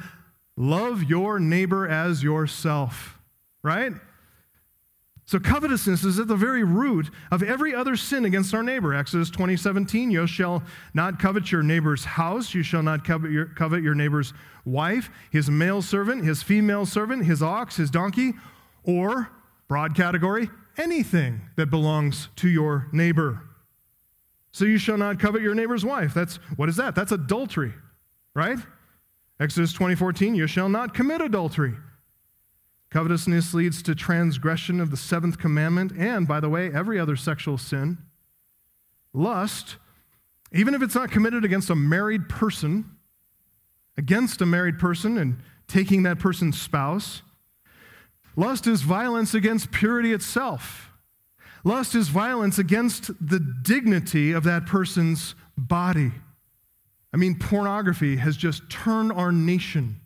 love 0.57 1.05
your 1.05 1.39
neighbor 1.39 1.89
as 1.89 2.23
yourself. 2.23 3.19
Right? 3.63 3.93
So 5.25 5.41
covetousness 5.41 6.05
is 6.05 6.21
at 6.21 6.29
the 6.29 6.37
very 6.37 6.63
root 6.63 7.11
of 7.33 7.43
every 7.43 7.75
other 7.75 7.97
sin 7.97 8.25
against 8.25 8.55
our 8.55 8.63
neighbor. 8.63 8.95
Exodus 8.95 9.29
20, 9.29 9.57
17, 9.57 10.11
you 10.13 10.25
shall 10.29 10.63
not 10.95 11.19
covet 11.19 11.51
your 11.51 11.65
neighbor's 11.65 12.05
house, 12.05 12.55
you 12.55 12.63
shall 12.63 12.83
not 12.83 13.05
covet 13.05 13.33
your, 13.33 13.47
covet 13.47 13.83
your 13.83 13.97
neighbor's 13.97 14.33
wife, 14.65 15.11
his 15.31 15.51
male 15.51 15.83
servant, 15.83 16.25
his 16.25 16.45
female 16.45 16.87
servant, 16.87 17.25
his 17.25 17.43
ox, 17.43 17.75
his 17.75 17.91
donkey, 17.91 18.35
or 18.85 19.29
Broad 19.69 19.95
category, 19.95 20.49
anything 20.77 21.41
that 21.57 21.71
belongs 21.71 22.29
to 22.37 22.49
your 22.49 22.89
neighbor. 22.93 23.43
So 24.53 24.65
you 24.65 24.79
shall 24.79 24.97
not 24.97 25.19
covet 25.19 25.43
your 25.43 25.55
neighbor's 25.55 25.85
wife. 25.85 26.15
That's 26.15 26.37
what 26.57 26.69
is 26.69 26.77
that? 26.77 26.95
That's 26.95 27.13
adultery, 27.13 27.75
right? 28.35 28.59
Exodus 29.39 29.73
20:14, 29.73 30.35
you 30.35 30.47
shall 30.47 30.69
not 30.69 30.95
commit 30.95 31.21
adultery. 31.21 31.75
Covetousness 32.91 33.53
leads 33.53 33.83
to 33.83 33.95
transgression 33.95 34.81
of 34.81 34.91
the 34.91 34.97
seventh 34.97 35.39
commandment, 35.39 35.93
and 35.99 36.27
by 36.27 36.41
the 36.41 36.49
way, 36.49 36.73
every 36.73 36.99
other 36.99 37.17
sexual 37.17 37.59
sin. 37.59 37.99
Lust, 39.13 39.77
even 40.53 40.73
if 40.75 40.83
it's 40.83 40.95
not 40.95 41.11
committed 41.11 41.45
against 41.45 41.69
a 41.69 41.75
married 41.75 42.29
person, 42.29 42.97
against 43.99 44.41
a 44.41 44.47
married 44.47 44.79
person 44.79 45.19
and 45.19 45.43
taking 45.67 46.05
that 46.05 46.19
person's 46.19 46.61
spouse, 46.61 47.23
Lust 48.37 48.67
is 48.67 48.83
violence 48.83 49.33
against 49.33 49.73
purity 49.73 50.13
itself. 50.13 50.91
Lust 51.65 51.95
is 51.95 52.09
violence 52.09 52.59
against 52.59 53.11
the 53.27 53.41
dignity 53.41 54.33
of 54.33 54.45
that 54.45 54.67
person's 54.67 55.35
body. 55.57 56.13
I 57.13 57.17
mean, 57.17 57.39
pornography 57.39 58.17
has 58.17 58.37
just 58.37 58.69
turned 58.69 59.11
our 59.11 59.33
nation 59.33 60.01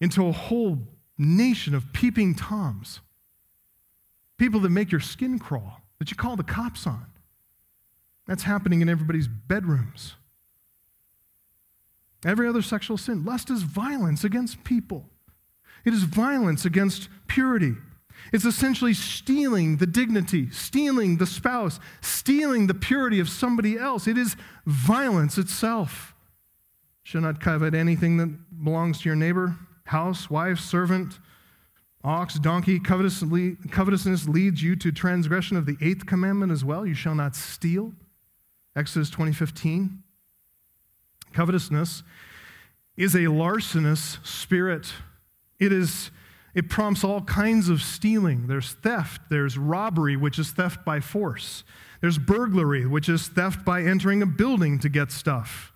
into 0.00 0.26
a 0.26 0.32
whole 0.32 0.78
nation 1.16 1.74
of 1.74 1.92
peeping 1.92 2.34
toms. 2.34 3.00
People 4.36 4.60
that 4.60 4.70
make 4.70 4.90
your 4.90 5.00
skin 5.00 5.38
crawl, 5.38 5.80
that 5.98 6.10
you 6.10 6.16
call 6.16 6.36
the 6.36 6.42
cops 6.42 6.86
on. 6.86 7.06
That's 8.26 8.42
happening 8.42 8.82
in 8.82 8.88
everybody's 8.88 9.28
bedrooms. 9.28 10.16
Every 12.24 12.48
other 12.48 12.62
sexual 12.62 12.98
sin. 12.98 13.24
Lust 13.24 13.48
is 13.48 13.62
violence 13.62 14.24
against 14.24 14.64
people. 14.64 15.06
It 15.86 15.94
is 15.94 16.02
violence 16.02 16.66
against 16.66 17.08
purity. 17.28 17.76
It's 18.32 18.44
essentially 18.44 18.92
stealing 18.92 19.76
the 19.76 19.86
dignity, 19.86 20.50
stealing 20.50 21.16
the 21.16 21.26
spouse, 21.26 21.78
stealing 22.00 22.66
the 22.66 22.74
purity 22.74 23.20
of 23.20 23.28
somebody 23.28 23.78
else. 23.78 24.06
It 24.06 24.18
is 24.18 24.36
violence 24.66 25.38
itself. 25.38 26.14
Shall 27.04 27.20
not 27.20 27.40
covet 27.40 27.72
anything 27.72 28.16
that 28.16 28.64
belongs 28.64 29.00
to 29.00 29.08
your 29.08 29.16
neighbor 29.16 29.56
house, 29.84 30.28
wife, 30.28 30.58
servant, 30.58 31.20
ox, 32.02 32.40
donkey. 32.40 32.80
Covetousness 32.80 34.26
leads 34.26 34.60
you 34.60 34.74
to 34.74 34.90
transgression 34.90 35.56
of 35.56 35.64
the 35.64 35.76
eighth 35.80 36.06
commandment 36.06 36.50
as 36.50 36.64
well. 36.64 36.84
You 36.84 36.94
shall 36.94 37.14
not 37.14 37.36
steal. 37.36 37.94
Exodus 38.74 39.08
20:15. 39.10 40.02
Covetousness 41.32 42.02
is 42.96 43.14
a 43.14 43.28
larcenous 43.28 44.18
spirit. 44.24 44.92
It 45.58 45.72
is 45.72 46.10
it 46.56 46.70
prompts 46.70 47.04
all 47.04 47.20
kinds 47.20 47.68
of 47.68 47.82
stealing. 47.82 48.46
There's 48.46 48.72
theft, 48.72 49.20
there's 49.28 49.58
robbery, 49.58 50.16
which 50.16 50.38
is 50.38 50.52
theft 50.52 50.86
by 50.86 51.00
force. 51.00 51.64
There's 52.00 52.16
burglary, 52.16 52.86
which 52.86 53.10
is 53.10 53.28
theft 53.28 53.62
by 53.62 53.82
entering 53.82 54.22
a 54.22 54.26
building 54.26 54.78
to 54.78 54.88
get 54.88 55.12
stuff. 55.12 55.74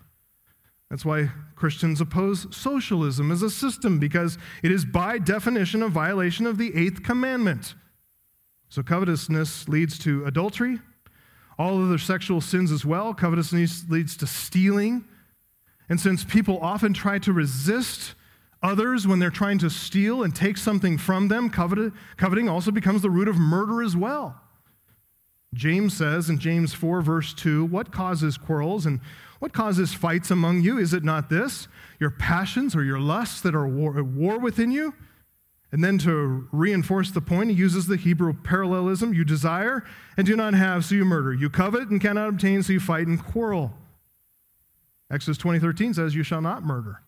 That's 0.89 1.05
why 1.05 1.33
Christians 1.55 2.01
oppose 2.01 2.47
socialism 2.51 3.31
as 3.31 3.43
a 3.43 3.51
system, 3.51 3.99
because 3.99 4.39
it 4.63 4.73
is 4.73 4.87
by 4.87 5.19
definition 5.19 5.83
a 5.83 5.89
violation 5.89 6.47
of 6.47 6.57
the 6.57 6.75
eighth 6.75 7.03
commandment. 7.03 7.75
So, 8.71 8.83
covetousness 8.83 9.69
leads 9.69 9.99
to 9.99 10.25
adultery, 10.25 10.79
all 11.59 11.85
other 11.85 11.99
sexual 11.99 12.41
sins 12.41 12.73
as 12.73 12.87
well. 12.87 13.13
Covetousness 13.13 13.91
leads 13.91 14.17
to 14.17 14.27
stealing. 14.27 15.05
And 15.91 16.01
since 16.01 16.25
people 16.25 16.59
often 16.63 16.95
try 16.95 17.19
to 17.19 17.35
resist 17.35 18.15
Others, 18.63 19.07
when 19.07 19.19
they're 19.19 19.31
trying 19.31 19.59
to 19.59 19.71
steal 19.71 20.23
and 20.23 20.35
take 20.35 20.59
something 20.59 20.99
from 20.99 21.29
them, 21.29 21.49
coveting 21.49 22.49
also 22.49 22.71
becomes 22.71 23.01
the 23.01 23.11
root 23.11 23.29
of 23.29 23.37
murder 23.37 23.83
as 23.83 23.97
well. 23.97 24.41
James 25.55 25.97
says 25.97 26.29
in 26.31 26.39
James 26.39 26.75
4, 26.75 27.01
verse 27.01 27.35
2, 27.35 27.65
What 27.65 27.91
causes 27.91 28.37
quarrels 28.37 28.87
and 28.87 29.01
what 29.41 29.53
causes 29.55 29.95
fights 29.95 30.31
among 30.31 30.61
you? 30.61 30.79
Is 30.79 30.93
it 30.93 31.03
not 31.03 31.31
this? 31.31 31.67
Your 31.99 32.11
passions 32.11 32.77
or 32.77 32.85
your 32.85 33.01
lusts 33.01 33.41
that 33.41 33.55
are 33.55 33.67
war, 33.67 33.99
at 33.99 34.05
war 34.05 34.39
within 34.39 34.71
you? 34.71 34.95
And 35.73 35.83
then 35.83 35.99
to 35.99 36.49
reinforce 36.53 37.11
the 37.11 37.21
point, 37.21 37.51
he 37.51 37.57
uses 37.57 37.87
the 37.87 37.97
Hebrew 37.97 38.33
parallelism 38.33 39.15
you 39.15 39.25
desire 39.25 39.85
and 40.17 40.27
do 40.27 40.37
not 40.37 40.55
have, 40.55 40.85
so 40.85 40.97
you 40.97 41.05
murder. 41.05 41.33
You 41.33 41.49
covet 41.49 41.89
and 41.89 42.01
cannot 42.01 42.29
obtain, 42.29 42.63
so 42.63 42.73
you 42.73 42.81
fight 42.81 43.07
and 43.07 43.25
quarrel. 43.25 43.73
Exodus 45.11 45.39
20:13 45.39 45.95
says, 45.95 46.15
You 46.15 46.23
shall 46.23 46.43
not 46.43 46.65
murder. 46.65 47.03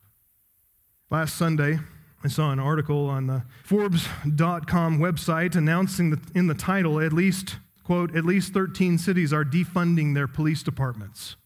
Last 1.12 1.37
Sunday, 1.37 1.79
I 2.25 2.29
saw 2.29 2.53
an 2.53 2.59
article 2.59 3.07
on 3.07 3.27
the 3.27 3.42
Forbes.com 3.64 4.98
website 4.98 5.55
announcing 5.55 6.18
in 6.35 6.46
the 6.46 6.55
title, 6.55 6.98
at 7.01 7.12
least, 7.12 7.57
quote, 7.85 8.16
at 8.16 8.25
least 8.25 8.55
13 8.55 8.96
cities 8.96 9.31
are 9.31 9.44
defunding 9.44 10.14
their 10.14 10.27
police 10.27 10.62
departments. 10.62 11.37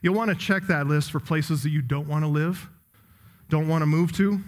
You'll 0.00 0.14
want 0.14 0.30
to 0.30 0.36
check 0.36 0.68
that 0.68 0.86
list 0.86 1.10
for 1.10 1.18
places 1.18 1.64
that 1.64 1.70
you 1.70 1.82
don't 1.82 2.06
want 2.06 2.22
to 2.22 2.28
live, 2.28 2.68
don't 3.48 3.66
want 3.66 3.82
to 3.82 3.86
move 3.86 4.12
to. 4.18 4.40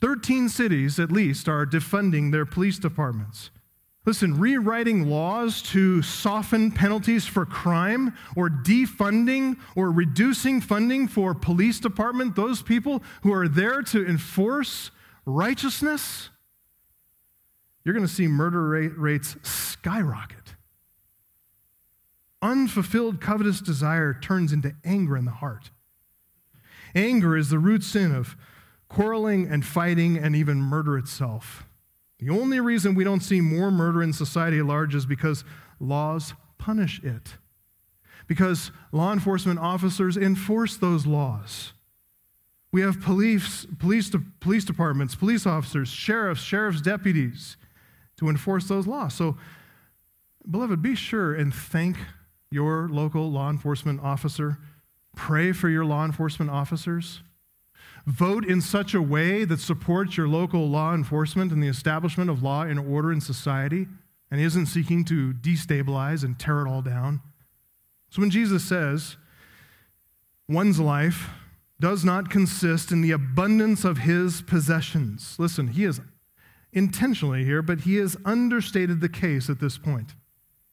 13 0.00 0.48
cities, 0.48 1.00
at 1.00 1.10
least, 1.10 1.48
are 1.48 1.66
defunding 1.66 2.30
their 2.30 2.46
police 2.46 2.78
departments. 2.78 3.50
Listen, 4.06 4.40
rewriting 4.40 5.10
laws 5.10 5.60
to 5.60 6.00
soften 6.00 6.72
penalties 6.72 7.26
for 7.26 7.44
crime 7.44 8.14
or 8.34 8.48
defunding 8.48 9.58
or 9.76 9.90
reducing 9.90 10.60
funding 10.60 11.06
for 11.06 11.34
police 11.34 11.78
department, 11.78 12.34
those 12.34 12.62
people 12.62 13.02
who 13.22 13.32
are 13.32 13.46
there 13.46 13.82
to 13.82 14.06
enforce 14.06 14.90
righteousness, 15.26 16.30
you're 17.84 17.94
going 17.94 18.06
to 18.06 18.12
see 18.12 18.26
murder 18.26 18.68
rate 18.68 18.98
rates 18.98 19.36
skyrocket. 19.42 20.54
Unfulfilled 22.40 23.20
covetous 23.20 23.60
desire 23.60 24.14
turns 24.14 24.50
into 24.50 24.74
anger 24.82 25.14
in 25.14 25.26
the 25.26 25.30
heart. 25.30 25.70
Anger 26.94 27.36
is 27.36 27.50
the 27.50 27.58
root 27.58 27.84
sin 27.84 28.14
of 28.14 28.34
quarreling 28.88 29.46
and 29.46 29.64
fighting 29.64 30.16
and 30.16 30.34
even 30.34 30.58
murder 30.58 30.96
itself. 30.96 31.66
The 32.20 32.30
only 32.30 32.60
reason 32.60 32.94
we 32.94 33.04
don't 33.04 33.22
see 33.22 33.40
more 33.40 33.70
murder 33.70 34.02
in 34.02 34.12
society 34.12 34.58
at 34.58 34.66
large 34.66 34.94
is 34.94 35.06
because 35.06 35.42
laws 35.78 36.34
punish 36.58 37.00
it. 37.02 37.36
Because 38.26 38.70
law 38.92 39.12
enforcement 39.12 39.58
officers 39.58 40.16
enforce 40.16 40.76
those 40.76 41.06
laws. 41.06 41.72
We 42.72 42.82
have 42.82 43.00
police, 43.00 43.66
police, 43.78 44.12
police 44.38 44.64
departments, 44.64 45.14
police 45.14 45.46
officers, 45.46 45.88
sheriffs, 45.88 46.42
sheriff's 46.42 46.82
deputies 46.82 47.56
to 48.18 48.28
enforce 48.28 48.68
those 48.68 48.86
laws. 48.86 49.14
So, 49.14 49.36
beloved, 50.48 50.80
be 50.80 50.94
sure 50.94 51.34
and 51.34 51.52
thank 51.52 51.96
your 52.50 52.88
local 52.88 53.30
law 53.30 53.48
enforcement 53.48 54.00
officer. 54.02 54.58
Pray 55.16 55.52
for 55.52 55.68
your 55.68 55.84
law 55.84 56.04
enforcement 56.04 56.50
officers. 56.50 57.22
Vote 58.10 58.44
in 58.44 58.60
such 58.60 58.92
a 58.92 59.00
way 59.00 59.44
that 59.44 59.60
supports 59.60 60.16
your 60.16 60.26
local 60.26 60.68
law 60.68 60.92
enforcement 60.92 61.52
and 61.52 61.62
the 61.62 61.68
establishment 61.68 62.28
of 62.28 62.42
law 62.42 62.62
and 62.62 62.80
order 62.80 63.12
in 63.12 63.20
society 63.20 63.86
and 64.32 64.40
isn't 64.40 64.66
seeking 64.66 65.04
to 65.04 65.32
destabilize 65.32 66.24
and 66.24 66.36
tear 66.36 66.66
it 66.66 66.68
all 66.68 66.82
down. 66.82 67.20
So 68.10 68.20
when 68.20 68.30
Jesus 68.30 68.64
says, 68.64 69.16
one's 70.48 70.80
life 70.80 71.30
does 71.78 72.04
not 72.04 72.30
consist 72.30 72.90
in 72.90 73.00
the 73.00 73.12
abundance 73.12 73.84
of 73.84 73.98
his 73.98 74.42
possessions, 74.42 75.36
listen, 75.38 75.68
he 75.68 75.84
is 75.84 76.00
intentionally 76.72 77.44
here, 77.44 77.62
but 77.62 77.82
he 77.82 77.94
has 77.96 78.16
understated 78.24 79.00
the 79.00 79.08
case 79.08 79.48
at 79.48 79.60
this 79.60 79.78
point. 79.78 80.14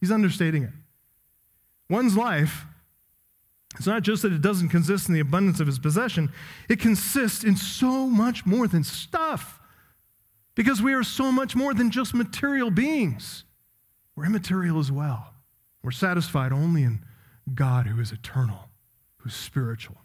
He's 0.02 0.12
understating 0.12 0.64
it. 0.64 0.74
One's 1.88 2.18
life 2.18 2.66
it's 3.76 3.88
not 3.88 4.04
just 4.04 4.22
that 4.22 4.34
it 4.34 4.42
doesn't 4.42 4.70
consist 4.70 5.08
in 5.08 5.14
the 5.14 5.20
abundance 5.20 5.60
of 5.60 5.68
his 5.68 5.80
possession, 5.80 6.32
it 6.70 6.80
consists 6.80 7.44
in 7.44 7.56
so 7.56 8.08
much 8.08 8.46
more 8.46 8.68
than 8.68 8.84
stuff. 8.84 9.60
Because 10.56 10.82
we 10.82 10.94
are 10.94 11.04
so 11.04 11.32
much 11.32 11.56
more 11.56 11.74
than 11.74 11.92
just 11.92 12.14
material 12.16 12.72
beings. 12.72 13.44
We're 14.16 14.26
immaterial 14.26 14.80
as 14.80 14.92
well. 14.92 15.36
We're 15.84 15.92
satisfied 15.92 16.52
only 16.52 16.82
in 16.84 17.06
God 17.54 17.86
who 17.86 18.02
is 18.02 18.12
eternal, 18.12 18.70
who's 19.18 19.36
spiritual. 19.36 19.98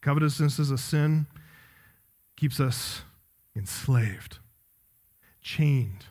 Covetousness 0.00 0.58
is 0.58 0.70
a 0.70 0.78
sin, 0.78 1.26
keeps 2.36 2.58
us 2.58 3.02
enslaved, 3.54 4.38
chained, 5.42 6.06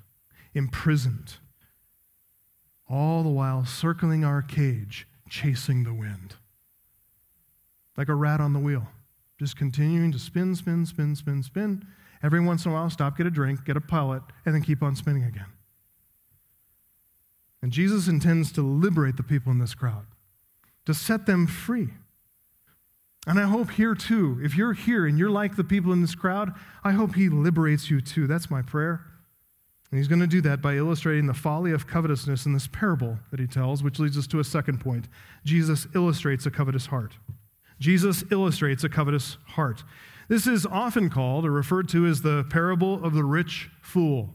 imprisoned, 0.53 1.37
all 2.87 3.23
the 3.23 3.29
while 3.29 3.65
circling 3.65 4.23
our 4.23 4.43
cage 4.43 5.07
chasing 5.29 5.83
the 5.83 5.93
wind. 5.93 6.35
Like 7.97 8.09
a 8.09 8.15
rat 8.15 8.39
on 8.39 8.53
the 8.53 8.59
wheel, 8.59 8.87
just 9.37 9.57
continuing 9.57 10.11
to 10.11 10.19
spin, 10.19 10.55
spin, 10.55 10.85
spin, 10.85 11.15
spin, 11.15 11.43
spin. 11.43 11.85
Every 12.21 12.39
once 12.39 12.65
in 12.65 12.71
a 12.71 12.73
while, 12.73 12.89
stop, 12.89 13.17
get 13.17 13.27
a 13.27 13.31
drink, 13.31 13.65
get 13.65 13.77
a 13.77 13.81
pellet, 13.81 14.23
and 14.45 14.53
then 14.53 14.61
keep 14.61 14.83
on 14.83 14.95
spinning 14.95 15.23
again. 15.23 15.45
And 17.61 17.71
Jesus 17.71 18.07
intends 18.07 18.51
to 18.53 18.61
liberate 18.61 19.17
the 19.17 19.23
people 19.23 19.51
in 19.51 19.59
this 19.59 19.73
crowd, 19.73 20.05
to 20.85 20.93
set 20.93 21.25
them 21.25 21.45
free. 21.45 21.89
And 23.27 23.37
I 23.37 23.43
hope 23.43 23.71
here 23.71 23.95
too, 23.95 24.39
if 24.41 24.55
you're 24.55 24.73
here 24.73 25.05
and 25.05 25.19
you're 25.19 25.29
like 25.29 25.55
the 25.55 25.63
people 25.63 25.91
in 25.91 26.01
this 26.01 26.15
crowd, 26.15 26.53
I 26.83 26.93
hope 26.93 27.15
He 27.15 27.29
liberates 27.29 27.89
you 27.89 28.01
too. 28.01 28.27
That's 28.27 28.49
my 28.49 28.61
prayer. 28.61 29.05
And 29.91 29.97
he's 29.97 30.07
going 30.07 30.21
to 30.21 30.27
do 30.27 30.41
that 30.41 30.61
by 30.61 30.75
illustrating 30.75 31.25
the 31.25 31.33
folly 31.33 31.71
of 31.71 31.87
covetousness 31.87 32.45
in 32.45 32.53
this 32.53 32.67
parable 32.67 33.17
that 33.31 33.39
he 33.39 33.47
tells, 33.47 33.81
which 33.81 33.99
leads 33.99 34.17
us 34.17 34.27
to 34.27 34.39
a 34.39 34.43
second 34.43 34.79
point. 34.79 35.07
Jesus 35.43 35.87
illustrates 35.95 36.45
a 36.45 36.51
covetous 36.51 36.87
heart. 36.87 37.13
Jesus 37.79 38.23
illustrates 38.31 38.83
a 38.83 38.89
covetous 38.89 39.37
heart. 39.47 39.83
This 40.27 40.45
is 40.45 40.65
often 40.65 41.09
called 41.09 41.45
or 41.45 41.51
referred 41.51 41.89
to 41.89 42.05
as 42.05 42.21
the 42.21 42.45
parable 42.51 43.03
of 43.03 43.13
the 43.15 43.23
rich 43.23 43.71
fool. 43.81 44.29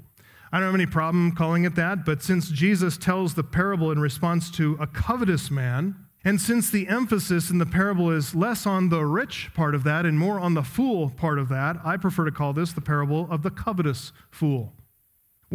I 0.51 0.59
don't 0.59 0.67
have 0.67 0.75
any 0.75 0.87
problem 0.87 1.33
calling 1.33 1.65
it 1.65 1.77
that, 1.77 2.05
but 2.05 2.23
since 2.23 2.49
Jesus 2.49 2.97
tells 2.97 3.35
the 3.35 3.45
parable 3.45 3.93
in 3.93 4.01
response 4.01 4.51
to 4.53 4.77
a 4.81 4.87
covetous 4.87 5.51
man, 5.51 5.97
and 6.25 6.41
since 6.41 6.71
the 6.71 6.89
emphasis 6.89 7.51
in 7.51 7.59
the 7.59 7.67
parable 7.67 8.11
is 8.11 8.35
less 8.35 8.67
on 8.67 8.89
the 8.89 9.05
rich 9.05 9.51
part 9.55 9.75
of 9.75 9.85
that 9.85 10.07
and 10.07 10.19
more 10.19 10.41
on 10.41 10.55
the 10.55 10.63
fool 10.63 11.11
part 11.11 11.39
of 11.39 11.49
that, 11.51 11.77
I 11.85 11.97
prefer 11.97 12.25
to 12.25 12.33
call 12.33 12.53
this 12.53 12.73
the 12.73 12.81
parable 12.81 13.29
of 13.31 13.43
the 13.43 13.51
covetous 13.51 14.13
fool. 14.31 14.73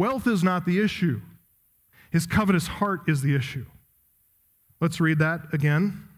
Wealth 0.00 0.26
is 0.26 0.42
not 0.42 0.64
the 0.64 0.80
issue, 0.80 1.20
his 2.10 2.24
covetous 2.24 2.66
heart 2.66 3.02
is 3.06 3.20
the 3.20 3.36
issue. 3.36 3.66
Let's 4.80 4.98
read 4.98 5.18
that 5.18 5.52
again, 5.52 6.08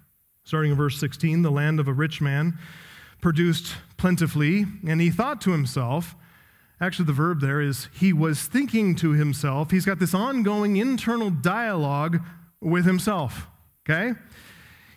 starting 0.45 0.71
in 0.71 0.77
verse 0.77 1.01
16. 1.01 1.42
The 1.42 1.51
land 1.51 1.81
of 1.81 1.88
a 1.88 1.92
rich 1.92 2.21
man 2.21 2.59
produced 3.21 3.75
plentifully, 3.97 4.66
and 4.87 5.01
he 5.01 5.11
thought 5.11 5.40
to 5.40 5.51
himself, 5.51 6.14
Actually, 6.81 7.07
the 7.07 7.12
verb 7.12 7.40
there 7.40 7.61
is 7.61 7.88
he 7.92 8.12
was 8.12 8.47
thinking 8.47 8.95
to 8.95 9.14
himself. 9.14 9.73
He's 9.73 9.85
got 9.85 9.99
this 9.99 10.14
ongoing 10.14 10.77
internal 10.77 11.31
dialogue 11.31 12.21
with 12.61 12.85
himself. 12.85 13.49
Okay? 13.85 14.12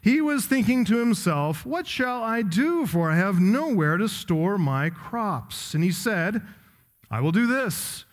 He 0.04 0.22
was 0.22 0.46
thinking 0.46 0.86
to 0.86 1.00
himself, 1.00 1.66
What 1.66 1.88
shall 1.88 2.22
I 2.22 2.44
do? 2.44 2.86
For 2.86 3.10
I 3.10 3.16
have 3.16 3.40
nowhere 3.40 3.98
to 3.98 4.08
store 4.08 4.60
my 4.60 4.92
crops. 4.92 5.74
And 5.74 5.84
he 5.84 5.92
said, 5.92 6.44
I 7.10 7.20
will 7.20 7.32
do 7.32 7.48
this. 7.48 8.05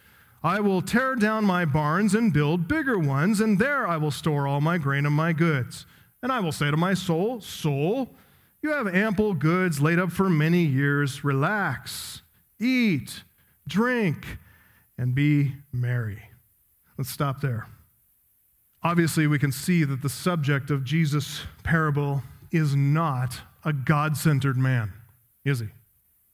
I 0.45 0.59
will 0.61 0.83
tear 0.83 1.15
down 1.15 1.45
my 1.45 1.65
barns 1.65 2.15
and 2.15 2.33
build 2.33 2.67
bigger 2.67 2.99
ones, 2.99 3.41
and 3.41 3.59
there 3.59 3.87
I 3.87 3.97
will 3.97 4.11
store 4.11 4.49
all 4.49 4.61
my 4.61 4.77
grain 4.77 5.07
and 5.07 5.15
my 5.15 5.33
goods. 5.33 5.87
And 6.23 6.33
I 6.33 6.41
will 6.41 6.53
say 6.53 6.71
to 6.71 6.77
my 6.77 6.95
soul, 6.95 7.41
Soul, 7.41 8.11
you 8.63 8.73
have 8.73 8.93
ample 8.93 9.35
goods 9.35 9.81
laid 9.81 9.99
up 9.99 10.11
for 10.11 10.29
many 10.29 10.65
years. 10.65 11.25
Relax, 11.25 12.23
eat, 12.61 13.23
drink, 13.69 14.39
and 14.99 15.15
be 15.15 15.55
merry. 15.73 16.23
Let's 16.99 17.11
stop 17.11 17.41
there. 17.41 17.67
Obviously, 18.83 19.29
we 19.29 19.39
can 19.39 19.53
see 19.53 19.85
that 19.85 20.03
the 20.03 20.09
subject 20.09 20.71
of 20.71 20.85
Jesus' 20.85 21.43
parable 21.63 22.23
is 22.51 22.75
not 22.75 23.41
a 23.65 23.73
God 23.73 24.17
centered 24.17 24.57
man, 24.57 24.93
is 25.45 25.61
he? 25.61 25.69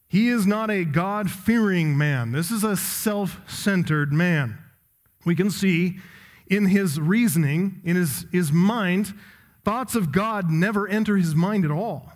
He 0.09 0.29
is 0.29 0.47
not 0.47 0.71
a 0.71 0.85
God 0.85 1.31
fearing 1.31 1.97
man. 1.97 2.33
This 2.33 2.51
is 2.51 2.64
a 2.64 2.77
self 2.77 3.40
centered 3.47 4.12
man. 4.12 4.59
We 5.25 5.37
can 5.37 5.51
see 5.51 5.99
in 6.47 6.66
his 6.66 6.99
reasoning, 6.99 7.83
in 7.85 7.97
his, 7.97 8.25
his 8.33 8.51
mind, 8.51 9.12
thoughts 9.64 9.94
of 9.94 10.11
God 10.12 10.51
never 10.51 10.88
enter 10.88 11.18
his 11.18 11.35
mind 11.35 11.66
at 11.66 11.71
all. 11.71 12.12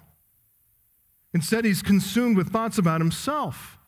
Instead, 1.35 1.67
he's 1.67 1.83
consumed 1.83 2.37
with 2.37 2.49
thoughts 2.51 2.79
about 2.79 3.01
himself. 3.01 3.79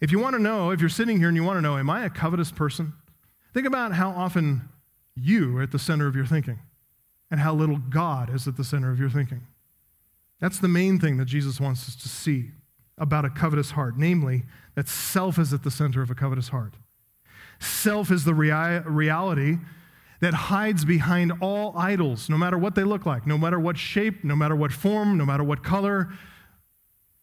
If 0.00 0.12
you 0.12 0.18
want 0.18 0.36
to 0.36 0.42
know, 0.42 0.70
if 0.70 0.80
you're 0.80 0.90
sitting 0.90 1.18
here 1.18 1.28
and 1.28 1.36
you 1.36 1.44
want 1.44 1.56
to 1.56 1.62
know, 1.62 1.78
am 1.78 1.88
I 1.88 2.04
a 2.04 2.10
covetous 2.10 2.52
person? 2.52 2.92
Think 3.54 3.66
about 3.66 3.94
how 3.94 4.10
often 4.10 4.68
you 5.14 5.56
are 5.56 5.62
at 5.62 5.72
the 5.72 5.78
center 5.78 6.06
of 6.06 6.14
your 6.14 6.26
thinking 6.26 6.58
and 7.30 7.40
how 7.40 7.54
little 7.54 7.78
God 7.78 8.34
is 8.34 8.46
at 8.46 8.58
the 8.58 8.64
center 8.64 8.90
of 8.90 9.00
your 9.00 9.08
thinking. 9.08 9.46
That's 10.40 10.58
the 10.58 10.68
main 10.68 11.00
thing 11.00 11.16
that 11.16 11.24
Jesus 11.24 11.58
wants 11.58 11.88
us 11.88 11.96
to 11.96 12.08
see 12.08 12.50
about 12.98 13.24
a 13.24 13.30
covetous 13.30 13.72
heart, 13.72 13.96
namely, 13.96 14.44
that 14.74 14.88
self 14.88 15.38
is 15.38 15.52
at 15.52 15.62
the 15.62 15.70
center 15.70 16.02
of 16.02 16.10
a 16.10 16.14
covetous 16.14 16.48
heart. 16.48 16.74
Self 17.58 18.10
is 18.10 18.24
the 18.24 18.34
rea- 18.34 18.82
reality 18.86 19.58
that 20.20 20.34
hides 20.34 20.84
behind 20.84 21.32
all 21.40 21.76
idols, 21.76 22.28
no 22.28 22.38
matter 22.38 22.56
what 22.56 22.74
they 22.74 22.84
look 22.84 23.04
like, 23.04 23.26
no 23.26 23.36
matter 23.36 23.60
what 23.60 23.76
shape, 23.76 24.24
no 24.24 24.34
matter 24.34 24.56
what 24.56 24.72
form, 24.72 25.18
no 25.18 25.26
matter 25.26 25.44
what 25.44 25.62
color. 25.62 26.08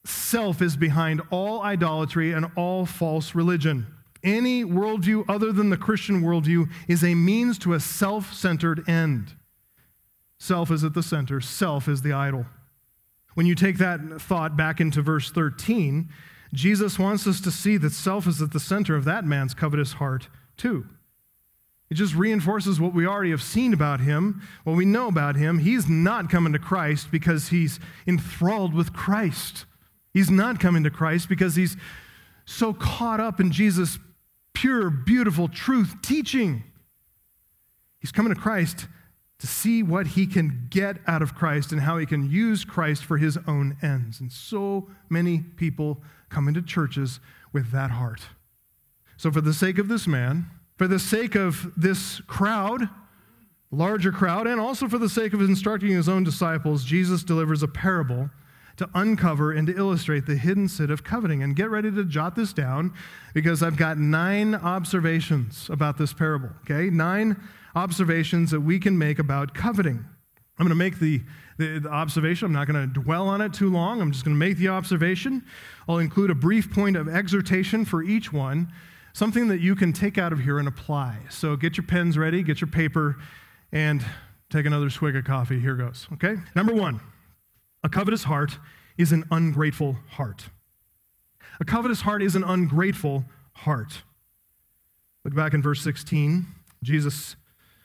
Self 0.05 0.61
is 0.61 0.75
behind 0.75 1.21
all 1.31 1.61
idolatry 1.61 2.31
and 2.31 2.47
all 2.55 2.85
false 2.85 3.33
religion. 3.33 3.87
Any 4.23 4.63
worldview 4.63 5.25
other 5.27 5.51
than 5.51 5.69
the 5.69 5.77
Christian 5.77 6.21
worldview 6.21 6.69
is 6.87 7.03
a 7.03 7.15
means 7.15 7.57
to 7.59 7.73
a 7.73 7.79
self 7.79 8.33
centered 8.33 8.87
end. 8.87 9.35
Self 10.39 10.71
is 10.71 10.83
at 10.83 10.93
the 10.93 11.03
center, 11.03 11.41
self 11.41 11.87
is 11.87 12.01
the 12.01 12.13
idol. 12.13 12.45
When 13.33 13.45
you 13.45 13.55
take 13.55 13.77
that 13.77 14.21
thought 14.21 14.55
back 14.55 14.79
into 14.79 15.01
verse 15.01 15.31
13, 15.31 16.09
Jesus 16.53 16.99
wants 16.99 17.25
us 17.25 17.41
to 17.41 17.51
see 17.51 17.77
that 17.77 17.93
self 17.93 18.27
is 18.27 18.41
at 18.41 18.51
the 18.51 18.59
center 18.59 18.95
of 18.95 19.05
that 19.05 19.25
man's 19.25 19.53
covetous 19.53 19.93
heart, 19.93 20.27
too. 20.55 20.85
It 21.89 21.95
just 21.95 22.15
reinforces 22.15 22.79
what 22.79 22.93
we 22.93 23.05
already 23.05 23.31
have 23.31 23.41
seen 23.41 23.73
about 23.73 23.99
him, 23.99 24.41
what 24.63 24.75
we 24.75 24.85
know 24.85 25.07
about 25.07 25.35
him. 25.35 25.59
He's 25.59 25.87
not 25.87 26.29
coming 26.29 26.53
to 26.53 26.59
Christ 26.59 27.11
because 27.11 27.49
he's 27.49 27.79
enthralled 28.07 28.73
with 28.73 28.93
Christ. 28.93 29.65
He's 30.13 30.29
not 30.29 30.59
coming 30.59 30.83
to 30.83 30.89
Christ 30.89 31.29
because 31.29 31.55
he's 31.55 31.77
so 32.45 32.73
caught 32.73 33.19
up 33.19 33.39
in 33.39 33.51
Jesus' 33.51 33.99
pure, 34.53 34.89
beautiful 34.89 35.47
truth 35.47 35.95
teaching. 36.01 36.63
He's 37.99 38.11
coming 38.11 38.33
to 38.33 38.39
Christ 38.39 38.87
to 39.39 39.47
see 39.47 39.83
what 39.83 40.07
he 40.07 40.25
can 40.25 40.67
get 40.69 40.97
out 41.07 41.21
of 41.21 41.35
Christ 41.35 41.71
and 41.71 41.81
how 41.81 41.97
he 41.97 42.05
can 42.05 42.29
use 42.29 42.63
Christ 42.63 43.03
for 43.03 43.17
his 43.17 43.37
own 43.47 43.75
ends. 43.81 44.19
And 44.19 44.31
so 44.31 44.89
many 45.09 45.39
people 45.39 46.01
come 46.29 46.47
into 46.47 46.61
churches 46.61 47.19
with 47.51 47.71
that 47.71 47.91
heart. 47.91 48.21
So, 49.17 49.31
for 49.31 49.41
the 49.41 49.53
sake 49.53 49.77
of 49.77 49.87
this 49.87 50.07
man, 50.07 50.47
for 50.77 50.87
the 50.87 50.99
sake 50.99 51.35
of 51.35 51.71
this 51.77 52.21
crowd, 52.21 52.89
larger 53.71 54.11
crowd, 54.11 54.47
and 54.47 54.59
also 54.59 54.87
for 54.87 54.97
the 54.97 55.09
sake 55.09 55.33
of 55.33 55.41
instructing 55.41 55.91
his 55.91 56.09
own 56.09 56.23
disciples, 56.23 56.83
Jesus 56.83 57.23
delivers 57.23 57.63
a 57.63 57.67
parable 57.67 58.29
to 58.77 58.89
uncover 58.95 59.51
and 59.51 59.67
to 59.67 59.77
illustrate 59.77 60.25
the 60.25 60.35
hidden 60.35 60.67
sin 60.67 60.89
of 60.89 61.03
coveting. 61.03 61.43
And 61.43 61.55
get 61.55 61.69
ready 61.69 61.91
to 61.91 62.03
jot 62.03 62.35
this 62.35 62.53
down 62.53 62.93
because 63.33 63.61
I've 63.61 63.77
got 63.77 63.97
nine 63.97 64.55
observations 64.55 65.69
about 65.69 65.97
this 65.97 66.11
parable, 66.11 66.49
okay? 66.61 66.89
Nine 66.89 67.39
observations 67.75 68.51
that 68.51 68.61
we 68.61 68.79
can 68.79 68.97
make 68.97 69.19
about 69.19 69.53
coveting. 69.53 70.05
I'm 70.59 70.67
going 70.67 70.69
to 70.69 70.75
make 70.75 70.99
the, 70.99 71.21
the, 71.57 71.79
the, 71.79 71.89
observation. 71.89 72.45
I'm 72.45 72.53
not 72.53 72.67
going 72.67 72.87
to 72.87 73.01
dwell 73.01 73.27
on 73.27 73.41
it 73.41 73.53
too 73.53 73.71
long. 73.71 74.01
I'm 74.01 74.11
just 74.11 74.23
going 74.23 74.35
to 74.35 74.39
make 74.39 74.57
the 74.57 74.67
observation. 74.67 75.43
I'll 75.87 75.97
include 75.97 76.29
a 76.29 76.35
brief 76.35 76.71
point 76.71 76.95
of 76.95 77.07
exhortation 77.07 77.85
for 77.85 78.03
each 78.03 78.31
one, 78.31 78.71
something 79.13 79.47
that 79.47 79.61
you 79.61 79.75
can 79.75 79.93
take 79.93 80.17
out 80.19 80.31
of 80.31 80.39
here 80.39 80.59
and 80.59 80.67
apply. 80.67 81.17
So 81.29 81.55
get 81.55 81.75
your 81.75 81.85
pens 81.87 82.17
ready, 82.17 82.43
get 82.43 82.61
your 82.61 82.67
paper, 82.67 83.17
and 83.71 84.05
take 84.51 84.67
another 84.67 84.91
swig 84.91 85.15
of 85.15 85.25
coffee. 85.25 85.59
Here 85.59 85.75
goes, 85.75 86.07
okay? 86.13 86.35
Number 86.55 86.73
one 86.73 87.01
a 87.83 87.89
covetous 87.89 88.23
heart 88.23 88.59
is 88.97 89.11
an 89.11 89.25
ungrateful 89.31 89.97
heart. 90.11 90.49
A 91.59 91.65
covetous 91.65 92.01
heart 92.01 92.21
is 92.21 92.35
an 92.35 92.43
ungrateful 92.43 93.25
heart. 93.53 94.03
Look 95.25 95.35
back 95.35 95.53
in 95.53 95.61
verse 95.61 95.81
16. 95.81 96.45
Jesus, 96.83 97.35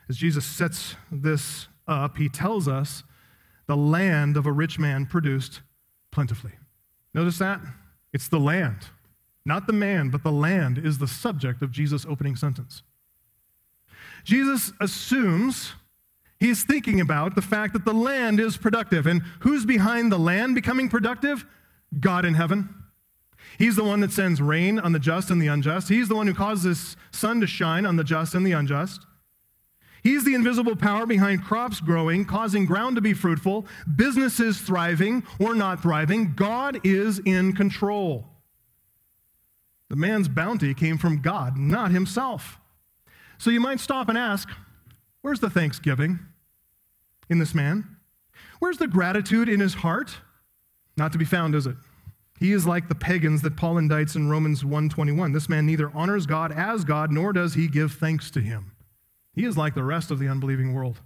as 0.08 0.16
Jesus 0.16 0.44
sets 0.44 0.96
this 1.10 1.68
up, 1.86 2.16
he 2.16 2.28
tells 2.28 2.68
us 2.68 3.02
the 3.66 3.76
land 3.76 4.36
of 4.36 4.46
a 4.46 4.52
rich 4.52 4.78
man 4.78 5.06
produced 5.06 5.60
plentifully. 6.10 6.52
Notice 7.14 7.38
that? 7.38 7.60
It's 8.12 8.28
the 8.28 8.40
land. 8.40 8.88
Not 9.44 9.66
the 9.66 9.72
man, 9.72 10.10
but 10.10 10.22
the 10.22 10.32
land 10.32 10.78
is 10.78 10.98
the 10.98 11.08
subject 11.08 11.62
of 11.62 11.70
Jesus' 11.70 12.06
opening 12.06 12.36
sentence. 12.36 12.82
Jesus 14.24 14.72
assumes 14.80 15.72
He's 16.40 16.62
thinking 16.62 17.00
about 17.00 17.34
the 17.34 17.42
fact 17.42 17.72
that 17.72 17.84
the 17.84 17.92
land 17.92 18.38
is 18.38 18.56
productive. 18.56 19.06
And 19.06 19.22
who's 19.40 19.66
behind 19.66 20.12
the 20.12 20.18
land 20.18 20.54
becoming 20.54 20.88
productive? 20.88 21.44
God 21.98 22.24
in 22.24 22.34
heaven. 22.34 22.74
He's 23.58 23.76
the 23.76 23.84
one 23.84 24.00
that 24.00 24.12
sends 24.12 24.40
rain 24.40 24.78
on 24.78 24.92
the 24.92 24.98
just 25.00 25.30
and 25.30 25.42
the 25.42 25.48
unjust. 25.48 25.88
He's 25.88 26.08
the 26.08 26.14
one 26.14 26.26
who 26.26 26.34
causes 26.34 26.96
sun 27.10 27.40
to 27.40 27.46
shine 27.46 27.86
on 27.86 27.96
the 27.96 28.04
just 28.04 28.34
and 28.34 28.46
the 28.46 28.52
unjust. 28.52 29.04
He's 30.02 30.24
the 30.24 30.34
invisible 30.34 30.76
power 30.76 31.06
behind 31.06 31.44
crops 31.44 31.80
growing, 31.80 32.24
causing 32.24 32.66
ground 32.66 32.96
to 32.96 33.02
be 33.02 33.14
fruitful, 33.14 33.66
businesses 33.96 34.60
thriving 34.60 35.24
or 35.38 35.54
not 35.54 35.82
thriving. 35.82 36.34
God 36.34 36.80
is 36.84 37.18
in 37.20 37.52
control. 37.52 38.26
The 39.88 39.96
man's 39.96 40.28
bounty 40.28 40.74
came 40.74 40.98
from 40.98 41.20
God, 41.20 41.56
not 41.56 41.90
himself. 41.90 42.58
So 43.38 43.50
you 43.50 43.60
might 43.60 43.80
stop 43.80 44.08
and 44.08 44.18
ask, 44.18 44.48
Where's 45.20 45.40
the 45.40 45.50
thanksgiving 45.50 46.20
in 47.28 47.38
this 47.38 47.54
man? 47.54 47.96
Where's 48.60 48.78
the 48.78 48.86
gratitude 48.86 49.48
in 49.48 49.60
his 49.60 49.74
heart? 49.74 50.18
Not 50.96 51.12
to 51.12 51.18
be 51.18 51.24
found, 51.24 51.54
is 51.54 51.66
it? 51.66 51.76
He 52.38 52.52
is 52.52 52.66
like 52.66 52.88
the 52.88 52.94
pagans 52.94 53.42
that 53.42 53.56
Paul 53.56 53.74
indicts 53.76 54.14
in 54.14 54.28
Romans 54.28 54.64
1:21. 54.64 55.32
This 55.32 55.48
man 55.48 55.66
neither 55.66 55.90
honors 55.94 56.26
God 56.26 56.52
as 56.52 56.84
God 56.84 57.10
nor 57.10 57.32
does 57.32 57.54
he 57.54 57.66
give 57.66 57.92
thanks 57.92 58.30
to 58.30 58.40
him. 58.40 58.72
He 59.38 59.44
is 59.44 59.56
like 59.56 59.76
the 59.76 59.84
rest 59.84 60.10
of 60.10 60.18
the 60.18 60.26
unbelieving 60.26 60.74
world. 60.74 60.98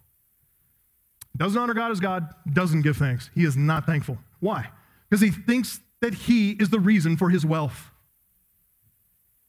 Doesn't 1.37 1.61
honor 1.61 1.75
God 1.75 1.91
as 1.91 2.01
God, 2.01 2.31
doesn't 2.51 2.81
give 2.81 2.97
thanks. 2.97 3.29
He 3.35 3.45
is 3.45 3.59
not 3.59 3.85
thankful. 3.85 4.17
Why? 4.41 4.71
Because 5.11 5.21
he 5.21 5.29
thinks 5.29 5.81
that 6.01 6.15
he 6.15 6.53
is 6.53 6.71
the 6.71 6.81
reason 6.81 7.19
for 7.19 7.29
his 7.29 7.45
wealth. 7.45 7.91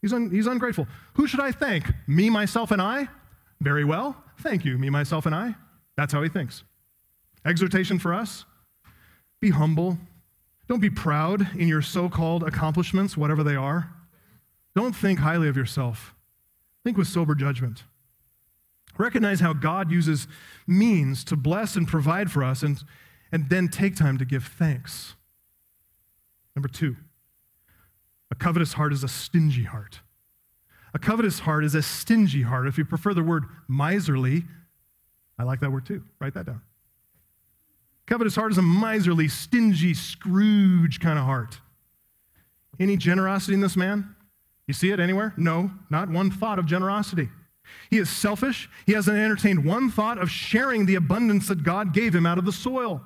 He's, 0.01 0.11
un- 0.11 0.29
he's 0.31 0.47
ungrateful. 0.47 0.85
Who 1.13 1.27
should 1.27 1.39
I 1.39 1.53
thank? 1.53 1.85
Me, 2.07 2.29
myself, 2.29 2.71
and 2.71 2.81
I? 2.81 3.07
Very 3.61 3.85
well. 3.85 4.21
Thank 4.39 4.65
you, 4.65 4.77
me, 4.77 4.89
myself, 4.89 5.25
and 5.25 5.33
I. 5.33 5.55
That's 5.95 6.11
how 6.11 6.21
he 6.21 6.27
thinks. 6.27 6.65
Exhortation 7.45 7.99
for 7.99 8.13
us 8.13 8.43
be 9.39 9.51
humble. 9.51 9.97
Don't 10.67 10.81
be 10.81 10.89
proud 10.89 11.57
in 11.57 11.69
your 11.69 11.81
so 11.81 12.09
called 12.09 12.43
accomplishments, 12.43 13.15
whatever 13.15 13.45
they 13.45 13.55
are. 13.55 13.93
Don't 14.75 14.93
think 14.93 15.19
highly 15.19 15.47
of 15.47 15.55
yourself. 15.55 16.13
Think 16.83 16.97
with 16.97 17.07
sober 17.07 17.33
judgment. 17.33 17.83
Recognize 18.97 19.39
how 19.39 19.53
God 19.53 19.91
uses 19.91 20.27
means 20.67 21.23
to 21.25 21.35
bless 21.35 21.75
and 21.75 21.87
provide 21.87 22.31
for 22.31 22.43
us, 22.43 22.61
and, 22.63 22.83
and 23.31 23.49
then 23.49 23.67
take 23.67 23.95
time 23.95 24.17
to 24.17 24.25
give 24.25 24.45
thanks. 24.45 25.15
Number 26.55 26.67
two, 26.67 26.95
a 28.29 28.35
covetous 28.35 28.73
heart 28.73 28.93
is 28.93 29.03
a 29.03 29.07
stingy 29.07 29.63
heart. 29.63 30.01
A 30.93 30.99
covetous 30.99 31.39
heart 31.39 31.63
is 31.63 31.73
a 31.73 31.81
stingy 31.81 32.43
heart. 32.43 32.67
If 32.67 32.77
you 32.77 32.85
prefer 32.85 33.13
the 33.13 33.23
word 33.23 33.45
miserly, 33.67 34.45
I 35.39 35.43
like 35.43 35.59
that 35.61 35.71
word 35.71 35.85
too. 35.85 36.03
Write 36.19 36.35
that 36.35 36.45
down. 36.45 36.61
Covetous 38.05 38.35
heart 38.35 38.51
is 38.51 38.57
a 38.57 38.61
miserly, 38.61 39.27
stingy, 39.27 39.93
Scrooge 39.93 40.99
kind 40.99 41.17
of 41.17 41.25
heart. 41.25 41.59
Any 42.79 42.97
generosity 42.97 43.53
in 43.53 43.61
this 43.61 43.77
man? 43.77 44.15
You 44.67 44.73
see 44.73 44.91
it 44.91 44.99
anywhere? 44.99 45.33
No, 45.37 45.71
not 45.89 46.09
one 46.09 46.29
thought 46.29 46.59
of 46.59 46.65
generosity. 46.65 47.29
He 47.89 47.97
is 47.97 48.09
selfish. 48.09 48.69
He 48.85 48.93
hasn't 48.93 49.17
entertained 49.17 49.65
one 49.65 49.89
thought 49.89 50.17
of 50.17 50.31
sharing 50.31 50.85
the 50.85 50.95
abundance 50.95 51.47
that 51.47 51.63
God 51.63 51.93
gave 51.93 52.13
him 52.15 52.25
out 52.25 52.37
of 52.37 52.45
the 52.45 52.51
soil. 52.51 53.03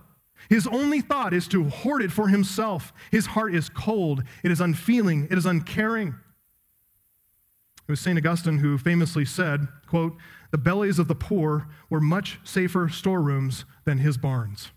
His 0.50 0.68
only 0.68 1.02
thought 1.02 1.34
is 1.34 1.48
to 1.50 1.66
hoard 1.66 2.02
it 2.02 2.12
for 2.12 2.30
himself. 2.30 2.94
His 3.12 3.28
heart 3.28 3.54
is 3.54 3.70
cold, 3.70 4.24
it 4.44 4.52
is 4.52 4.62
unfeeling, 4.62 5.28
it 5.30 5.38
is 5.38 5.46
uncaring. 5.46 6.10
It 6.10 7.92
was 7.92 8.00
St. 8.00 8.18
Augustine 8.18 8.60
who 8.60 8.78
famously 8.78 9.26
said, 9.26 9.68
quote, 9.88 10.18
the 10.52 10.58
bellies 10.58 11.00
of 11.00 11.08
the 11.08 11.16
poor 11.16 11.68
were 11.90 12.00
much 12.00 12.40
safer 12.44 12.88
storerooms 12.90 13.66
than 13.86 13.98
his 14.00 14.18
barns. 14.18 14.72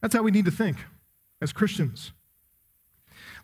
That's 0.00 0.14
how 0.14 0.22
we 0.22 0.30
need 0.30 0.44
to 0.46 0.50
think 0.50 0.78
as 1.40 1.52
Christians. 1.52 2.12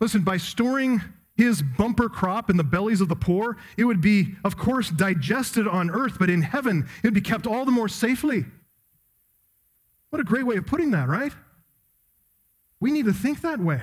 Listen, 0.01 0.23
by 0.23 0.37
storing 0.37 1.03
his 1.37 1.63
bumper 1.63 2.09
crop 2.09 2.49
in 2.51 2.57
the 2.57 2.65
bellies 2.65 3.01
of 3.01 3.09
the 3.09 3.17
poor, 3.17 3.57
it 3.77 3.85
would 3.85 4.01
be, 4.01 4.35
of 4.45 4.57
course, 4.57 4.91
digested 4.91 5.69
on 5.69 5.91
earth, 5.91 6.19
but 6.19 6.31
in 6.31 6.43
heaven, 6.43 6.89
it 7.03 7.07
would 7.07 7.15
be 7.15 7.21
kept 7.21 7.47
all 7.47 7.65
the 7.65 7.71
more 7.71 7.89
safely. 7.89 8.47
What 10.11 10.21
a 10.21 10.25
great 10.25 10.47
way 10.47 10.57
of 10.57 10.67
putting 10.67 10.93
that, 10.93 11.09
right? 11.09 11.33
We 12.81 12.91
need 12.91 13.05
to 13.07 13.13
think 13.13 13.41
that 13.41 13.61
way, 13.61 13.83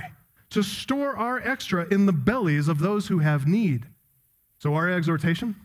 to 0.50 0.64
store 0.64 1.16
our 1.16 1.40
extra 1.40 1.88
in 1.92 2.06
the 2.06 2.14
bellies 2.14 2.68
of 2.68 2.80
those 2.80 3.08
who 3.08 3.20
have 3.20 3.48
need. 3.48 3.88
So 4.58 4.74
our 4.76 4.90
exhortation, 4.90 5.56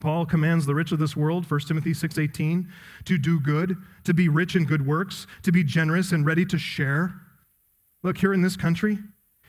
Paul 0.00 0.26
commands 0.26 0.66
the 0.66 0.74
rich 0.74 0.92
of 0.92 0.98
this 0.98 1.16
world, 1.16 1.46
1 1.46 1.68
Timothy 1.68 1.92
6:18, 1.92 2.68
to 3.04 3.18
do 3.18 3.38
good, 3.40 3.76
to 4.04 4.14
be 4.14 4.28
rich 4.28 4.56
in 4.56 4.64
good 4.64 4.86
works, 4.86 5.26
to 5.42 5.52
be 5.52 5.62
generous 5.62 6.12
and 6.12 6.24
ready 6.26 6.44
to 6.46 6.58
share. 6.58 7.20
Look, 8.02 8.18
here 8.18 8.32
in 8.32 8.42
this 8.42 8.56
country, 8.56 8.98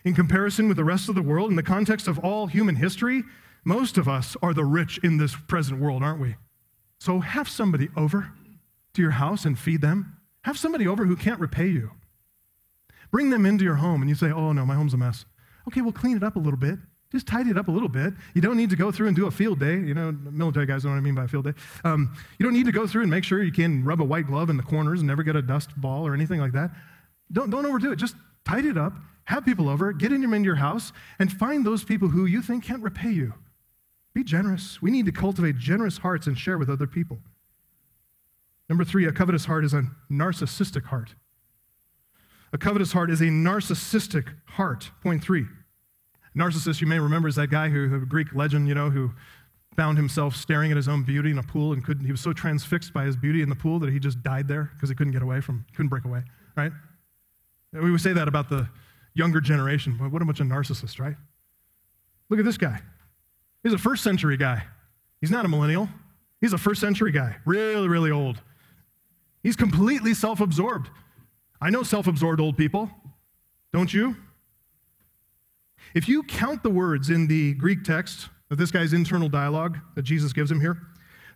in 0.03 0.13
comparison 0.13 0.67
with 0.67 0.77
the 0.77 0.83
rest 0.83 1.09
of 1.09 1.15
the 1.15 1.21
world, 1.21 1.49
in 1.49 1.55
the 1.55 1.63
context 1.63 2.07
of 2.07 2.19
all 2.19 2.47
human 2.47 2.75
history, 2.75 3.23
most 3.63 3.97
of 3.97 4.07
us 4.07 4.37
are 4.41 4.53
the 4.53 4.65
rich 4.65 4.99
in 5.03 5.17
this 5.17 5.35
present 5.35 5.79
world, 5.79 6.03
aren't 6.03 6.21
we? 6.21 6.35
So 6.99 7.19
have 7.19 7.49
somebody 7.49 7.89
over 7.95 8.31
to 8.93 9.01
your 9.01 9.11
house 9.11 9.45
and 9.45 9.57
feed 9.57 9.81
them. 9.81 10.17
Have 10.43 10.57
somebody 10.57 10.87
over 10.87 11.05
who 11.05 11.15
can't 11.15 11.39
repay 11.39 11.67
you. 11.67 11.91
Bring 13.11 13.29
them 13.29 13.45
into 13.45 13.63
your 13.63 13.75
home 13.75 14.01
and 14.01 14.09
you 14.09 14.15
say, 14.15 14.31
Oh, 14.31 14.53
no, 14.53 14.65
my 14.65 14.75
home's 14.75 14.93
a 14.93 14.97
mess. 14.97 15.25
Okay, 15.67 15.81
we'll 15.81 15.93
clean 15.93 16.17
it 16.17 16.23
up 16.23 16.35
a 16.35 16.39
little 16.39 16.59
bit. 16.59 16.79
Just 17.11 17.25
tidy 17.25 17.49
it 17.51 17.57
up 17.57 17.69
a 17.69 17.71
little 17.71 17.87
bit. 17.87 18.13
You 18.33 18.41
don't 18.41 18.57
need 18.57 18.69
to 18.69 18.75
go 18.75 18.91
through 18.91 19.07
and 19.07 19.15
do 19.15 19.27
a 19.27 19.31
field 19.31 19.59
day. 19.59 19.75
You 19.75 19.93
know, 19.93 20.11
military 20.11 20.65
guys 20.65 20.83
know 20.83 20.91
what 20.91 20.97
I 20.97 21.01
mean 21.01 21.15
by 21.15 21.23
a 21.23 21.27
field 21.27 21.45
day. 21.45 21.53
Um, 21.85 22.13
you 22.37 22.43
don't 22.43 22.53
need 22.53 22.65
to 22.65 22.71
go 22.71 22.85
through 22.85 23.03
and 23.03 23.11
make 23.11 23.23
sure 23.23 23.41
you 23.41 23.51
can 23.51 23.83
rub 23.85 24.01
a 24.01 24.03
white 24.03 24.27
glove 24.27 24.49
in 24.49 24.57
the 24.57 24.63
corners 24.63 24.99
and 24.99 25.07
never 25.07 25.23
get 25.23 25.35
a 25.35 25.41
dust 25.41 25.69
ball 25.79 26.05
or 26.05 26.13
anything 26.13 26.41
like 26.41 26.51
that. 26.51 26.71
Don't, 27.31 27.49
don't 27.49 27.65
overdo 27.65 27.93
it. 27.93 27.95
Just 27.95 28.15
tidy 28.45 28.69
it 28.69 28.77
up, 28.77 28.93
have 29.27 29.43
people 29.43 29.67
over, 29.67 29.91
get 29.91 30.09
them 30.09 30.33
into 30.33 30.45
your 30.45 30.55
house, 30.55 30.93
and 31.19 31.31
find 31.31 31.65
those 31.65 31.83
people 31.83 32.07
who 32.07 32.25
you 32.25 32.41
think 32.41 32.63
can't 32.63 32.81
repay 32.81 33.11
you. 33.11 33.33
Be 34.13 34.23
generous. 34.23 34.81
We 34.81 34.89
need 34.89 35.05
to 35.05 35.11
cultivate 35.11 35.57
generous 35.57 35.97
hearts 35.97 36.27
and 36.27 36.37
share 36.37 36.57
with 36.57 36.69
other 36.69 36.87
people. 36.87 37.19
Number 38.69 38.85
three, 38.85 39.05
a 39.05 39.11
covetous 39.11 39.45
heart 39.45 39.65
is 39.65 39.73
a 39.73 39.83
narcissistic 40.09 40.85
heart. 40.85 41.15
A 42.53 42.57
covetous 42.57 42.93
heart 42.93 43.11
is 43.11 43.19
a 43.19 43.25
narcissistic 43.25 44.29
heart. 44.45 44.91
Point 45.03 45.21
three. 45.21 45.45
Narcissist, 46.35 46.79
you 46.79 46.87
may 46.87 46.99
remember, 46.99 47.27
is 47.27 47.35
that 47.35 47.49
guy 47.49 47.67
who, 47.67 47.99
the 47.99 48.05
Greek 48.05 48.33
legend, 48.33 48.69
you 48.69 48.75
know, 48.75 48.89
who 48.89 49.11
found 49.75 49.97
himself 49.97 50.37
staring 50.37 50.71
at 50.71 50.77
his 50.77 50.87
own 50.87 51.03
beauty 51.03 51.31
in 51.31 51.37
a 51.37 51.43
pool 51.43 51.73
and 51.73 51.83
couldn't, 51.83 52.05
he 52.05 52.11
was 52.11 52.21
so 52.21 52.31
transfixed 52.31 52.93
by 52.93 53.03
his 53.03 53.17
beauty 53.17 53.41
in 53.41 53.49
the 53.49 53.55
pool 53.55 53.77
that 53.79 53.91
he 53.91 53.99
just 53.99 54.23
died 54.23 54.47
there 54.47 54.71
because 54.73 54.87
he 54.87 54.95
couldn't 54.95 55.13
get 55.13 55.21
away 55.21 55.41
from, 55.41 55.65
couldn't 55.75 55.89
break 55.89 56.05
away, 56.05 56.23
right? 56.55 56.71
We 57.73 57.91
would 57.91 58.01
say 58.01 58.13
that 58.13 58.29
about 58.29 58.49
the 58.49 58.69
younger 59.17 59.41
generation, 59.41 59.97
but 59.99 60.11
what 60.11 60.21
a 60.21 60.25
bunch 60.25 60.39
of 60.39 60.47
narcissists, 60.47 60.99
right? 60.99 61.15
Look 62.29 62.39
at 62.39 62.45
this 62.45 62.57
guy. 62.57 62.81
He's 63.63 63.73
a 63.73 63.77
first 63.77 64.03
century 64.03 64.37
guy. 64.37 64.63
He's 65.19 65.31
not 65.31 65.45
a 65.45 65.47
millennial. 65.47 65.89
He's 66.39 66.53
a 66.53 66.57
first 66.57 66.79
century 66.79 67.11
guy, 67.11 67.37
really, 67.45 67.87
really 67.87 68.11
old. 68.11 68.41
He's 69.41 69.55
completely 69.55 70.13
self 70.13 70.39
absorbed. 70.39 70.89
I 71.59 71.69
know 71.69 71.83
self 71.83 72.07
absorbed 72.07 72.39
old 72.39 72.57
people, 72.57 72.89
don't 73.73 73.93
you? 73.93 74.15
If 75.95 76.07
you 76.07 76.23
count 76.23 76.63
the 76.63 76.69
words 76.69 77.09
in 77.09 77.27
the 77.27 77.53
Greek 77.55 77.83
text 77.83 78.29
of 78.51 78.57
this 78.57 78.71
guy's 78.71 78.93
internal 78.93 79.29
dialogue 79.29 79.79
that 79.95 80.03
Jesus 80.03 80.33
gives 80.33 80.51
him 80.51 80.61
here, 80.61 80.77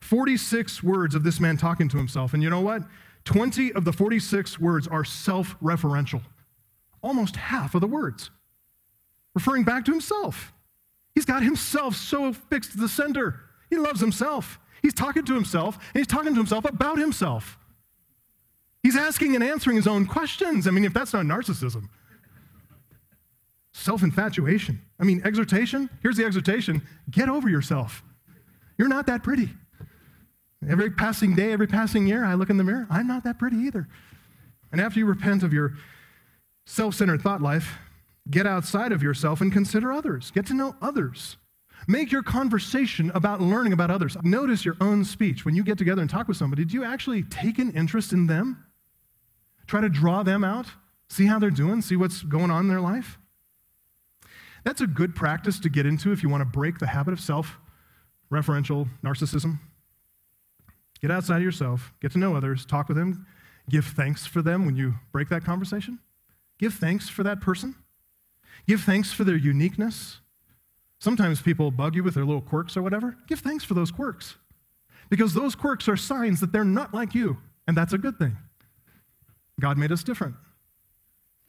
46 0.01 0.83
words 0.83 1.15
of 1.15 1.23
this 1.23 1.39
man 1.39 1.57
talking 1.57 1.87
to 1.89 1.97
himself. 1.97 2.33
And 2.33 2.43
you 2.43 2.49
know 2.49 2.61
what? 2.61 2.83
20 3.25 3.73
of 3.73 3.85
the 3.85 3.93
46 3.93 4.59
words 4.59 4.87
are 4.87 5.03
self 5.03 5.59
referential. 5.59 6.21
Almost 7.01 7.35
half 7.35 7.75
of 7.75 7.81
the 7.81 7.87
words 7.87 8.29
referring 9.33 9.63
back 9.63 9.85
to 9.85 9.91
himself. 9.91 10.53
He's 11.15 11.25
got 11.25 11.43
himself 11.43 11.95
so 11.95 12.33
fixed 12.33 12.71
to 12.71 12.77
the 12.77 12.89
center. 12.89 13.39
He 13.69 13.77
loves 13.77 13.99
himself. 13.99 14.59
He's 14.81 14.93
talking 14.93 15.25
to 15.25 15.33
himself, 15.33 15.75
and 15.93 15.99
he's 15.99 16.07
talking 16.07 16.33
to 16.33 16.39
himself 16.39 16.65
about 16.65 16.97
himself. 16.97 17.57
He's 18.81 18.97
asking 18.97 19.35
and 19.35 19.43
answering 19.43 19.75
his 19.75 19.87
own 19.87 20.07
questions. 20.07 20.67
I 20.67 20.71
mean, 20.71 20.85
if 20.85 20.93
that's 20.93 21.13
not 21.13 21.25
narcissism, 21.25 21.87
self 23.73 24.01
infatuation. 24.01 24.81
I 24.99 25.03
mean, 25.03 25.21
exhortation. 25.23 25.89
Here's 26.01 26.17
the 26.17 26.25
exhortation 26.25 26.81
get 27.09 27.29
over 27.29 27.47
yourself. 27.47 28.03
You're 28.77 28.87
not 28.87 29.05
that 29.05 29.21
pretty. 29.21 29.49
Every 30.67 30.91
passing 30.91 31.35
day, 31.35 31.51
every 31.51 31.67
passing 31.67 32.07
year, 32.07 32.23
I 32.23 32.35
look 32.35 32.49
in 32.49 32.57
the 32.57 32.63
mirror, 32.63 32.87
I'm 32.89 33.07
not 33.07 33.23
that 33.23 33.39
pretty 33.39 33.57
either. 33.57 33.87
And 34.71 34.79
after 34.79 34.99
you 34.99 35.05
repent 35.05 35.43
of 35.43 35.53
your 35.53 35.73
self 36.71 36.95
centered 36.95 37.21
thought 37.21 37.41
life, 37.41 37.77
get 38.29 38.47
outside 38.47 38.93
of 38.93 39.03
yourself 39.03 39.41
and 39.41 39.51
consider 39.51 39.91
others. 39.91 40.31
Get 40.31 40.45
to 40.47 40.53
know 40.53 40.75
others. 40.81 41.35
Make 41.87 42.11
your 42.11 42.23
conversation 42.23 43.11
about 43.13 43.41
learning 43.41 43.73
about 43.73 43.91
others. 43.91 44.15
Notice 44.23 44.63
your 44.63 44.77
own 44.79 45.03
speech. 45.03 45.43
When 45.43 45.55
you 45.55 45.63
get 45.63 45.77
together 45.77 46.01
and 46.01 46.09
talk 46.09 46.27
with 46.27 46.37
somebody, 46.37 46.63
do 46.63 46.75
you 46.75 46.83
actually 46.83 47.23
take 47.23 47.59
an 47.59 47.71
interest 47.71 48.13
in 48.13 48.27
them? 48.27 48.63
Try 49.67 49.81
to 49.81 49.89
draw 49.89 50.23
them 50.23 50.43
out? 50.43 50.67
See 51.09 51.25
how 51.25 51.39
they're 51.39 51.49
doing? 51.49 51.81
See 51.81 51.95
what's 51.97 52.21
going 52.21 52.51
on 52.51 52.61
in 52.61 52.67
their 52.69 52.79
life? 52.79 53.17
That's 54.63 54.79
a 54.79 54.87
good 54.87 55.15
practice 55.15 55.59
to 55.59 55.69
get 55.69 55.85
into 55.85 56.11
if 56.11 56.23
you 56.23 56.29
want 56.29 56.41
to 56.41 56.45
break 56.45 56.79
the 56.79 56.87
habit 56.87 57.11
of 57.11 57.19
self 57.19 57.57
referential 58.31 58.87
narcissism. 59.03 59.59
Get 61.01 61.11
outside 61.11 61.37
of 61.37 61.43
yourself, 61.43 61.91
get 61.99 62.11
to 62.11 62.19
know 62.19 62.35
others, 62.35 62.65
talk 62.65 62.87
with 62.87 62.95
them, 62.95 63.25
give 63.69 63.85
thanks 63.85 64.25
for 64.25 64.41
them 64.41 64.65
when 64.65 64.75
you 64.75 64.93
break 65.11 65.27
that 65.29 65.43
conversation. 65.43 65.99
Give 66.61 66.73
thanks 66.73 67.09
for 67.09 67.23
that 67.23 67.41
person. 67.41 67.75
Give 68.67 68.79
thanks 68.79 69.11
for 69.11 69.23
their 69.23 69.35
uniqueness. 69.35 70.19
Sometimes 70.99 71.41
people 71.41 71.71
bug 71.71 71.95
you 71.95 72.03
with 72.03 72.13
their 72.13 72.23
little 72.23 72.41
quirks 72.41 72.77
or 72.77 72.83
whatever. 72.83 73.17
Give 73.27 73.39
thanks 73.39 73.63
for 73.63 73.73
those 73.73 73.89
quirks 73.89 74.35
because 75.09 75.33
those 75.33 75.55
quirks 75.55 75.89
are 75.89 75.97
signs 75.97 76.39
that 76.39 76.51
they're 76.51 76.63
not 76.63 76.93
like 76.93 77.15
you, 77.15 77.37
and 77.67 77.75
that's 77.75 77.93
a 77.93 77.97
good 77.97 78.19
thing. 78.19 78.37
God 79.59 79.79
made 79.79 79.91
us 79.91 80.03
different. 80.03 80.35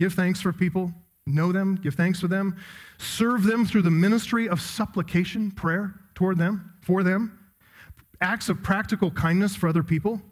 Give 0.00 0.12
thanks 0.12 0.40
for 0.40 0.52
people, 0.52 0.92
know 1.26 1.52
them, 1.52 1.76
give 1.76 1.94
thanks 1.94 2.18
for 2.18 2.28
them, 2.28 2.56
serve 2.98 3.44
them 3.44 3.66
through 3.66 3.82
the 3.82 3.90
ministry 3.90 4.48
of 4.48 4.60
supplication, 4.60 5.50
prayer 5.50 5.94
toward 6.14 6.38
them, 6.38 6.72
for 6.80 7.02
them, 7.02 7.38
acts 8.22 8.48
of 8.48 8.62
practical 8.62 9.10
kindness 9.10 9.54
for 9.54 9.68
other 9.68 9.82
people. 9.82 10.22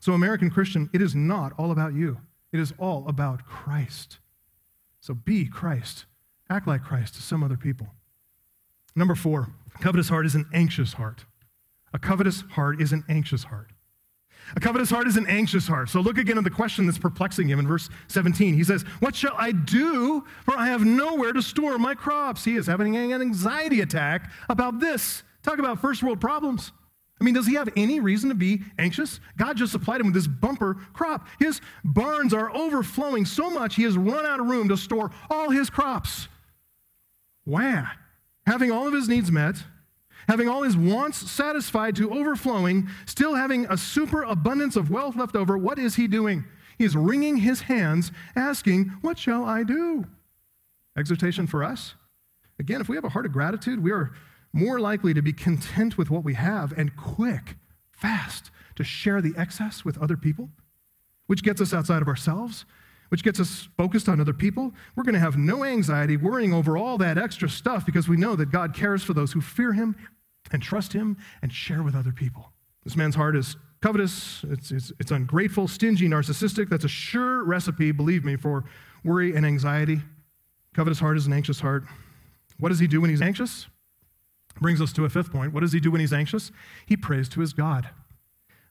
So, 0.00 0.12
American 0.12 0.50
Christian, 0.50 0.90
it 0.92 1.00
is 1.00 1.14
not 1.14 1.52
all 1.56 1.70
about 1.70 1.94
you, 1.94 2.18
it 2.56 2.62
is 2.62 2.72
all 2.78 3.06
about 3.06 3.44
Christ. 3.44 4.18
So, 5.00 5.14
be 5.14 5.46
Christ, 5.46 6.06
act 6.48 6.66
like 6.66 6.82
Christ 6.82 7.14
to 7.14 7.22
some 7.22 7.44
other 7.44 7.56
people. 7.56 7.88
Number 8.94 9.14
four, 9.14 9.50
a 9.74 9.78
covetous 9.78 10.08
heart 10.08 10.24
is 10.24 10.34
an 10.34 10.46
anxious 10.54 10.94
heart. 10.94 11.26
A 11.92 11.98
covetous 11.98 12.42
heart 12.52 12.80
is 12.80 12.92
an 12.92 13.04
anxious 13.08 13.44
heart. 13.44 13.72
A 14.54 14.60
covetous 14.60 14.90
heart 14.90 15.06
is 15.06 15.16
an 15.16 15.26
anxious 15.26 15.66
heart. 15.66 15.90
So 15.90 16.00
look 16.00 16.18
again 16.18 16.38
at 16.38 16.44
the 16.44 16.50
question 16.50 16.86
that's 16.86 16.98
perplexing 16.98 17.48
him 17.48 17.58
in 17.58 17.66
verse 17.66 17.90
17. 18.08 18.54
He 18.54 18.64
says, 18.64 18.82
What 19.00 19.14
shall 19.14 19.34
I 19.36 19.52
do? 19.52 20.24
For 20.44 20.56
I 20.56 20.68
have 20.68 20.84
nowhere 20.84 21.32
to 21.32 21.42
store 21.42 21.78
my 21.78 21.94
crops. 21.94 22.44
He 22.44 22.56
is 22.56 22.66
having 22.66 22.96
an 22.96 23.20
anxiety 23.20 23.80
attack 23.80 24.30
about 24.48 24.78
this. 24.78 25.24
Talk 25.42 25.58
about 25.58 25.80
first 25.80 26.02
world 26.02 26.20
problems. 26.20 26.72
I 27.20 27.24
mean, 27.24 27.34
does 27.34 27.46
he 27.46 27.54
have 27.54 27.70
any 27.76 27.98
reason 27.98 28.28
to 28.28 28.34
be 28.34 28.62
anxious? 28.78 29.20
God 29.38 29.56
just 29.56 29.72
supplied 29.72 30.00
him 30.00 30.06
with 30.06 30.14
this 30.14 30.26
bumper 30.26 30.74
crop. 30.92 31.26
His 31.38 31.60
barns 31.82 32.34
are 32.34 32.54
overflowing 32.54 33.24
so 33.24 33.50
much 33.50 33.76
he 33.76 33.84
has 33.84 33.96
run 33.96 34.26
out 34.26 34.40
of 34.40 34.46
room 34.46 34.68
to 34.68 34.76
store 34.76 35.10
all 35.30 35.50
his 35.50 35.70
crops. 35.70 36.28
Wow 37.46 37.88
having 38.46 38.70
all 38.70 38.86
of 38.86 38.94
his 38.94 39.08
needs 39.08 39.30
met, 39.30 39.56
having 40.28 40.48
all 40.48 40.62
his 40.62 40.76
wants 40.76 41.30
satisfied 41.30 41.96
to 41.96 42.10
overflowing, 42.10 42.88
still 43.04 43.34
having 43.34 43.66
a 43.66 43.76
superabundance 43.76 44.76
of 44.76 44.90
wealth 44.90 45.16
left 45.16 45.36
over, 45.36 45.58
what 45.58 45.78
is 45.78 45.96
he 45.96 46.06
doing? 46.06 46.44
He's 46.78 46.96
wringing 46.96 47.38
his 47.38 47.62
hands, 47.62 48.12
asking, 48.34 48.96
What 49.00 49.18
shall 49.18 49.44
I 49.44 49.62
do? 49.62 50.06
Exhortation 50.96 51.46
for 51.46 51.64
us. 51.64 51.94
Again, 52.58 52.80
if 52.80 52.88
we 52.88 52.96
have 52.96 53.04
a 53.04 53.10
heart 53.10 53.26
of 53.26 53.32
gratitude, 53.32 53.82
we 53.82 53.92
are 53.92 54.12
more 54.56 54.80
likely 54.80 55.14
to 55.14 55.22
be 55.22 55.32
content 55.32 55.98
with 55.98 56.10
what 56.10 56.24
we 56.24 56.34
have 56.34 56.72
and 56.72 56.96
quick, 56.96 57.56
fast 57.90 58.50
to 58.74 58.84
share 58.84 59.20
the 59.20 59.34
excess 59.36 59.84
with 59.84 59.98
other 59.98 60.16
people, 60.16 60.50
which 61.26 61.42
gets 61.42 61.60
us 61.60 61.72
outside 61.72 62.02
of 62.02 62.08
ourselves 62.08 62.64
which 63.08 63.22
gets 63.22 63.38
us 63.40 63.68
focused 63.76 64.08
on 64.08 64.20
other 64.20 64.32
people. 64.32 64.72
We're 64.94 65.04
going 65.04 65.14
to 65.14 65.20
have 65.20 65.36
no 65.36 65.64
anxiety 65.64 66.16
worrying 66.16 66.52
over 66.52 66.76
all 66.76 66.98
that 66.98 67.18
extra 67.18 67.48
stuff 67.48 67.86
because 67.86 68.08
we 68.08 68.16
know 68.16 68.36
that 68.36 68.50
God 68.50 68.74
cares 68.74 69.02
for 69.02 69.14
those 69.14 69.32
who 69.32 69.40
fear 69.40 69.72
Him 69.72 69.96
and 70.52 70.62
trust 70.62 70.92
Him 70.92 71.16
and 71.42 71.52
share 71.52 71.82
with 71.82 71.94
other 71.94 72.12
people. 72.12 72.52
This 72.84 72.96
man's 72.96 73.14
heart 73.14 73.36
is 73.36 73.56
covetous, 73.80 74.44
it's, 74.48 74.70
it's, 74.70 74.92
it's 74.98 75.10
ungrateful, 75.10 75.68
stingy, 75.68 76.08
narcissistic. 76.08 76.68
That's 76.68 76.84
a 76.84 76.88
sure 76.88 77.44
recipe, 77.44 77.92
believe 77.92 78.24
me, 78.24 78.36
for 78.36 78.64
worry 79.04 79.34
and 79.34 79.44
anxiety. 79.44 80.00
Covetous 80.74 81.00
heart 81.00 81.16
is 81.16 81.26
an 81.26 81.32
anxious 81.32 81.60
heart. 81.60 81.84
What 82.58 82.70
does 82.70 82.78
he 82.78 82.86
do 82.86 83.00
when 83.00 83.10
he's 83.10 83.22
anxious? 83.22 83.66
Brings 84.60 84.80
us 84.80 84.92
to 84.94 85.04
a 85.04 85.08
fifth 85.08 85.32
point. 85.32 85.52
What 85.52 85.60
does 85.60 85.72
he 85.72 85.80
do 85.80 85.90
when 85.90 86.00
he's 86.00 86.12
anxious? 86.12 86.50
He 86.86 86.96
prays 86.96 87.28
to 87.30 87.40
his 87.40 87.52
God. 87.52 87.88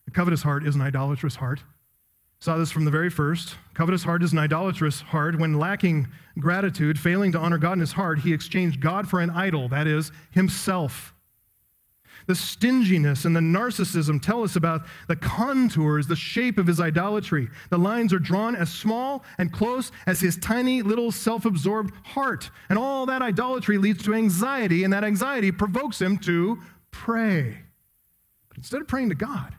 A 0.08 0.12
covetous 0.12 0.44
heart 0.44 0.68
is 0.68 0.76
an 0.76 0.82
idolatrous 0.82 1.36
heart. 1.36 1.64
Saw 2.40 2.58
this 2.58 2.70
from 2.70 2.86
the 2.86 2.92
very 2.92 3.10
first. 3.10 3.56
Covetous 3.74 4.04
heart 4.04 4.22
is 4.22 4.32
an 4.32 4.38
idolatrous 4.38 5.02
heart. 5.02 5.40
When 5.40 5.58
lacking 5.58 6.08
gratitude, 6.38 7.00
failing 7.00 7.32
to 7.32 7.40
honor 7.40 7.58
God 7.58 7.74
in 7.74 7.80
his 7.80 7.94
heart, 7.94 8.20
he 8.20 8.34
exchanged 8.34 8.82
God 8.82 9.08
for 9.08 9.20
an 9.20 9.32
idol, 9.32 9.68
that 9.70 9.88
is, 9.88 10.12
himself. 10.32 11.15
The 12.28 12.36
stinginess 12.36 13.26
and 13.26 13.36
the 13.36 13.40
narcissism 13.40 14.22
tell 14.22 14.44
us 14.44 14.56
about 14.56 14.82
the 15.08 15.16
contours, 15.16 16.08
the 16.08 16.16
shape 16.16 16.58
of 16.58 16.66
his 16.66 16.80
idolatry. 16.80 17.50
The 17.70 17.78
lines 17.78 18.14
are 18.14 18.20
drawn 18.20 18.56
as 18.56 18.72
small 18.72 19.24
and 19.38 19.54
close 19.54 19.92
as 20.08 20.22
his 20.22 20.38
tiny 20.38 20.82
little 20.82 21.12
self 21.12 21.46
absorbed 21.46 21.94
heart. 22.04 22.50
And 22.70 22.80
all 22.80 23.06
that 23.06 23.22
idolatry 23.22 23.78
leads 23.78 24.04
to 24.06 24.16
anxiety, 24.16 24.84
and 24.84 24.92
that 24.92 25.04
anxiety 25.04 25.52
provokes 25.52 26.02
him 26.02 26.18
to 26.20 26.60
pray. 26.90 27.60
But 28.50 28.58
instead 28.58 28.82
of 28.82 28.88
praying 28.88 29.10
to 29.10 29.16
God, 29.16 29.56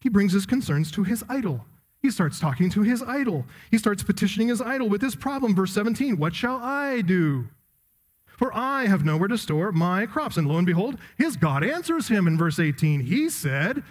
he 0.00 0.08
brings 0.08 0.32
his 0.32 0.46
concerns 0.46 0.90
to 0.92 1.02
his 1.02 1.22
idol. 1.28 1.66
He 2.00 2.10
starts 2.10 2.38
talking 2.38 2.70
to 2.70 2.82
his 2.82 3.02
idol. 3.02 3.44
He 3.70 3.78
starts 3.78 4.02
petitioning 4.02 4.48
his 4.48 4.62
idol 4.62 4.88
with 4.88 5.00
this 5.00 5.16
problem. 5.16 5.54
Verse 5.54 5.72
17 5.72 6.16
What 6.16 6.34
shall 6.34 6.56
I 6.56 7.02
do? 7.02 7.48
For 8.38 8.54
I 8.56 8.86
have 8.86 9.04
nowhere 9.04 9.26
to 9.28 9.36
store 9.36 9.72
my 9.72 10.06
crops. 10.06 10.36
And 10.36 10.46
lo 10.46 10.56
and 10.56 10.66
behold, 10.66 10.96
his 11.16 11.36
God 11.36 11.64
answers 11.64 12.06
him 12.06 12.28
in 12.28 12.38
verse 12.38 12.60
18. 12.60 13.00
He 13.00 13.28
said, 13.28 13.82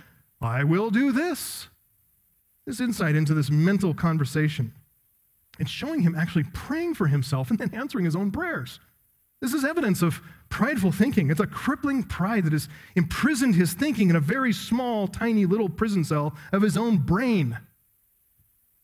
I 0.42 0.64
will 0.64 0.90
do 0.90 1.12
this. 1.12 1.68
This 2.66 2.80
insight 2.80 3.16
into 3.16 3.34
this 3.34 3.52
mental 3.52 3.94
conversation. 3.94 4.74
It's 5.60 5.70
showing 5.70 6.02
him 6.02 6.16
actually 6.16 6.46
praying 6.54 6.94
for 6.94 7.08
himself 7.08 7.50
and 7.50 7.60
then 7.60 7.74
answering 7.74 8.06
his 8.06 8.16
own 8.16 8.32
prayers. 8.32 8.80
This 9.42 9.54
is 9.54 9.66
evidence 9.66 10.02
of 10.02 10.22
prideful 10.48 10.94
thinking. 10.94 11.30
It's 11.30 11.42
a 11.42 11.48
crippling 11.48 12.04
pride 12.04 12.46
that 12.46 12.54
has 12.54 12.70
imprisoned 12.96 13.56
his 13.56 13.74
thinking 13.74 14.10
in 14.10 14.16
a 14.16 14.22
very 14.22 14.54
small, 14.54 15.10
tiny 15.10 15.46
little 15.46 15.70
prison 15.70 16.06
cell 16.06 16.34
of 16.54 16.62
his 16.62 16.78
own 16.78 17.00
brain. 17.00 17.58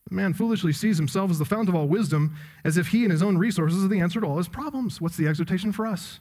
Man 0.10 0.34
foolishly 0.34 0.74
sees 0.74 0.97
himself 0.97 1.32
as 1.32 1.39
the 1.39 1.45
fount 1.45 1.70
of 1.70 1.76
all 1.76 1.88
wisdom, 1.88 2.36
as 2.64 2.78
if 2.78 2.88
he 2.88 3.04
and 3.04 3.12
his 3.12 3.24
own 3.24 3.38
resources 3.38 3.84
are 3.84 3.88
the 3.88 3.99
answer 3.99 4.22
to 4.22 4.28
all 4.28 4.38
his 4.38 4.47
problems. 4.47 4.99
What's 5.01 5.18
the 5.18 5.28
exhortation 5.28 5.72
for 5.72 5.88
us? 5.88 6.20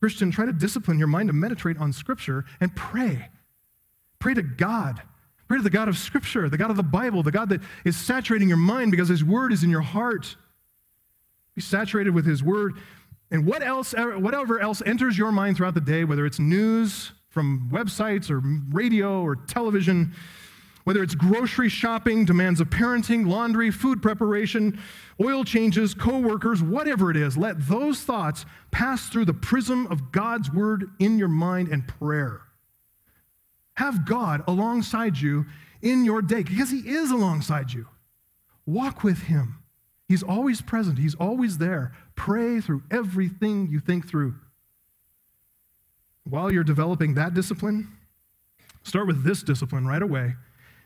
Christian, 0.00 0.30
try 0.30 0.46
to 0.46 0.52
discipline 0.52 0.98
your 0.98 1.08
mind 1.08 1.28
to 1.28 1.32
meditate 1.32 1.78
on 1.78 1.92
Scripture 1.92 2.44
and 2.60 2.74
pray. 2.74 3.28
Pray 4.18 4.34
to 4.34 4.42
God. 4.42 5.02
Pray 5.48 5.58
to 5.58 5.62
the 5.62 5.70
God 5.70 5.88
of 5.88 5.98
Scripture, 5.98 6.48
the 6.48 6.56
God 6.56 6.70
of 6.70 6.76
the 6.76 6.82
Bible, 6.82 7.22
the 7.22 7.32
God 7.32 7.48
that 7.50 7.60
is 7.84 7.96
saturating 7.96 8.48
your 8.48 8.56
mind 8.56 8.92
because 8.92 9.08
His 9.08 9.24
Word 9.24 9.52
is 9.52 9.62
in 9.62 9.70
your 9.70 9.80
heart. 9.80 10.36
Be 11.54 11.60
saturated 11.60 12.14
with 12.14 12.24
His 12.24 12.42
Word. 12.42 12.74
And 13.30 13.46
what 13.46 13.62
else, 13.62 13.92
whatever 13.92 14.60
else 14.60 14.82
enters 14.86 15.18
your 15.18 15.32
mind 15.32 15.56
throughout 15.56 15.74
the 15.74 15.80
day, 15.80 16.04
whether 16.04 16.24
it's 16.24 16.38
news 16.38 17.12
from 17.28 17.68
websites 17.72 18.30
or 18.30 18.40
radio 18.74 19.22
or 19.22 19.36
television, 19.36 20.14
Whether 20.90 21.04
it's 21.04 21.14
grocery 21.14 21.68
shopping, 21.68 22.24
demands 22.24 22.60
of 22.60 22.68
parenting, 22.68 23.28
laundry, 23.28 23.70
food 23.70 24.02
preparation, 24.02 24.80
oil 25.22 25.44
changes, 25.44 25.94
co-workers, 25.94 26.64
whatever 26.64 27.12
it 27.12 27.16
is, 27.16 27.36
let 27.36 27.68
those 27.68 28.00
thoughts 28.00 28.44
pass 28.72 29.08
through 29.08 29.26
the 29.26 29.32
prism 29.32 29.86
of 29.86 30.10
God's 30.10 30.52
word 30.52 30.90
in 30.98 31.16
your 31.16 31.28
mind 31.28 31.68
and 31.68 31.86
prayer. 31.86 32.40
Have 33.74 34.04
God 34.04 34.42
alongside 34.48 35.16
you 35.16 35.46
in 35.80 36.04
your 36.04 36.22
day 36.22 36.42
because 36.42 36.72
he 36.72 36.80
is 36.80 37.12
alongside 37.12 37.72
you. 37.72 37.86
Walk 38.66 39.04
with 39.04 39.22
him. 39.22 39.60
He's 40.08 40.24
always 40.24 40.60
present, 40.60 40.98
he's 40.98 41.14
always 41.14 41.58
there. 41.58 41.92
Pray 42.16 42.60
through 42.60 42.82
everything 42.90 43.68
you 43.70 43.78
think 43.78 44.08
through. 44.08 44.34
While 46.24 46.52
you're 46.52 46.64
developing 46.64 47.14
that 47.14 47.32
discipline, 47.32 47.96
start 48.82 49.06
with 49.06 49.22
this 49.22 49.44
discipline 49.44 49.86
right 49.86 50.02
away. 50.02 50.34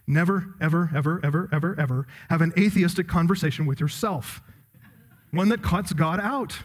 Never, 0.06 0.54
ever, 0.60 0.90
ever, 0.94 1.20
ever, 1.22 1.48
ever, 1.52 1.80
ever 1.80 2.06
have 2.28 2.42
an 2.42 2.52
atheistic 2.58 3.08
conversation 3.08 3.64
with 3.66 3.80
yourself, 3.80 4.42
one 5.30 5.48
that 5.48 5.62
cuts 5.62 5.92
God 5.92 6.20
out. 6.20 6.58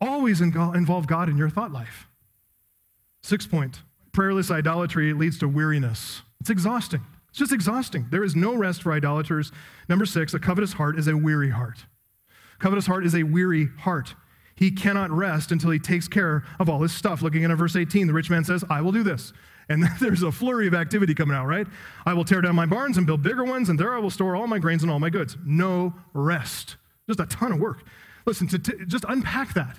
Always 0.00 0.40
involve 0.40 1.06
God 1.06 1.28
in 1.28 1.36
your 1.36 1.50
thought 1.50 1.72
life. 1.72 2.08
Sixth 3.22 3.50
point 3.50 3.82
prayerless 4.12 4.50
idolatry 4.50 5.12
leads 5.12 5.38
to 5.38 5.46
weariness. 5.46 6.22
It's 6.40 6.50
exhausting. 6.50 7.02
It's 7.28 7.38
just 7.38 7.52
exhausting. 7.52 8.08
There 8.10 8.24
is 8.24 8.34
no 8.34 8.54
rest 8.54 8.82
for 8.82 8.92
idolaters. 8.92 9.52
Number 9.88 10.06
six, 10.06 10.34
a 10.34 10.40
covetous 10.40 10.72
heart 10.72 10.98
is 10.98 11.06
a 11.06 11.16
weary 11.16 11.50
heart. 11.50 11.86
Covetous 12.58 12.86
heart 12.86 13.06
is 13.06 13.14
a 13.14 13.22
weary 13.22 13.68
heart. 13.78 14.14
He 14.58 14.72
cannot 14.72 15.12
rest 15.12 15.52
until 15.52 15.70
he 15.70 15.78
takes 15.78 16.08
care 16.08 16.44
of 16.58 16.68
all 16.68 16.82
his 16.82 16.92
stuff. 16.92 17.22
Looking 17.22 17.44
at 17.44 17.56
verse 17.56 17.76
18, 17.76 18.08
the 18.08 18.12
rich 18.12 18.28
man 18.28 18.42
says, 18.42 18.64
I 18.68 18.80
will 18.80 18.90
do 18.90 19.04
this. 19.04 19.32
And 19.68 19.84
there's 20.00 20.24
a 20.24 20.32
flurry 20.32 20.66
of 20.66 20.74
activity 20.74 21.14
coming 21.14 21.36
out, 21.36 21.46
right? 21.46 21.66
I 22.04 22.12
will 22.14 22.24
tear 22.24 22.40
down 22.40 22.56
my 22.56 22.66
barns 22.66 22.96
and 22.96 23.06
build 23.06 23.22
bigger 23.22 23.44
ones, 23.44 23.68
and 23.68 23.78
there 23.78 23.94
I 23.94 23.98
will 23.98 24.10
store 24.10 24.34
all 24.34 24.48
my 24.48 24.58
grains 24.58 24.82
and 24.82 24.90
all 24.90 24.98
my 24.98 25.10
goods. 25.10 25.36
No 25.44 25.94
rest. 26.12 26.76
Just 27.06 27.20
a 27.20 27.26
ton 27.26 27.52
of 27.52 27.60
work. 27.60 27.84
Listen, 28.26 28.48
to, 28.48 28.58
to 28.58 28.84
just 28.86 29.04
unpack 29.08 29.54
that. 29.54 29.78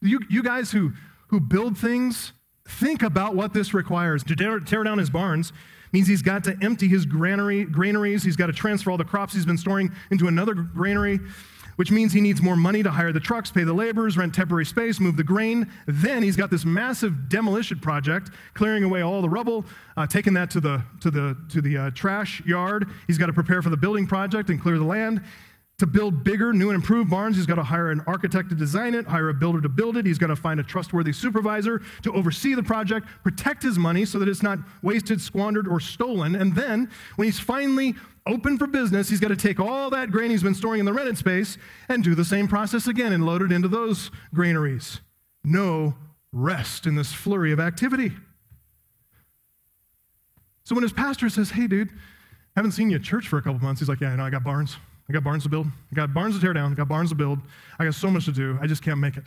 You, 0.00 0.20
you 0.30 0.44
guys 0.44 0.70
who, 0.70 0.92
who 1.26 1.40
build 1.40 1.76
things, 1.76 2.32
think 2.68 3.02
about 3.02 3.34
what 3.34 3.52
this 3.52 3.74
requires. 3.74 4.22
To 4.24 4.36
tear, 4.36 4.60
tear 4.60 4.84
down 4.84 4.98
his 4.98 5.10
barns 5.10 5.52
means 5.92 6.06
he's 6.06 6.22
got 6.22 6.44
to 6.44 6.56
empty 6.62 6.86
his 6.86 7.04
granary, 7.04 7.64
granaries. 7.64 8.22
He's 8.22 8.36
got 8.36 8.46
to 8.46 8.52
transfer 8.52 8.92
all 8.92 8.96
the 8.96 9.04
crops 9.04 9.34
he's 9.34 9.44
been 9.44 9.58
storing 9.58 9.90
into 10.12 10.28
another 10.28 10.54
granary 10.54 11.18
which 11.80 11.90
means 11.90 12.12
he 12.12 12.20
needs 12.20 12.42
more 12.42 12.56
money 12.56 12.82
to 12.82 12.90
hire 12.90 13.10
the 13.10 13.18
trucks, 13.18 13.50
pay 13.50 13.64
the 13.64 13.72
laborers, 13.72 14.14
rent 14.18 14.34
temporary 14.34 14.66
space, 14.66 15.00
move 15.00 15.16
the 15.16 15.24
grain. 15.24 15.66
Then 15.86 16.22
he's 16.22 16.36
got 16.36 16.50
this 16.50 16.66
massive 16.66 17.30
demolition 17.30 17.78
project, 17.78 18.28
clearing 18.52 18.84
away 18.84 19.00
all 19.00 19.22
the 19.22 19.30
rubble, 19.30 19.64
uh, 19.96 20.06
taking 20.06 20.34
that 20.34 20.50
to 20.50 20.60
the, 20.60 20.82
to 21.00 21.10
the, 21.10 21.38
to 21.48 21.62
the 21.62 21.78
uh, 21.78 21.90
trash 21.92 22.42
yard. 22.44 22.90
He's 23.06 23.16
got 23.16 23.28
to 23.28 23.32
prepare 23.32 23.62
for 23.62 23.70
the 23.70 23.78
building 23.78 24.06
project 24.06 24.50
and 24.50 24.60
clear 24.60 24.76
the 24.76 24.84
land. 24.84 25.22
To 25.80 25.86
build 25.86 26.24
bigger, 26.24 26.52
new 26.52 26.68
and 26.68 26.76
improved 26.76 27.08
barns, 27.08 27.36
he's 27.36 27.46
got 27.46 27.54
to 27.54 27.62
hire 27.62 27.90
an 27.90 28.02
architect 28.06 28.50
to 28.50 28.54
design 28.54 28.92
it, 28.92 29.06
hire 29.06 29.30
a 29.30 29.34
builder 29.34 29.62
to 29.62 29.68
build 29.70 29.96
it. 29.96 30.04
He's 30.04 30.18
got 30.18 30.26
to 30.26 30.36
find 30.36 30.60
a 30.60 30.62
trustworthy 30.62 31.10
supervisor 31.10 31.80
to 32.02 32.12
oversee 32.12 32.52
the 32.52 32.62
project, 32.62 33.06
protect 33.22 33.62
his 33.62 33.78
money 33.78 34.04
so 34.04 34.18
that 34.18 34.28
it's 34.28 34.42
not 34.42 34.58
wasted, 34.82 35.22
squandered, 35.22 35.66
or 35.66 35.80
stolen. 35.80 36.34
And 36.34 36.54
then, 36.54 36.90
when 37.16 37.24
he's 37.24 37.40
finally 37.40 37.94
open 38.26 38.58
for 38.58 38.66
business, 38.66 39.08
he's 39.08 39.20
got 39.20 39.28
to 39.28 39.36
take 39.36 39.58
all 39.58 39.88
that 39.88 40.10
grain 40.10 40.30
he's 40.30 40.42
been 40.42 40.54
storing 40.54 40.80
in 40.80 40.84
the 40.84 40.92
rented 40.92 41.16
space 41.16 41.56
and 41.88 42.04
do 42.04 42.14
the 42.14 42.26
same 42.26 42.46
process 42.46 42.86
again 42.86 43.14
and 43.14 43.24
load 43.24 43.40
it 43.40 43.50
into 43.50 43.68
those 43.68 44.10
granaries. 44.34 45.00
No 45.42 45.94
rest 46.30 46.86
in 46.86 46.94
this 46.94 47.14
flurry 47.14 47.52
of 47.52 47.58
activity. 47.58 48.12
So 50.64 50.74
when 50.74 50.82
his 50.82 50.92
pastor 50.92 51.30
says, 51.30 51.52
Hey, 51.52 51.68
dude, 51.68 51.88
haven't 52.54 52.72
seen 52.72 52.90
you 52.90 52.96
at 52.96 53.02
church 53.02 53.28
for 53.28 53.38
a 53.38 53.42
couple 53.42 53.60
months, 53.60 53.80
he's 53.80 53.88
like, 53.88 54.02
Yeah, 54.02 54.10
I 54.10 54.16
know, 54.16 54.24
I 54.24 54.28
got 54.28 54.44
barns. 54.44 54.76
I 55.10 55.12
got 55.12 55.24
barns 55.24 55.42
to 55.42 55.48
build. 55.48 55.66
I 55.66 55.94
got 55.96 56.14
barns 56.14 56.36
to 56.36 56.40
tear 56.40 56.52
down. 56.52 56.70
I 56.70 56.76
got 56.76 56.86
barns 56.86 57.08
to 57.08 57.16
build. 57.16 57.40
I 57.80 57.84
got 57.84 57.96
so 57.96 58.08
much 58.10 58.26
to 58.26 58.32
do. 58.32 58.56
I 58.62 58.68
just 58.68 58.80
can't 58.80 59.00
make 59.00 59.16
it. 59.16 59.26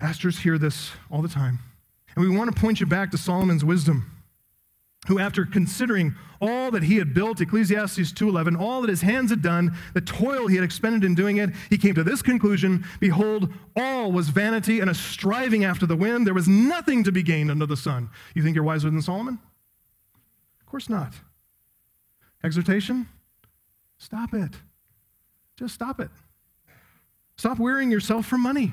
Pastors 0.00 0.40
hear 0.40 0.58
this 0.58 0.90
all 1.08 1.22
the 1.22 1.28
time. 1.28 1.60
And 2.16 2.28
we 2.28 2.36
want 2.36 2.52
to 2.52 2.60
point 2.60 2.80
you 2.80 2.86
back 2.86 3.12
to 3.12 3.16
Solomon's 3.16 3.64
wisdom, 3.64 4.10
who, 5.06 5.20
after 5.20 5.46
considering 5.46 6.16
all 6.40 6.72
that 6.72 6.82
he 6.82 6.96
had 6.96 7.14
built, 7.14 7.40
Ecclesiastes 7.40 8.12
2:11, 8.12 8.58
all 8.58 8.80
that 8.80 8.90
his 8.90 9.02
hands 9.02 9.30
had 9.30 9.40
done, 9.40 9.72
the 9.94 10.00
toil 10.00 10.48
he 10.48 10.56
had 10.56 10.64
expended 10.64 11.04
in 11.04 11.14
doing 11.14 11.36
it, 11.36 11.50
he 11.70 11.78
came 11.78 11.94
to 11.94 12.02
this 12.02 12.20
conclusion: 12.20 12.84
Behold, 12.98 13.54
all 13.76 14.10
was 14.10 14.30
vanity 14.30 14.80
and 14.80 14.90
a 14.90 14.94
striving 14.94 15.64
after 15.64 15.86
the 15.86 15.94
wind. 15.94 16.26
There 16.26 16.34
was 16.34 16.48
nothing 16.48 17.04
to 17.04 17.12
be 17.12 17.22
gained 17.22 17.52
under 17.52 17.66
the 17.66 17.76
sun. 17.76 18.10
You 18.34 18.42
think 18.42 18.56
you're 18.56 18.64
wiser 18.64 18.90
than 18.90 19.00
Solomon? 19.00 19.38
Of 20.58 20.66
course 20.66 20.88
not. 20.88 21.14
Exhortation? 22.42 23.06
Stop 23.96 24.34
it. 24.34 24.56
Just 25.58 25.74
stop 25.74 26.00
it. 26.00 26.10
Stop 27.36 27.58
wearying 27.58 27.90
yourself 27.90 28.26
for 28.26 28.38
money. 28.38 28.72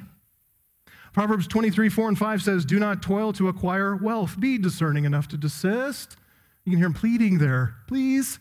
Proverbs 1.13 1.47
23, 1.47 1.89
4 1.89 2.09
and 2.09 2.17
5 2.17 2.41
says, 2.41 2.65
Do 2.65 2.79
not 2.79 3.01
toil 3.01 3.33
to 3.33 3.47
acquire 3.47 3.95
wealth. 3.95 4.39
Be 4.39 4.57
discerning 4.57 5.05
enough 5.05 5.27
to 5.29 5.37
desist. 5.37 6.17
You 6.65 6.71
can 6.71 6.77
hear 6.77 6.87
him 6.87 6.93
pleading 6.93 7.39
there. 7.39 7.75
Please. 7.87 8.39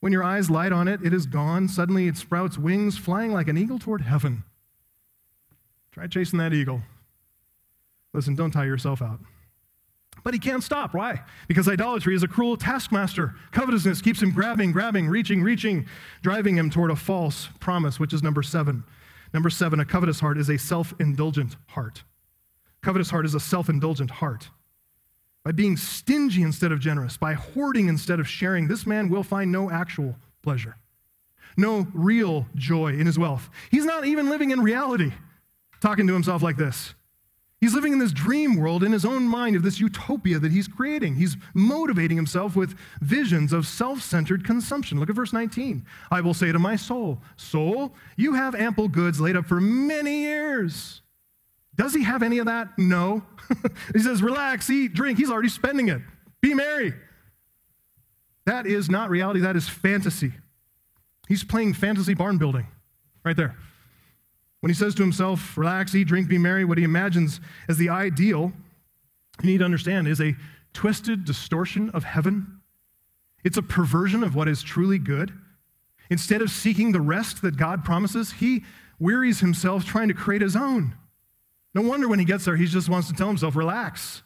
When 0.00 0.12
your 0.12 0.24
eyes 0.24 0.50
light 0.50 0.72
on 0.72 0.88
it, 0.88 1.00
it 1.04 1.12
is 1.12 1.26
gone. 1.26 1.68
Suddenly 1.68 2.08
it 2.08 2.16
sprouts 2.16 2.58
wings, 2.58 2.98
flying 2.98 3.32
like 3.32 3.48
an 3.48 3.56
eagle 3.56 3.78
toward 3.78 4.02
heaven. 4.02 4.44
Try 5.92 6.06
chasing 6.06 6.38
that 6.38 6.52
eagle. 6.52 6.82
Listen, 8.14 8.34
don't 8.34 8.50
tire 8.50 8.66
yourself 8.66 9.02
out. 9.02 9.20
But 10.24 10.34
he 10.34 10.40
can't 10.40 10.62
stop. 10.62 10.94
Why? 10.94 11.22
Because 11.48 11.68
idolatry 11.68 12.14
is 12.14 12.22
a 12.22 12.28
cruel 12.28 12.56
taskmaster. 12.56 13.34
Covetousness 13.50 14.00
keeps 14.00 14.22
him 14.22 14.30
grabbing, 14.30 14.70
grabbing, 14.70 15.08
reaching, 15.08 15.42
reaching, 15.42 15.86
driving 16.22 16.56
him 16.56 16.70
toward 16.70 16.90
a 16.90 16.96
false 16.96 17.48
promise, 17.58 17.98
which 17.98 18.12
is 18.12 18.22
number 18.22 18.42
seven. 18.42 18.84
Number 19.34 19.50
seven, 19.50 19.80
a 19.80 19.84
covetous 19.84 20.20
heart 20.20 20.38
is 20.38 20.48
a 20.48 20.58
self 20.58 20.94
indulgent 21.00 21.56
heart. 21.68 22.04
Covetous 22.82 23.10
heart 23.10 23.26
is 23.26 23.34
a 23.34 23.40
self 23.40 23.68
indulgent 23.68 24.10
heart. 24.10 24.50
By 25.44 25.52
being 25.52 25.76
stingy 25.76 26.42
instead 26.42 26.70
of 26.70 26.78
generous, 26.78 27.16
by 27.16 27.32
hoarding 27.32 27.88
instead 27.88 28.20
of 28.20 28.28
sharing, 28.28 28.68
this 28.68 28.86
man 28.86 29.08
will 29.08 29.24
find 29.24 29.50
no 29.50 29.70
actual 29.70 30.16
pleasure, 30.42 30.76
no 31.56 31.88
real 31.92 32.46
joy 32.54 32.92
in 32.92 33.06
his 33.06 33.18
wealth. 33.18 33.50
He's 33.70 33.84
not 33.84 34.04
even 34.04 34.28
living 34.28 34.50
in 34.50 34.60
reality, 34.60 35.12
talking 35.80 36.06
to 36.06 36.12
himself 36.12 36.42
like 36.42 36.56
this. 36.56 36.94
He's 37.62 37.74
living 37.74 37.92
in 37.92 38.00
this 38.00 38.10
dream 38.10 38.56
world 38.56 38.82
in 38.82 38.90
his 38.90 39.04
own 39.04 39.22
mind 39.22 39.54
of 39.54 39.62
this 39.62 39.78
utopia 39.78 40.40
that 40.40 40.50
he's 40.50 40.66
creating. 40.66 41.14
He's 41.14 41.36
motivating 41.54 42.16
himself 42.16 42.56
with 42.56 42.76
visions 43.00 43.52
of 43.52 43.68
self 43.68 44.02
centered 44.02 44.44
consumption. 44.44 44.98
Look 44.98 45.08
at 45.08 45.14
verse 45.14 45.32
19. 45.32 45.86
I 46.10 46.22
will 46.22 46.34
say 46.34 46.50
to 46.50 46.58
my 46.58 46.74
soul, 46.74 47.20
Soul, 47.36 47.94
you 48.16 48.34
have 48.34 48.56
ample 48.56 48.88
goods 48.88 49.20
laid 49.20 49.36
up 49.36 49.46
for 49.46 49.60
many 49.60 50.22
years. 50.22 51.02
Does 51.76 51.94
he 51.94 52.02
have 52.02 52.24
any 52.24 52.38
of 52.38 52.46
that? 52.46 52.76
No. 52.78 53.22
he 53.92 54.00
says, 54.00 54.24
Relax, 54.24 54.68
eat, 54.68 54.92
drink. 54.92 55.16
He's 55.16 55.30
already 55.30 55.48
spending 55.48 55.88
it. 55.88 56.02
Be 56.40 56.54
merry. 56.54 56.92
That 58.44 58.66
is 58.66 58.90
not 58.90 59.08
reality, 59.08 59.38
that 59.38 59.54
is 59.54 59.68
fantasy. 59.68 60.32
He's 61.28 61.44
playing 61.44 61.74
fantasy 61.74 62.14
barn 62.14 62.38
building 62.38 62.66
right 63.24 63.36
there. 63.36 63.54
When 64.62 64.70
he 64.70 64.76
says 64.76 64.94
to 64.94 65.02
himself, 65.02 65.58
relax, 65.58 65.92
eat, 65.92 66.06
drink, 66.06 66.28
be 66.28 66.38
merry, 66.38 66.64
what 66.64 66.78
he 66.78 66.84
imagines 66.84 67.40
as 67.68 67.78
the 67.78 67.88
ideal, 67.88 68.52
you 69.42 69.50
need 69.50 69.58
to 69.58 69.64
understand, 69.64 70.06
is 70.06 70.20
a 70.20 70.36
twisted 70.72 71.24
distortion 71.24 71.90
of 71.90 72.04
heaven. 72.04 72.60
It's 73.42 73.56
a 73.56 73.62
perversion 73.62 74.22
of 74.22 74.36
what 74.36 74.46
is 74.46 74.62
truly 74.62 74.98
good. 74.98 75.32
Instead 76.10 76.42
of 76.42 76.50
seeking 76.50 76.92
the 76.92 77.00
rest 77.00 77.42
that 77.42 77.56
God 77.56 77.84
promises, 77.84 78.34
he 78.34 78.62
wearies 79.00 79.40
himself 79.40 79.84
trying 79.84 80.06
to 80.06 80.14
create 80.14 80.42
his 80.42 80.54
own. 80.54 80.94
No 81.74 81.82
wonder 81.82 82.06
when 82.06 82.20
he 82.20 82.24
gets 82.24 82.44
there, 82.44 82.54
he 82.54 82.66
just 82.66 82.88
wants 82.88 83.08
to 83.08 83.14
tell 83.14 83.26
himself, 83.26 83.56
relax. 83.56 84.22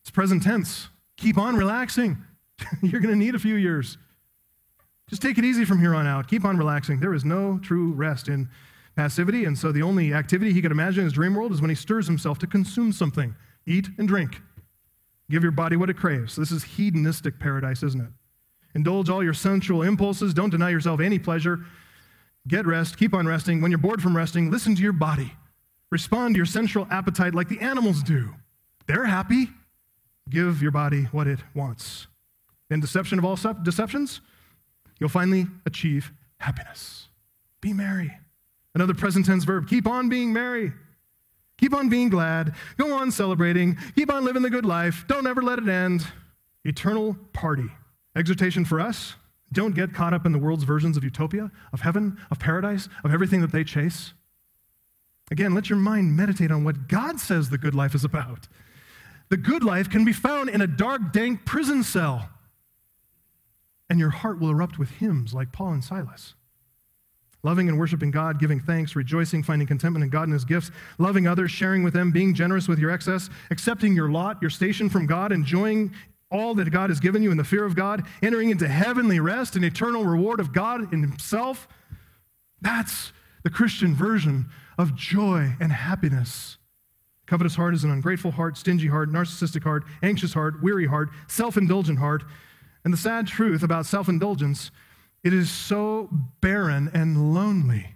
It's 0.00 0.10
present 0.10 0.42
tense. 0.42 0.88
Keep 1.18 1.36
on 1.36 1.56
relaxing. 1.56 2.16
You're 2.82 3.02
going 3.02 3.12
to 3.12 3.22
need 3.22 3.34
a 3.34 3.38
few 3.38 3.56
years. 3.56 3.98
Just 5.12 5.20
take 5.20 5.36
it 5.36 5.44
easy 5.44 5.66
from 5.66 5.78
here 5.78 5.94
on 5.94 6.06
out. 6.06 6.26
Keep 6.26 6.46
on 6.46 6.56
relaxing. 6.56 6.98
There 6.98 7.12
is 7.12 7.22
no 7.22 7.58
true 7.58 7.92
rest 7.92 8.28
in 8.28 8.48
passivity, 8.96 9.44
and 9.44 9.58
so 9.58 9.70
the 9.70 9.82
only 9.82 10.14
activity 10.14 10.54
he 10.54 10.62
could 10.62 10.72
imagine 10.72 11.00
in 11.00 11.04
his 11.04 11.12
dream 11.12 11.34
world 11.34 11.52
is 11.52 11.60
when 11.60 11.68
he 11.68 11.76
stirs 11.76 12.06
himself 12.06 12.38
to 12.38 12.46
consume 12.46 12.92
something 12.92 13.34
eat 13.66 13.90
and 13.98 14.08
drink. 14.08 14.40
Give 15.28 15.42
your 15.42 15.52
body 15.52 15.76
what 15.76 15.90
it 15.90 15.98
craves. 15.98 16.34
This 16.34 16.50
is 16.50 16.64
hedonistic 16.64 17.38
paradise, 17.38 17.82
isn't 17.82 18.00
it? 18.00 18.08
Indulge 18.74 19.10
all 19.10 19.22
your 19.22 19.34
sensual 19.34 19.82
impulses. 19.82 20.32
Don't 20.32 20.48
deny 20.48 20.70
yourself 20.70 20.98
any 20.98 21.18
pleasure. 21.18 21.60
Get 22.48 22.66
rest. 22.66 22.96
Keep 22.96 23.12
on 23.12 23.26
resting. 23.26 23.60
When 23.60 23.70
you're 23.70 23.76
bored 23.76 24.00
from 24.00 24.16
resting, 24.16 24.50
listen 24.50 24.74
to 24.76 24.82
your 24.82 24.94
body. 24.94 25.34
Respond 25.90 26.36
to 26.36 26.38
your 26.38 26.46
sensual 26.46 26.88
appetite 26.90 27.34
like 27.34 27.50
the 27.50 27.60
animals 27.60 28.02
do. 28.02 28.34
They're 28.86 29.04
happy. 29.04 29.50
Give 30.30 30.62
your 30.62 30.70
body 30.70 31.02
what 31.12 31.26
it 31.26 31.40
wants. 31.54 32.06
In 32.70 32.80
deception 32.80 33.18
of 33.18 33.26
all 33.26 33.36
deceptions, 33.62 34.22
you'll 35.02 35.08
finally 35.08 35.48
achieve 35.66 36.12
happiness. 36.38 37.08
Be 37.60 37.72
merry. 37.72 38.16
Another 38.72 38.94
present 38.94 39.26
tense 39.26 39.42
verb 39.42 39.68
keep 39.68 39.84
on 39.88 40.08
being 40.08 40.32
merry. 40.32 40.72
Keep 41.58 41.74
on 41.74 41.88
being 41.88 42.08
glad. 42.08 42.54
Go 42.78 42.94
on 42.94 43.10
celebrating. 43.10 43.76
Keep 43.96 44.12
on 44.12 44.24
living 44.24 44.42
the 44.42 44.50
good 44.50 44.64
life. 44.64 45.04
Don't 45.08 45.26
ever 45.26 45.42
let 45.42 45.58
it 45.58 45.68
end. 45.68 46.06
eternal 46.64 47.16
party. 47.32 47.66
Exhortation 48.14 48.64
for 48.64 48.78
us 48.78 49.16
don't 49.50 49.74
get 49.74 49.92
caught 49.92 50.14
up 50.14 50.24
in 50.24 50.30
the 50.30 50.38
world's 50.38 50.62
versions 50.62 50.96
of 50.96 51.02
utopia, 51.02 51.50
of 51.72 51.80
heaven, 51.80 52.16
of 52.30 52.38
paradise, 52.38 52.88
of 53.02 53.12
everything 53.12 53.40
that 53.40 53.50
they 53.50 53.64
chase. 53.64 54.12
Again, 55.32 55.52
let 55.52 55.68
your 55.68 55.78
mind 55.78 56.16
meditate 56.16 56.52
on 56.52 56.62
what 56.62 56.86
God 56.86 57.18
says 57.18 57.50
the 57.50 57.58
good 57.58 57.74
life 57.74 57.94
is 57.94 58.04
about. 58.04 58.46
The 59.28 59.36
good 59.36 59.64
life 59.64 59.90
can 59.90 60.04
be 60.04 60.12
found 60.12 60.48
in 60.48 60.60
a 60.60 60.66
dark, 60.68 61.12
dank 61.12 61.44
prison 61.44 61.82
cell, 61.82 62.28
and 63.92 64.00
your 64.00 64.08
heart 64.08 64.40
will 64.40 64.48
erupt 64.48 64.78
with 64.78 64.88
hymns 64.88 65.34
like 65.34 65.52
Paul 65.52 65.72
and 65.72 65.84
Silas. 65.84 66.32
Loving 67.42 67.68
and 67.68 67.78
worshiping 67.78 68.10
God, 68.10 68.40
giving 68.40 68.58
thanks, 68.58 68.96
rejoicing, 68.96 69.42
finding 69.42 69.68
contentment 69.68 70.02
in 70.02 70.08
God 70.08 70.22
and 70.22 70.32
His 70.32 70.46
gifts, 70.46 70.70
loving 70.96 71.26
others, 71.26 71.50
sharing 71.50 71.82
with 71.82 71.92
them, 71.92 72.10
being 72.10 72.32
generous 72.32 72.66
with 72.66 72.78
your 72.78 72.90
excess, 72.90 73.28
accepting 73.50 73.94
your 73.94 74.10
lot, 74.10 74.40
your 74.40 74.50
station 74.50 74.88
from 74.88 75.04
God, 75.04 75.30
enjoying 75.30 75.92
all 76.30 76.54
that 76.54 76.70
God 76.70 76.88
has 76.88 77.00
given 77.00 77.22
you 77.22 77.30
in 77.30 77.36
the 77.36 77.44
fear 77.44 77.66
of 77.66 77.76
God, 77.76 78.06
entering 78.22 78.48
into 78.48 78.66
heavenly 78.66 79.20
rest 79.20 79.56
and 79.56 79.64
eternal 79.64 80.06
reward 80.06 80.40
of 80.40 80.54
God 80.54 80.90
in 80.94 81.02
Himself. 81.02 81.68
That's 82.62 83.12
the 83.42 83.50
Christian 83.50 83.94
version 83.94 84.48
of 84.78 84.94
joy 84.94 85.52
and 85.60 85.70
happiness. 85.70 86.56
Covetous 87.26 87.56
heart 87.56 87.74
is 87.74 87.84
an 87.84 87.90
ungrateful 87.90 88.30
heart, 88.30 88.56
stingy 88.56 88.88
heart, 88.88 89.10
narcissistic 89.10 89.64
heart, 89.64 89.84
anxious 90.02 90.32
heart, 90.32 90.62
weary 90.62 90.86
heart, 90.86 91.10
self 91.28 91.58
indulgent 91.58 91.98
heart. 91.98 92.24
And 92.84 92.92
the 92.92 92.98
sad 92.98 93.26
truth 93.26 93.62
about 93.62 93.86
self 93.86 94.08
indulgence, 94.08 94.70
it 95.22 95.32
is 95.32 95.50
so 95.50 96.08
barren 96.40 96.90
and 96.92 97.34
lonely. 97.34 97.94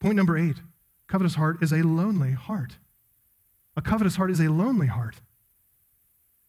Point 0.00 0.16
number 0.16 0.36
eight 0.36 0.56
covetous 1.08 1.36
heart 1.36 1.62
is 1.62 1.72
a 1.72 1.82
lonely 1.82 2.32
heart. 2.32 2.76
A 3.76 3.82
covetous 3.82 4.16
heart 4.16 4.30
is 4.30 4.40
a 4.40 4.48
lonely 4.48 4.88
heart. 4.88 5.16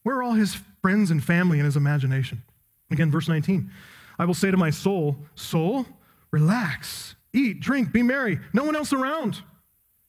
Where 0.04 0.18
are 0.18 0.24
all 0.24 0.34
his 0.34 0.58
friends 0.82 1.12
and 1.12 1.24
family 1.24 1.60
in 1.60 1.66
his 1.66 1.76
imagination? 1.76 2.42
Again, 2.90 3.12
verse 3.12 3.28
19. 3.28 3.70
I 4.18 4.26
will 4.26 4.34
say 4.34 4.50
to 4.50 4.58
my 4.58 4.70
soul, 4.70 5.18
Soul, 5.36 5.86
relax, 6.32 7.16
eat, 7.34 7.60
drink, 7.60 7.92
be 7.92 8.02
merry. 8.02 8.40
No 8.54 8.64
one 8.64 8.76
else 8.76 8.94
around. 8.94 9.42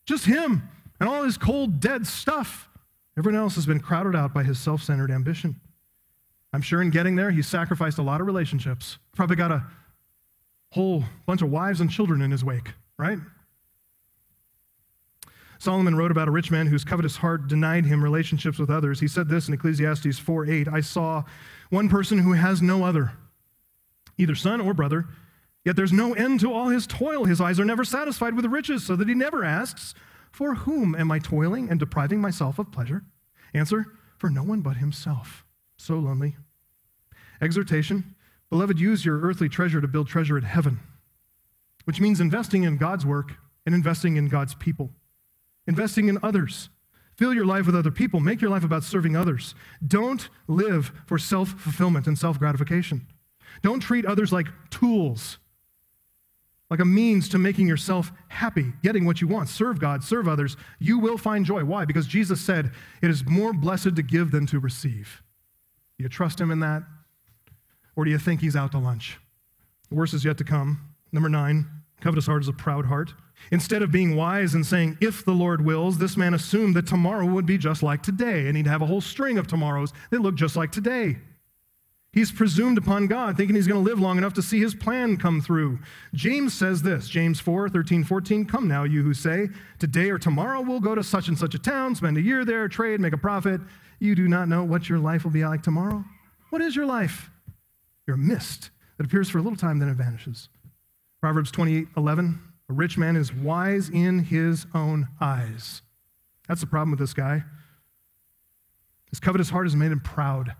Just 0.06 0.24
him 0.24 0.62
and 1.00 1.08
all 1.08 1.24
his 1.24 1.36
cold, 1.36 1.80
dead 1.80 2.06
stuff. 2.06 2.68
Everyone 3.18 3.40
else 3.40 3.56
has 3.56 3.66
been 3.66 3.80
crowded 3.80 4.14
out 4.14 4.32
by 4.32 4.44
his 4.44 4.58
self 4.58 4.82
centered 4.82 5.10
ambition. 5.10 5.60
I'm 6.52 6.62
sure 6.62 6.80
in 6.80 6.90
getting 6.90 7.16
there, 7.16 7.30
he 7.30 7.42
sacrificed 7.42 7.98
a 7.98 8.02
lot 8.02 8.20
of 8.20 8.26
relationships. 8.26 8.98
Probably 9.14 9.36
got 9.36 9.52
a 9.52 9.64
whole 10.72 11.04
bunch 11.26 11.42
of 11.42 11.50
wives 11.50 11.80
and 11.80 11.90
children 11.90 12.22
in 12.22 12.30
his 12.30 12.44
wake, 12.44 12.72
right? 12.98 13.18
Solomon 15.58 15.96
wrote 15.96 16.12
about 16.12 16.28
a 16.28 16.30
rich 16.30 16.50
man 16.50 16.68
whose 16.68 16.84
covetous 16.84 17.16
heart 17.16 17.48
denied 17.48 17.84
him 17.84 18.02
relationships 18.02 18.58
with 18.58 18.70
others. 18.70 19.00
He 19.00 19.08
said 19.08 19.28
this 19.28 19.48
in 19.48 19.54
Ecclesiastes 19.54 20.18
4 20.18 20.46
8 20.46 20.68
I 20.68 20.80
saw 20.80 21.24
one 21.70 21.88
person 21.88 22.18
who 22.18 22.32
has 22.32 22.62
no 22.62 22.84
other, 22.84 23.12
either 24.16 24.36
son 24.36 24.60
or 24.60 24.72
brother, 24.72 25.06
yet 25.64 25.74
there's 25.74 25.92
no 25.92 26.14
end 26.14 26.40
to 26.40 26.52
all 26.52 26.68
his 26.68 26.86
toil. 26.86 27.24
His 27.24 27.40
eyes 27.40 27.58
are 27.58 27.64
never 27.64 27.84
satisfied 27.84 28.34
with 28.34 28.44
the 28.44 28.48
riches, 28.48 28.86
so 28.86 28.94
that 28.96 29.08
he 29.08 29.14
never 29.14 29.44
asks, 29.44 29.94
For 30.30 30.54
whom 30.54 30.94
am 30.94 31.10
I 31.10 31.18
toiling 31.18 31.68
and 31.68 31.80
depriving 31.80 32.20
myself 32.20 32.58
of 32.58 32.70
pleasure? 32.70 33.02
Answer, 33.52 33.86
For 34.16 34.30
no 34.30 34.44
one 34.44 34.60
but 34.60 34.76
himself. 34.76 35.44
So 35.78 35.94
lonely. 35.94 36.36
Exhortation 37.40 38.14
Beloved, 38.50 38.80
use 38.80 39.04
your 39.04 39.20
earthly 39.20 39.48
treasure 39.48 39.80
to 39.80 39.88
build 39.88 40.08
treasure 40.08 40.38
in 40.38 40.44
heaven, 40.44 40.80
which 41.84 42.00
means 42.00 42.18
investing 42.18 42.62
in 42.62 42.78
God's 42.78 43.04
work 43.04 43.32
and 43.66 43.74
investing 43.74 44.16
in 44.16 44.28
God's 44.28 44.54
people 44.54 44.90
investing 45.68 46.08
in 46.08 46.18
others. 46.22 46.70
Fill 47.14 47.34
your 47.34 47.46
life 47.46 47.66
with 47.66 47.76
other 47.76 47.90
people. 47.90 48.18
Make 48.18 48.40
your 48.40 48.50
life 48.50 48.64
about 48.64 48.82
serving 48.82 49.14
others. 49.14 49.54
Don't 49.86 50.28
live 50.48 50.92
for 51.06 51.18
self 51.18 51.50
fulfillment 51.50 52.06
and 52.08 52.18
self 52.18 52.38
gratification. 52.38 53.06
Don't 53.62 53.80
treat 53.80 54.06
others 54.06 54.32
like 54.32 54.46
tools, 54.70 55.38
like 56.70 56.80
a 56.80 56.84
means 56.84 57.28
to 57.28 57.38
making 57.38 57.66
yourself 57.66 58.12
happy, 58.28 58.72
getting 58.82 59.04
what 59.04 59.20
you 59.20 59.28
want. 59.28 59.48
Serve 59.48 59.78
God, 59.78 60.02
serve 60.02 60.26
others. 60.26 60.56
You 60.78 60.98
will 60.98 61.18
find 61.18 61.44
joy. 61.44 61.64
Why? 61.64 61.84
Because 61.84 62.06
Jesus 62.06 62.40
said, 62.40 62.72
It 63.02 63.10
is 63.10 63.26
more 63.26 63.52
blessed 63.52 63.96
to 63.96 64.02
give 64.02 64.30
than 64.30 64.46
to 64.46 64.58
receive. 64.58 65.22
Do 65.98 66.04
you 66.04 66.08
trust 66.08 66.40
Him 66.40 66.50
in 66.50 66.60
that? 66.60 66.84
Or 67.96 68.04
do 68.04 68.10
you 68.10 68.18
think 68.18 68.40
He's 68.40 68.56
out 68.56 68.72
to 68.72 68.78
lunch? 68.78 69.18
The 69.88 69.96
worst 69.96 70.14
is 70.14 70.24
yet 70.24 70.38
to 70.38 70.44
come. 70.44 70.94
Number 71.12 71.28
nine, 71.28 71.66
covetous 72.00 72.26
heart 72.26 72.42
is 72.42 72.48
a 72.48 72.52
proud 72.52 72.86
heart. 72.86 73.14
Instead 73.50 73.82
of 73.82 73.90
being 73.90 74.16
wise 74.16 74.54
and 74.54 74.66
saying, 74.66 74.98
if 75.00 75.24
the 75.24 75.32
Lord 75.32 75.64
wills, 75.64 75.98
this 75.98 76.16
man 76.16 76.34
assumed 76.34 76.76
that 76.76 76.86
tomorrow 76.86 77.26
would 77.26 77.46
be 77.46 77.58
just 77.58 77.82
like 77.82 78.02
today, 78.02 78.46
and 78.46 78.56
he'd 78.56 78.66
have 78.66 78.82
a 78.82 78.86
whole 78.86 79.00
string 79.00 79.38
of 79.38 79.46
tomorrows 79.46 79.92
that 80.10 80.20
look 80.20 80.34
just 80.34 80.56
like 80.56 80.72
today. 80.72 81.18
He's 82.12 82.32
presumed 82.32 82.78
upon 82.78 83.06
God, 83.06 83.36
thinking 83.36 83.54
he's 83.54 83.66
going 83.66 83.84
to 83.84 83.88
live 83.88 84.00
long 84.00 84.18
enough 84.18 84.32
to 84.34 84.42
see 84.42 84.60
his 84.60 84.74
plan 84.74 85.18
come 85.18 85.40
through. 85.40 85.78
James 86.14 86.54
says 86.54 86.82
this 86.82 87.08
James 87.08 87.38
4 87.38 87.68
13, 87.68 88.02
14. 88.02 88.44
Come 88.46 88.66
now, 88.66 88.84
you 88.84 89.02
who 89.02 89.12
say, 89.14 89.48
Today 89.78 90.10
or 90.10 90.18
tomorrow 90.18 90.60
we'll 90.60 90.80
go 90.80 90.94
to 90.94 91.04
such 91.04 91.28
and 91.28 91.38
such 91.38 91.54
a 91.54 91.58
town, 91.58 91.94
spend 91.94 92.16
a 92.16 92.22
year 92.22 92.44
there, 92.44 92.66
trade, 92.66 93.00
make 93.00 93.12
a 93.12 93.18
profit. 93.18 93.60
You 93.98 94.14
do 94.14 94.28
not 94.28 94.48
know 94.48 94.64
what 94.64 94.88
your 94.88 94.98
life 94.98 95.24
will 95.24 95.30
be 95.30 95.44
like 95.44 95.62
tomorrow. 95.62 96.04
What 96.50 96.62
is 96.62 96.76
your 96.76 96.86
life? 96.86 97.30
You're 98.06 98.16
a 98.16 98.18
mist 98.18 98.70
that 98.96 99.06
appears 99.06 99.28
for 99.28 99.38
a 99.38 99.42
little 99.42 99.58
time, 99.58 99.78
then 99.78 99.88
it 99.88 99.94
vanishes. 99.94 100.48
Proverbs 101.20 101.50
28 101.50 101.88
11. 101.96 102.40
A 102.70 102.72
rich 102.72 102.98
man 102.98 103.16
is 103.16 103.34
wise 103.34 103.88
in 103.88 104.20
his 104.20 104.66
own 104.74 105.08
eyes. 105.20 105.82
That's 106.46 106.60
the 106.60 106.66
problem 106.66 106.90
with 106.90 107.00
this 107.00 107.14
guy. 107.14 107.44
His 109.10 109.20
covetous 109.20 109.50
heart 109.50 109.66
has 109.66 109.76
made 109.76 109.90
him 109.90 110.00
proud. 110.00 110.54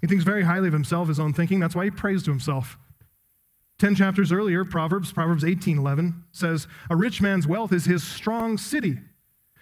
He 0.00 0.06
thinks 0.06 0.24
very 0.24 0.42
highly 0.42 0.68
of 0.68 0.74
himself, 0.74 1.08
his 1.08 1.18
own 1.18 1.32
thinking. 1.32 1.60
That's 1.60 1.74
why 1.74 1.84
he 1.84 1.90
prays 1.90 2.22
to 2.24 2.30
himself. 2.30 2.76
Ten 3.78 3.94
chapters 3.94 4.32
earlier, 4.32 4.64
Proverbs, 4.64 5.12
Proverbs 5.12 5.44
18 5.44 5.78
11 5.78 6.24
says, 6.30 6.68
A 6.90 6.96
rich 6.96 7.20
man's 7.20 7.46
wealth 7.46 7.72
is 7.72 7.86
his 7.86 8.04
strong 8.04 8.58
city. 8.58 8.98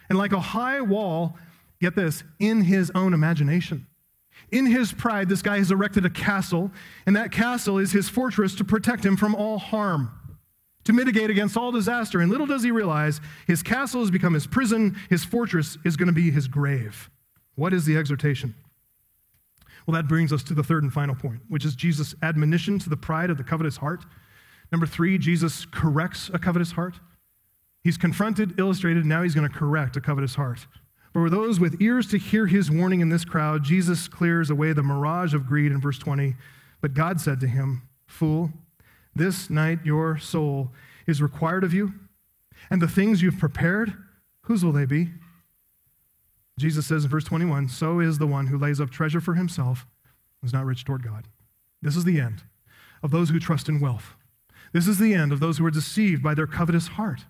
And 0.09 0.19
like 0.19 0.33
a 0.33 0.41
high 0.41 0.81
wall, 0.81 1.39
get 1.83 1.95
this, 1.95 2.25
in 2.39 2.63
his 2.63 2.91
own 2.95 3.13
imagination. 3.13 3.87
In 4.51 4.67
his 4.67 4.93
pride, 4.93 5.29
this 5.29 5.43
guy 5.43 5.59
has 5.59 5.71
erected 5.71 6.07
a 6.07 6.11
castle, 6.11 6.71
and 7.07 7.15
that 7.17 7.31
castle 7.31 7.79
is 7.79 7.93
his 7.93 8.09
fortress 8.09 8.55
to 8.57 8.65
protect 8.65 9.05
him 9.05 9.17
from 9.17 9.35
all 9.35 9.59
harm 9.59 10.11
to 10.85 10.93
mitigate 10.93 11.31
against 11.31 11.57
all 11.57 11.73
disaster. 11.73 12.21
And 12.21 12.31
little 12.31 12.47
does 12.47 12.63
he 12.63 12.71
realize 12.71 13.21
his 13.47 13.63
castle 13.63 14.01
has 14.01 14.11
become 14.11 14.35
his 14.35 14.47
prison, 14.47 14.97
his 15.11 15.25
fortress 15.25 15.79
is 15.85 15.97
going 15.97 16.09
to 16.09 16.13
be 16.13 16.31
his 16.31 16.49
grave. 16.49 17.11
What 17.55 17.73
is 17.73 17.85
the 17.85 17.97
exhortation? 17.97 18.55
Well, 19.87 19.95
that 19.95 20.09
brings 20.09 20.33
us 20.33 20.43
to 20.45 20.55
the 20.55 20.63
third 20.63 20.83
and 20.83 20.93
final 20.93 21.15
point, 21.15 21.41
which 21.49 21.65
is 21.65 21.75
Jesus' 21.75 22.15
admonition 22.23 22.79
to 22.81 22.89
the 22.89 22.97
pride 22.97 23.31
of 23.31 23.37
the 23.37 23.45
covetous 23.45 23.77
heart. 23.77 24.05
Number 24.71 24.87
three, 24.87 25.19
Jesus 25.19 25.67
corrects 25.67 26.31
a 26.33 26.39
covetous 26.39 26.73
heart. 26.73 26.95
He's 27.83 27.99
confronted, 27.99 28.59
illustrated, 28.59 29.05
now 29.05 29.23
he's 29.23 29.35
going 29.35 29.49
to 29.49 29.55
correct 29.55 29.97
a 29.97 30.01
covetous 30.01 30.37
heart. 30.37 30.67
For 31.13 31.29
those 31.29 31.61
with 31.61 31.81
ears 31.81 32.07
to 32.09 32.19
hear 32.19 32.47
his 32.47 32.71
warning 32.71 33.01
in 33.01 33.11
this 33.11 33.25
crowd, 33.25 33.65
Jesus 33.65 34.09
clears 34.09 34.49
away 34.49 34.73
the 34.73 34.83
mirage 34.83 35.35
of 35.35 35.47
greed 35.47 35.71
in 35.71 35.81
verse 35.81 35.99
20. 35.99 36.35
But 36.81 36.95
God 36.95 37.21
said 37.21 37.39
to 37.41 37.47
him, 37.47 37.83
Fool, 38.07 38.51
this 39.15 39.51
night 39.51 39.81
your 39.85 40.19
soul 40.19 40.73
is 41.07 41.21
required 41.21 41.65
of 41.65 41.75
you, 41.75 41.93
and 42.71 42.81
the 42.81 42.89
things 42.89 43.21
you've 43.21 43.39
prepared, 43.39 43.93
whose 44.43 44.65
will 44.65 44.73
they 44.73 44.87
be? 44.87 45.11
Jesus 46.59 46.87
says 46.87 47.05
in 47.05 47.11
verse 47.11 47.25
21 47.25 47.69
So 47.69 48.01
is 48.01 48.19
the 48.19 48.27
one 48.27 48.47
who 48.47 48.59
lays 48.59 48.81
up 48.81 48.91
treasure 48.91 49.21
for 49.21 49.35
himself 49.35 49.87
and 50.41 50.49
is 50.49 50.53
not 50.53 50.65
rich 50.65 50.85
toward 50.85 51.03
God. 51.03 51.29
This 51.83 51.97
is 51.97 52.05
the 52.05 52.21
end 52.21 52.43
of 53.03 53.11
those 53.11 53.31
who 53.31 53.39
trust 53.39 53.69
in 53.69 53.81
wealth. 53.81 54.15
This 54.73 54.89
is 54.89 54.99
the 54.99 55.15
end 55.15 55.33
of 55.33 55.41
those 55.41 55.59
who 55.59 55.67
are 55.67 55.71
deceived 55.71 56.23
by 56.23 56.35
their 56.35 56.47
covetous 56.47 56.89
heart. 56.89 57.27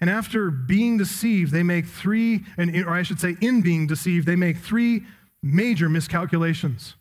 And 0.00 0.08
after 0.08 0.50
being 0.50 0.96
deceived, 0.96 1.52
they 1.52 1.62
make 1.62 1.86
three, 1.86 2.44
or 2.58 2.90
I 2.90 3.02
should 3.02 3.20
say, 3.20 3.36
in 3.40 3.60
being 3.60 3.86
deceived, 3.86 4.26
they 4.26 4.36
make 4.36 4.56
three 4.56 5.04
major 5.42 5.88
miscalculations. 5.88 6.94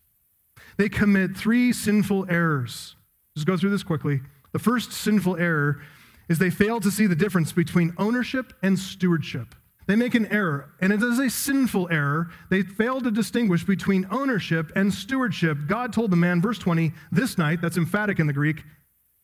They 0.78 0.90
commit 0.90 1.38
three 1.38 1.72
sinful 1.72 2.28
errors. 2.30 2.96
Just 3.36 3.48
go 3.48 3.58
through 3.58 3.70
this 3.70 3.84
quickly. 3.84 4.22
The 4.52 4.60
first 4.60 4.92
sinful 4.92 5.38
error 5.38 5.82
is 6.28 6.40
they 6.40 6.50
fail 6.50 6.80
to 6.82 6.92
see 6.92 7.08
the 7.08 7.16
difference 7.16 7.52
between 7.52 7.94
ownership 7.98 8.54
and 8.62 8.78
stewardship. 8.78 9.56
They 9.88 9.96
make 9.96 10.14
an 10.14 10.28
error, 10.28 10.72
and 10.82 10.94
it 10.94 11.02
is 11.02 11.20
a 11.20 11.30
sinful 11.30 11.90
error. 11.90 12.30
They 12.50 12.62
fail 12.62 13.02
to 13.02 13.10
distinguish 13.10 13.64
between 13.64 14.08
ownership 14.12 14.72
and 14.76 14.94
stewardship. 14.94 15.58
God 15.68 15.94
told 15.94 16.12
the 16.12 16.18
man, 16.18 16.42
verse 16.42 16.60
20, 16.60 16.92
this 17.12 17.38
night, 17.38 17.62
that's 17.62 17.78
emphatic 17.78 18.20
in 18.20 18.28
the 18.28 18.34
Greek, 18.34 18.64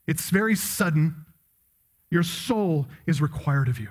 it's 0.07 0.29
very 0.29 0.55
sudden. 0.55 1.24
Your 2.09 2.23
soul 2.23 2.87
is 3.05 3.21
required 3.21 3.67
of 3.67 3.79
you. 3.79 3.89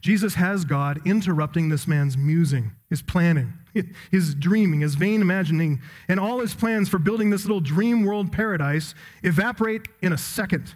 Jesus 0.00 0.34
has 0.34 0.64
God 0.64 1.00
interrupting 1.04 1.68
this 1.68 1.88
man's 1.88 2.16
musing, 2.16 2.72
his 2.88 3.02
planning, 3.02 3.54
his 4.10 4.34
dreaming, 4.34 4.80
his 4.80 4.94
vain 4.94 5.20
imagining, 5.20 5.80
and 6.08 6.20
all 6.20 6.40
his 6.40 6.54
plans 6.54 6.88
for 6.88 6.98
building 6.98 7.30
this 7.30 7.44
little 7.44 7.60
dream 7.60 8.04
world 8.04 8.30
paradise 8.30 8.94
evaporate 9.22 9.88
in 10.02 10.12
a 10.12 10.18
second. 10.18 10.74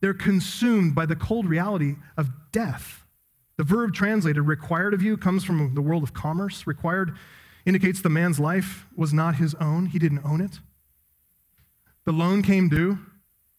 They're 0.00 0.14
consumed 0.14 0.94
by 0.94 1.06
the 1.06 1.16
cold 1.16 1.46
reality 1.46 1.96
of 2.16 2.30
death. 2.52 3.04
The 3.56 3.64
verb 3.64 3.94
translated 3.94 4.42
required 4.46 4.94
of 4.94 5.02
you 5.02 5.16
comes 5.16 5.44
from 5.44 5.74
the 5.74 5.80
world 5.80 6.02
of 6.02 6.12
commerce. 6.12 6.66
Required 6.66 7.16
indicates 7.64 8.02
the 8.02 8.10
man's 8.10 8.40
life 8.40 8.86
was 8.96 9.12
not 9.12 9.36
his 9.36 9.54
own. 9.56 9.86
He 9.86 9.98
didn't 9.98 10.24
own 10.24 10.40
it. 10.40 10.60
The 12.04 12.12
loan 12.12 12.42
came 12.42 12.68
due. 12.68 12.98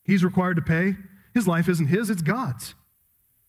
He's 0.03 0.23
required 0.23 0.55
to 0.57 0.61
pay. 0.61 0.97
His 1.35 1.47
life 1.47 1.69
isn't 1.69 1.87
his, 1.87 2.09
it's 2.09 2.23
God's. 2.23 2.73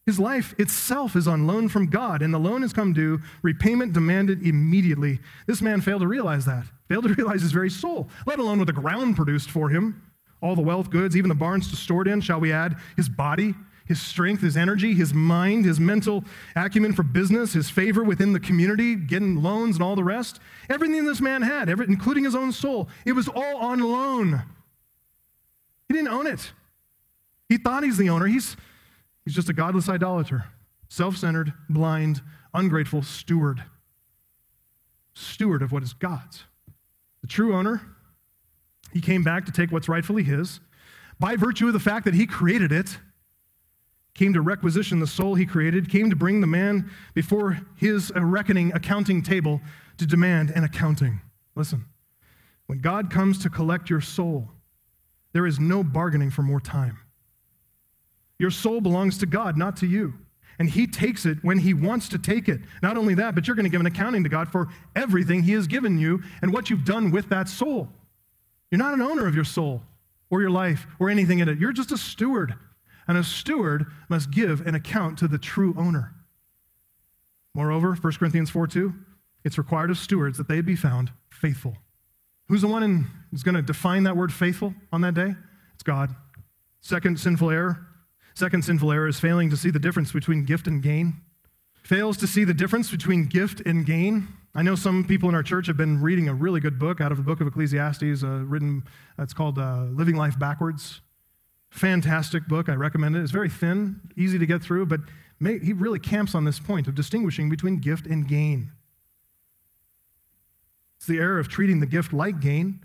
His 0.04 0.20
life 0.20 0.54
itself 0.58 1.16
is 1.16 1.26
on 1.26 1.46
loan 1.46 1.68
from 1.68 1.86
God, 1.86 2.20
and 2.20 2.34
the 2.34 2.38
loan 2.38 2.62
has 2.62 2.72
come 2.72 2.92
due, 2.92 3.20
repayment 3.42 3.92
demanded 3.92 4.46
immediately. 4.46 5.20
This 5.46 5.62
man 5.62 5.80
failed 5.80 6.02
to 6.02 6.08
realize 6.08 6.44
that, 6.44 6.66
failed 6.88 7.04
to 7.04 7.14
realize 7.14 7.42
his 7.42 7.52
very 7.52 7.70
soul, 7.70 8.08
let 8.26 8.38
alone 8.38 8.58
what 8.58 8.66
the 8.66 8.72
ground 8.72 9.16
produced 9.16 9.50
for 9.50 9.70
him. 9.70 10.02
All 10.42 10.54
the 10.54 10.62
wealth, 10.62 10.90
goods, 10.90 11.16
even 11.16 11.28
the 11.28 11.34
barns 11.34 11.70
to 11.70 11.76
store 11.76 12.02
it 12.02 12.08
in, 12.08 12.20
shall 12.20 12.40
we 12.40 12.52
add? 12.52 12.76
His 12.96 13.08
body, 13.08 13.54
his 13.86 14.00
strength, 14.02 14.42
his 14.42 14.56
energy, 14.56 14.92
his 14.92 15.14
mind, 15.14 15.64
his 15.64 15.78
mental 15.78 16.24
acumen 16.56 16.92
for 16.92 17.04
business, 17.04 17.52
his 17.52 17.70
favor 17.70 18.02
within 18.02 18.32
the 18.32 18.40
community, 18.40 18.96
getting 18.96 19.42
loans 19.42 19.76
and 19.76 19.82
all 19.82 19.96
the 19.96 20.04
rest. 20.04 20.40
Everything 20.68 21.04
this 21.04 21.20
man 21.20 21.42
had, 21.42 21.68
including 21.68 22.24
his 22.24 22.34
own 22.34 22.52
soul, 22.52 22.88
it 23.04 23.12
was 23.12 23.28
all 23.28 23.58
on 23.58 23.80
loan. 23.80 24.42
He 25.88 25.94
didn't 25.94 26.08
own 26.08 26.26
it. 26.26 26.52
He 27.48 27.58
thought 27.58 27.84
he's 27.84 27.98
the 27.98 28.10
owner. 28.10 28.26
He's 28.26 28.56
He's 29.26 29.34
just 29.34 29.48
a 29.48 29.52
godless 29.52 29.88
idolater, 29.88 30.44
self 30.88 31.16
centered, 31.16 31.52
blind, 31.68 32.22
ungrateful 32.54 33.02
steward. 33.02 33.62
Steward 35.14 35.62
of 35.62 35.72
what 35.72 35.82
is 35.82 35.92
God's. 35.92 36.44
The 37.22 37.26
true 37.26 37.54
owner, 37.54 37.82
he 38.92 39.00
came 39.00 39.24
back 39.24 39.44
to 39.46 39.52
take 39.52 39.72
what's 39.72 39.88
rightfully 39.88 40.22
his. 40.22 40.60
By 41.18 41.34
virtue 41.34 41.66
of 41.66 41.72
the 41.72 41.80
fact 41.80 42.04
that 42.04 42.14
he 42.14 42.24
created 42.24 42.70
it, 42.70 42.98
came 44.14 44.32
to 44.32 44.40
requisition 44.40 45.00
the 45.00 45.06
soul 45.06 45.34
he 45.34 45.44
created, 45.44 45.90
came 45.90 46.08
to 46.08 46.16
bring 46.16 46.40
the 46.40 46.46
man 46.46 46.88
before 47.12 47.58
his 47.74 48.12
reckoning 48.14 48.72
accounting 48.74 49.22
table 49.22 49.60
to 49.96 50.06
demand 50.06 50.50
an 50.50 50.62
accounting. 50.62 51.20
Listen, 51.56 51.84
when 52.66 52.78
God 52.78 53.10
comes 53.10 53.38
to 53.40 53.50
collect 53.50 53.90
your 53.90 54.00
soul, 54.00 54.50
there 55.32 55.46
is 55.46 55.58
no 55.58 55.82
bargaining 55.82 56.30
for 56.30 56.42
more 56.42 56.60
time. 56.60 56.98
Your 58.38 58.50
soul 58.50 58.80
belongs 58.80 59.18
to 59.18 59.26
God, 59.26 59.56
not 59.56 59.76
to 59.78 59.86
you. 59.86 60.14
And 60.58 60.68
He 60.70 60.86
takes 60.86 61.26
it 61.26 61.38
when 61.42 61.58
He 61.58 61.74
wants 61.74 62.08
to 62.10 62.18
take 62.18 62.48
it. 62.48 62.60
Not 62.82 62.96
only 62.96 63.14
that, 63.14 63.34
but 63.34 63.46
you're 63.46 63.56
going 63.56 63.64
to 63.64 63.70
give 63.70 63.80
an 63.80 63.86
accounting 63.86 64.22
to 64.22 64.28
God 64.28 64.50
for 64.50 64.68
everything 64.94 65.42
He 65.42 65.52
has 65.52 65.66
given 65.66 65.98
you 65.98 66.22
and 66.42 66.52
what 66.52 66.70
you've 66.70 66.84
done 66.84 67.10
with 67.10 67.28
that 67.28 67.48
soul. 67.48 67.88
You're 68.70 68.78
not 68.78 68.94
an 68.94 69.02
owner 69.02 69.26
of 69.26 69.34
your 69.34 69.44
soul 69.44 69.82
or 70.30 70.40
your 70.40 70.50
life 70.50 70.86
or 70.98 71.10
anything 71.10 71.38
in 71.38 71.48
it. 71.48 71.58
You're 71.58 71.72
just 71.72 71.92
a 71.92 71.98
steward. 71.98 72.54
And 73.08 73.16
a 73.16 73.22
steward 73.22 73.86
must 74.08 74.30
give 74.30 74.66
an 74.66 74.74
account 74.74 75.18
to 75.18 75.28
the 75.28 75.38
true 75.38 75.74
owner. 75.78 76.12
Moreover, 77.54 77.94
1 77.94 78.12
Corinthians 78.14 78.50
4 78.50 78.66
2, 78.66 78.92
it's 79.44 79.58
required 79.58 79.90
of 79.90 79.98
stewards 79.98 80.38
that 80.38 80.48
they 80.48 80.60
be 80.60 80.74
found 80.74 81.12
faithful. 81.30 81.76
Who's 82.48 82.62
the 82.62 82.68
one 82.68 83.10
who's 83.30 83.42
going 83.42 83.54
to 83.54 83.62
define 83.62 84.02
that 84.04 84.16
word 84.16 84.32
faithful 84.32 84.74
on 84.92 85.00
that 85.02 85.14
day? 85.14 85.34
It's 85.74 85.82
God. 85.82 86.14
Second 86.80 87.18
sinful 87.18 87.50
error 87.50 87.86
Second 88.36 88.66
sinful 88.66 88.92
error 88.92 89.08
is 89.08 89.18
failing 89.18 89.48
to 89.48 89.56
see 89.56 89.70
the 89.70 89.78
difference 89.78 90.12
between 90.12 90.44
gift 90.44 90.66
and 90.66 90.82
gain. 90.82 91.22
Fails 91.82 92.18
to 92.18 92.26
see 92.26 92.44
the 92.44 92.52
difference 92.52 92.90
between 92.90 93.24
gift 93.24 93.62
and 93.64 93.86
gain. 93.86 94.28
I 94.54 94.60
know 94.60 94.74
some 94.74 95.04
people 95.04 95.30
in 95.30 95.34
our 95.34 95.42
church 95.42 95.68
have 95.68 95.78
been 95.78 96.02
reading 96.02 96.28
a 96.28 96.34
really 96.34 96.60
good 96.60 96.78
book 96.78 97.00
out 97.00 97.10
of 97.10 97.16
the 97.16 97.24
book 97.24 97.40
of 97.40 97.46
Ecclesiastes, 97.46 98.22
uh, 98.22 98.44
written, 98.44 98.84
it's 99.18 99.32
called 99.32 99.58
uh, 99.58 99.84
Living 99.84 100.16
Life 100.16 100.38
Backwards. 100.38 101.00
Fantastic 101.70 102.46
book. 102.46 102.68
I 102.68 102.74
recommend 102.74 103.16
it. 103.16 103.22
It's 103.22 103.32
very 103.32 103.48
thin, 103.48 104.02
easy 104.18 104.38
to 104.38 104.44
get 104.44 104.62
through, 104.62 104.84
but 104.84 105.00
may, 105.40 105.58
he 105.58 105.72
really 105.72 105.98
camps 105.98 106.34
on 106.34 106.44
this 106.44 106.58
point 106.58 106.88
of 106.88 106.94
distinguishing 106.94 107.48
between 107.48 107.78
gift 107.78 108.06
and 108.06 108.28
gain. 108.28 108.70
It's 110.98 111.06
the 111.06 111.20
error 111.20 111.38
of 111.38 111.48
treating 111.48 111.80
the 111.80 111.86
gift 111.86 112.12
like 112.12 112.40
gain 112.40 112.84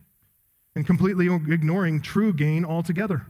and 0.77 0.87
completely 0.87 1.25
ignoring 1.25 2.01
true 2.01 2.31
gain 2.31 2.63
altogether. 2.63 3.25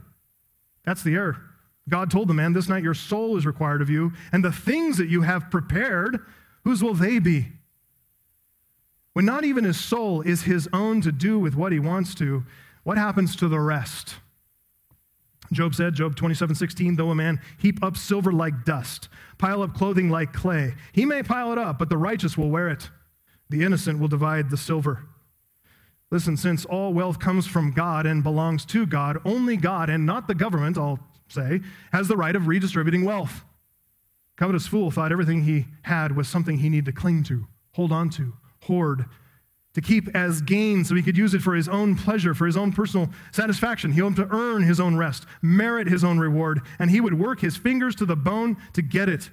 That's 0.84 1.02
the 1.02 1.16
error. 1.16 1.48
God 1.88 2.10
told 2.10 2.28
the 2.28 2.34
man, 2.34 2.52
This 2.52 2.68
night 2.68 2.82
your 2.82 2.94
soul 2.94 3.36
is 3.36 3.46
required 3.46 3.82
of 3.82 3.90
you, 3.90 4.12
and 4.32 4.44
the 4.44 4.52
things 4.52 4.98
that 4.98 5.08
you 5.08 5.22
have 5.22 5.50
prepared, 5.50 6.20
whose 6.64 6.82
will 6.82 6.94
they 6.94 7.18
be? 7.18 7.48
When 9.12 9.24
not 9.24 9.44
even 9.44 9.64
his 9.64 9.78
soul 9.78 10.22
is 10.22 10.42
his 10.42 10.68
own 10.72 11.00
to 11.02 11.12
do 11.12 11.38
with 11.38 11.54
what 11.54 11.72
he 11.72 11.78
wants 11.78 12.14
to, 12.16 12.44
what 12.84 12.98
happens 12.98 13.36
to 13.36 13.48
the 13.48 13.60
rest? 13.60 14.16
Job 15.52 15.74
said, 15.74 15.94
Job 15.94 16.16
27, 16.16 16.54
16, 16.54 16.96
though 16.96 17.10
a 17.10 17.14
man 17.14 17.40
heap 17.58 17.82
up 17.82 17.96
silver 17.96 18.32
like 18.32 18.64
dust, 18.64 19.08
pile 19.36 19.62
up 19.62 19.74
clothing 19.74 20.08
like 20.08 20.32
clay, 20.32 20.74
he 20.92 21.04
may 21.04 21.22
pile 21.22 21.52
it 21.52 21.58
up, 21.58 21.78
but 21.78 21.90
the 21.90 21.98
righteous 21.98 22.38
will 22.38 22.48
wear 22.48 22.68
it. 22.68 22.88
The 23.50 23.62
innocent 23.62 23.98
will 23.98 24.08
divide 24.08 24.48
the 24.48 24.56
silver. 24.56 25.04
Listen, 26.10 26.36
since 26.36 26.64
all 26.64 26.94
wealth 26.94 27.18
comes 27.18 27.46
from 27.46 27.72
God 27.72 28.06
and 28.06 28.22
belongs 28.22 28.64
to 28.66 28.86
God, 28.86 29.18
only 29.24 29.56
God 29.56 29.90
and 29.90 30.06
not 30.06 30.26
the 30.26 30.34
government, 30.34 30.78
I'll 30.78 31.00
say, 31.32 31.60
has 31.92 32.08
the 32.08 32.16
right 32.16 32.36
of 32.36 32.46
redistributing 32.46 33.04
wealth. 33.04 33.44
Covetous 34.36 34.66
fool 34.66 34.90
thought 34.90 35.12
everything 35.12 35.42
he 35.42 35.66
had 35.82 36.16
was 36.16 36.28
something 36.28 36.58
he 36.58 36.68
needed 36.68 36.86
to 36.86 36.92
cling 36.92 37.22
to, 37.24 37.46
hold 37.72 37.92
on 37.92 38.10
to, 38.10 38.34
hoard, 38.62 39.06
to 39.74 39.80
keep 39.80 40.14
as 40.14 40.42
gain 40.42 40.84
so 40.84 40.94
he 40.94 41.02
could 41.02 41.16
use 41.16 41.34
it 41.34 41.42
for 41.42 41.54
his 41.54 41.68
own 41.68 41.96
pleasure, 41.96 42.34
for 42.34 42.46
his 42.46 42.56
own 42.56 42.72
personal 42.72 43.08
satisfaction. 43.30 43.92
He 43.92 44.00
hoped 44.00 44.16
to 44.16 44.28
earn 44.30 44.62
his 44.62 44.80
own 44.80 44.96
rest, 44.96 45.26
merit 45.40 45.88
his 45.88 46.04
own 46.04 46.18
reward, 46.18 46.60
and 46.78 46.90
he 46.90 47.00
would 47.00 47.18
work 47.18 47.40
his 47.40 47.56
fingers 47.56 47.94
to 47.96 48.06
the 48.06 48.16
bone 48.16 48.56
to 48.74 48.82
get 48.82 49.08
it. 49.08 49.30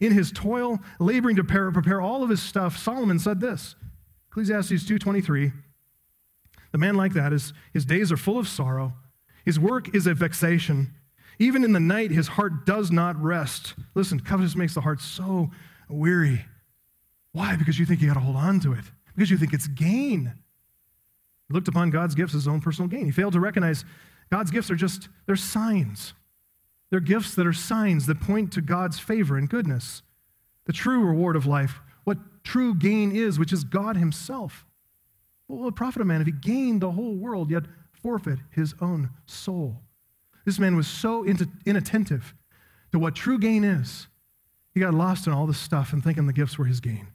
In 0.00 0.12
his 0.12 0.32
toil, 0.32 0.80
laboring 0.98 1.36
to 1.36 1.44
prepare, 1.44 2.00
all 2.00 2.22
of 2.22 2.30
his 2.30 2.42
stuff, 2.42 2.76
Solomon 2.76 3.18
said 3.18 3.40
this 3.40 3.76
Ecclesiastes 4.30 4.84
2.23 4.84 5.52
The 6.72 6.78
man 6.78 6.96
like 6.96 7.12
that 7.12 7.32
is 7.32 7.52
his 7.72 7.84
days 7.84 8.10
are 8.10 8.16
full 8.16 8.38
of 8.38 8.48
sorrow, 8.48 8.94
his 9.44 9.60
work 9.60 9.94
is 9.94 10.06
a 10.06 10.14
vexation. 10.14 10.94
Even 11.38 11.64
in 11.64 11.72
the 11.72 11.80
night, 11.80 12.10
his 12.10 12.28
heart 12.28 12.66
does 12.66 12.90
not 12.90 13.20
rest. 13.20 13.74
Listen, 13.94 14.20
covetous 14.20 14.54
makes 14.54 14.74
the 14.74 14.80
heart 14.80 15.00
so 15.00 15.50
weary. 15.88 16.44
Why? 17.32 17.56
Because 17.56 17.78
you 17.78 17.86
think 17.86 18.00
you 18.00 18.08
got 18.08 18.14
to 18.14 18.20
hold 18.20 18.36
on 18.36 18.60
to 18.60 18.72
it, 18.72 18.84
because 19.16 19.30
you 19.30 19.38
think 19.38 19.52
it's 19.52 19.66
gain. 19.66 20.34
He 21.48 21.54
looked 21.54 21.68
upon 21.68 21.90
God's 21.90 22.14
gifts 22.14 22.34
as 22.34 22.42
his 22.42 22.48
own 22.48 22.60
personal 22.60 22.88
gain. 22.88 23.06
He 23.06 23.10
failed 23.10 23.32
to 23.32 23.40
recognize 23.40 23.84
God's 24.30 24.50
gifts 24.50 24.70
are 24.70 24.76
just, 24.76 25.08
they're 25.26 25.36
signs. 25.36 26.14
They're 26.90 27.00
gifts 27.00 27.34
that 27.34 27.46
are 27.46 27.52
signs 27.52 28.06
that 28.06 28.20
point 28.20 28.52
to 28.52 28.60
God's 28.60 28.98
favor 28.98 29.36
and 29.36 29.48
goodness. 29.48 30.02
The 30.66 30.72
true 30.72 31.04
reward 31.04 31.36
of 31.36 31.46
life, 31.46 31.80
what 32.04 32.18
true 32.44 32.74
gain 32.74 33.16
is, 33.16 33.38
which 33.38 33.52
is 33.52 33.64
God 33.64 33.96
himself. 33.96 34.66
What 35.46 35.60
will 35.60 35.68
it 35.68 35.74
profit 35.74 36.02
a 36.02 36.04
man 36.04 36.20
if 36.20 36.26
he 36.26 36.32
gained 36.32 36.82
the 36.82 36.92
whole 36.92 37.14
world, 37.16 37.50
yet 37.50 37.64
forfeit 37.92 38.38
his 38.50 38.74
own 38.80 39.10
soul? 39.26 39.80
This 40.44 40.58
man 40.58 40.76
was 40.76 40.88
so 40.88 41.24
inattentive 41.24 42.34
to 42.90 42.98
what 42.98 43.14
true 43.14 43.38
gain 43.38 43.64
is. 43.64 44.08
He 44.74 44.80
got 44.80 44.94
lost 44.94 45.26
in 45.26 45.32
all 45.32 45.46
this 45.46 45.58
stuff 45.58 45.92
and 45.92 46.02
thinking 46.02 46.26
the 46.26 46.32
gifts 46.32 46.58
were 46.58 46.64
his 46.64 46.80
gain. 46.80 47.08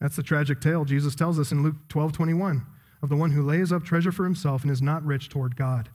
That's 0.00 0.16
the 0.16 0.22
tragic 0.22 0.60
tale 0.60 0.84
Jesus 0.84 1.14
tells 1.14 1.38
us 1.38 1.52
in 1.52 1.62
Luke 1.62 1.76
12 1.88 2.12
21 2.12 2.66
of 3.02 3.08
the 3.08 3.16
one 3.16 3.30
who 3.30 3.42
lays 3.42 3.70
up 3.70 3.84
treasure 3.84 4.12
for 4.12 4.24
himself 4.24 4.62
and 4.62 4.70
is 4.70 4.82
not 4.82 5.04
rich 5.04 5.28
toward 5.28 5.56
God. 5.56 5.88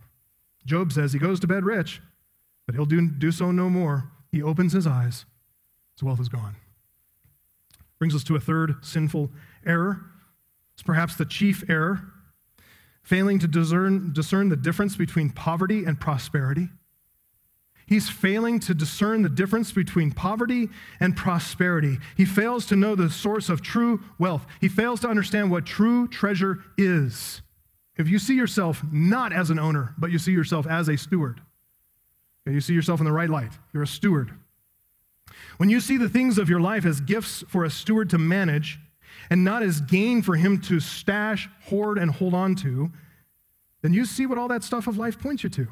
Job 0.65 0.91
says 0.91 1.13
he 1.13 1.19
goes 1.19 1.39
to 1.39 1.47
bed 1.47 1.63
rich, 1.63 2.01
but 2.65 2.75
he'll 2.75 2.85
do, 2.85 3.09
do 3.09 3.31
so 3.31 3.51
no 3.51 3.69
more. 3.69 4.11
He 4.31 4.43
opens 4.43 4.73
his 4.73 4.85
eyes, 4.85 5.25
his 5.95 6.03
wealth 6.03 6.19
is 6.19 6.29
gone. 6.29 6.55
Brings 7.97 8.15
us 8.15 8.23
to 8.25 8.35
a 8.35 8.39
third 8.39 8.75
sinful 8.81 9.31
error. 9.65 10.05
It's 10.73 10.83
perhaps 10.83 11.15
the 11.15 11.25
chief 11.25 11.67
error 11.69 12.13
failing 13.09 13.39
to 13.39 13.47
discern, 13.47 14.13
discern 14.13 14.49
the 14.49 14.55
difference 14.55 14.95
between 14.95 15.31
poverty 15.31 15.83
and 15.83 15.99
prosperity. 15.99 16.69
He's 17.87 18.07
failing 18.07 18.59
to 18.59 18.75
discern 18.75 19.23
the 19.23 19.29
difference 19.29 19.71
between 19.71 20.11
poverty 20.11 20.69
and 20.99 21.17
prosperity. 21.17 21.97
He 22.15 22.23
fails 22.23 22.67
to 22.67 22.75
know 22.75 22.93
the 22.93 23.09
source 23.09 23.49
of 23.49 23.63
true 23.63 24.03
wealth. 24.19 24.45
He 24.61 24.69
fails 24.69 24.99
to 24.99 25.07
understand 25.09 25.49
what 25.49 25.65
true 25.65 26.07
treasure 26.07 26.59
is. 26.77 27.41
If 27.97 28.07
you 28.07 28.19
see 28.19 28.35
yourself 28.35 28.83
not 28.91 29.33
as 29.33 29.49
an 29.49 29.57
owner, 29.57 29.95
but 29.97 30.11
you 30.11 30.19
see 30.19 30.31
yourself 30.31 30.67
as 30.67 30.87
a 30.87 30.95
steward, 30.95 31.41
you 32.45 32.61
see 32.61 32.75
yourself 32.75 32.99
in 32.99 33.07
the 33.07 33.11
right 33.11 33.29
light, 33.29 33.53
you're 33.73 33.83
a 33.83 33.87
steward. 33.87 34.33
When 35.57 35.69
you 35.69 35.79
see 35.79 35.97
the 35.97 36.09
things 36.09 36.37
of 36.37 36.47
your 36.47 36.61
life 36.61 36.85
as 36.85 37.01
gifts 37.01 37.43
for 37.47 37.63
a 37.63 37.71
steward 37.71 38.11
to 38.11 38.19
manage, 38.19 38.79
and 39.29 39.43
not 39.43 39.63
as 39.63 39.81
gain 39.81 40.21
for 40.21 40.35
him 40.35 40.59
to 40.61 40.79
stash, 40.79 41.49
hoard, 41.65 41.97
and 41.97 42.11
hold 42.11 42.33
on 42.33 42.55
to, 42.55 42.91
then 43.81 43.93
you 43.93 44.05
see 44.05 44.25
what 44.25 44.37
all 44.37 44.47
that 44.47 44.63
stuff 44.63 44.87
of 44.87 44.97
life 44.97 45.19
points 45.19 45.43
you 45.43 45.49
to. 45.49 45.67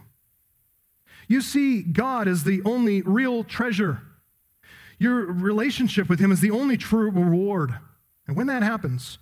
You 1.27 1.41
see 1.41 1.81
God 1.81 2.27
as 2.27 2.43
the 2.43 2.61
only 2.63 3.01
real 3.01 3.43
treasure. 3.43 4.01
Your 4.97 5.25
relationship 5.25 6.09
with 6.09 6.19
him 6.19 6.31
is 6.31 6.39
the 6.39 6.51
only 6.51 6.77
true 6.77 7.11
reward. 7.11 7.77
And 8.27 8.35
when 8.35 8.47
that 8.47 8.63
happens, 8.63 9.19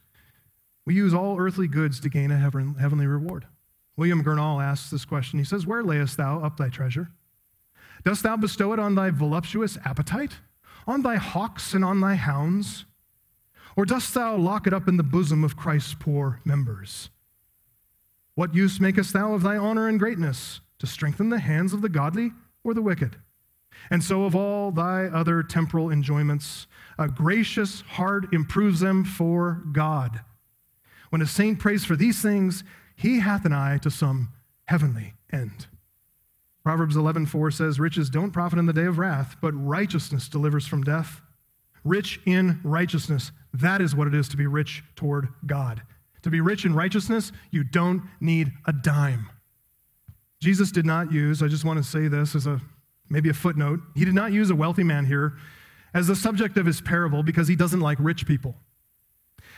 we 0.85 0.93
use 0.93 1.13
all 1.13 1.39
earthly 1.39 1.67
goods 1.67 1.99
to 2.01 2.09
gain 2.09 2.31
a 2.31 2.37
heavenly 2.37 3.07
reward. 3.07 3.47
William 3.97 4.23
Gurnall 4.23 4.63
asks 4.63 4.91
this 4.91 5.05
question. 5.05 5.39
He 5.39 5.45
says, 5.45 5.65
Where 5.65 5.83
layest 5.83 6.17
thou 6.17 6.39
up 6.39 6.57
thy 6.57 6.69
treasure? 6.69 7.09
Dost 8.03 8.23
thou 8.23 8.35
bestow 8.37 8.73
it 8.73 8.79
on 8.79 8.95
thy 8.95 9.09
voluptuous 9.09 9.77
appetite, 9.83 10.33
on 10.85 11.01
thy 11.01 11.15
hawks 11.15 11.73
and 11.73 11.83
on 11.83 12.01
thy 12.01 12.15
hounds? 12.15 12.85
Or 13.75 13.85
dost 13.85 14.13
thou 14.13 14.37
lock 14.37 14.67
it 14.67 14.73
up 14.73 14.87
in 14.87 14.97
the 14.97 15.03
bosom 15.03 15.43
of 15.43 15.57
Christ's 15.57 15.93
poor 15.93 16.39
members? 16.45 17.09
What 18.35 18.55
use 18.55 18.79
makest 18.79 19.13
thou 19.13 19.33
of 19.33 19.43
thy 19.43 19.57
honor 19.57 19.87
and 19.87 19.99
greatness? 19.99 20.61
To 20.79 20.87
strengthen 20.87 21.29
the 21.29 21.39
hands 21.39 21.73
of 21.73 21.81
the 21.81 21.89
godly 21.89 22.33
or 22.63 22.73
the 22.73 22.81
wicked? 22.81 23.17
And 23.89 24.03
so 24.03 24.23
of 24.23 24.35
all 24.35 24.71
thy 24.71 25.05
other 25.05 25.43
temporal 25.43 25.89
enjoyments, 25.89 26.67
a 26.97 27.07
gracious 27.07 27.81
heart 27.81 28.33
improves 28.33 28.79
them 28.79 29.03
for 29.03 29.63
God. 29.71 30.21
When 31.09 31.21
a 31.21 31.27
saint 31.27 31.59
prays 31.59 31.85
for 31.85 31.95
these 31.95 32.21
things, 32.21 32.63
he 32.95 33.19
hath 33.19 33.45
an 33.45 33.53
eye 33.53 33.77
to 33.79 33.91
some 33.91 34.29
heavenly 34.65 35.13
end. 35.31 35.67
Proverbs 36.63 36.95
11:4 36.95 37.51
says, 37.51 37.79
"Riches 37.79 38.09
don't 38.09 38.31
profit 38.31 38.57
in 38.57 38.65
the 38.65 38.73
day 38.73 38.85
of 38.85 38.97
wrath, 38.97 39.35
but 39.39 39.53
righteousness 39.53 40.27
delivers 40.27 40.65
from 40.65 40.83
death." 40.83 41.21
Rich 41.83 42.19
in 42.25 42.59
righteousness, 42.63 43.31
that 43.61 43.81
is 43.81 43.95
what 43.95 44.07
it 44.07 44.13
is 44.13 44.27
to 44.29 44.37
be 44.37 44.47
rich 44.47 44.83
toward 44.95 45.29
God. 45.45 45.81
To 46.23 46.29
be 46.29 46.41
rich 46.41 46.65
in 46.65 46.73
righteousness, 46.73 47.31
you 47.51 47.63
don't 47.63 48.03
need 48.19 48.51
a 48.65 48.73
dime. 48.73 49.29
Jesus 50.41 50.71
did 50.71 50.85
not 50.85 51.11
use, 51.11 51.41
I 51.41 51.47
just 51.47 51.65
want 51.65 51.77
to 51.77 51.83
say 51.83 52.07
this 52.07 52.35
as 52.35 52.47
a 52.47 52.61
maybe 53.09 53.29
a 53.29 53.33
footnote, 53.33 53.79
he 53.93 54.05
did 54.05 54.15
not 54.15 54.31
use 54.31 54.49
a 54.49 54.55
wealthy 54.55 54.83
man 54.83 55.05
here 55.05 55.37
as 55.93 56.07
the 56.07 56.15
subject 56.15 56.57
of 56.57 56.65
his 56.65 56.81
parable 56.81 57.23
because 57.23 57.47
he 57.47 57.55
doesn't 57.55 57.79
like 57.79 57.97
rich 58.01 58.25
people. 58.25 58.55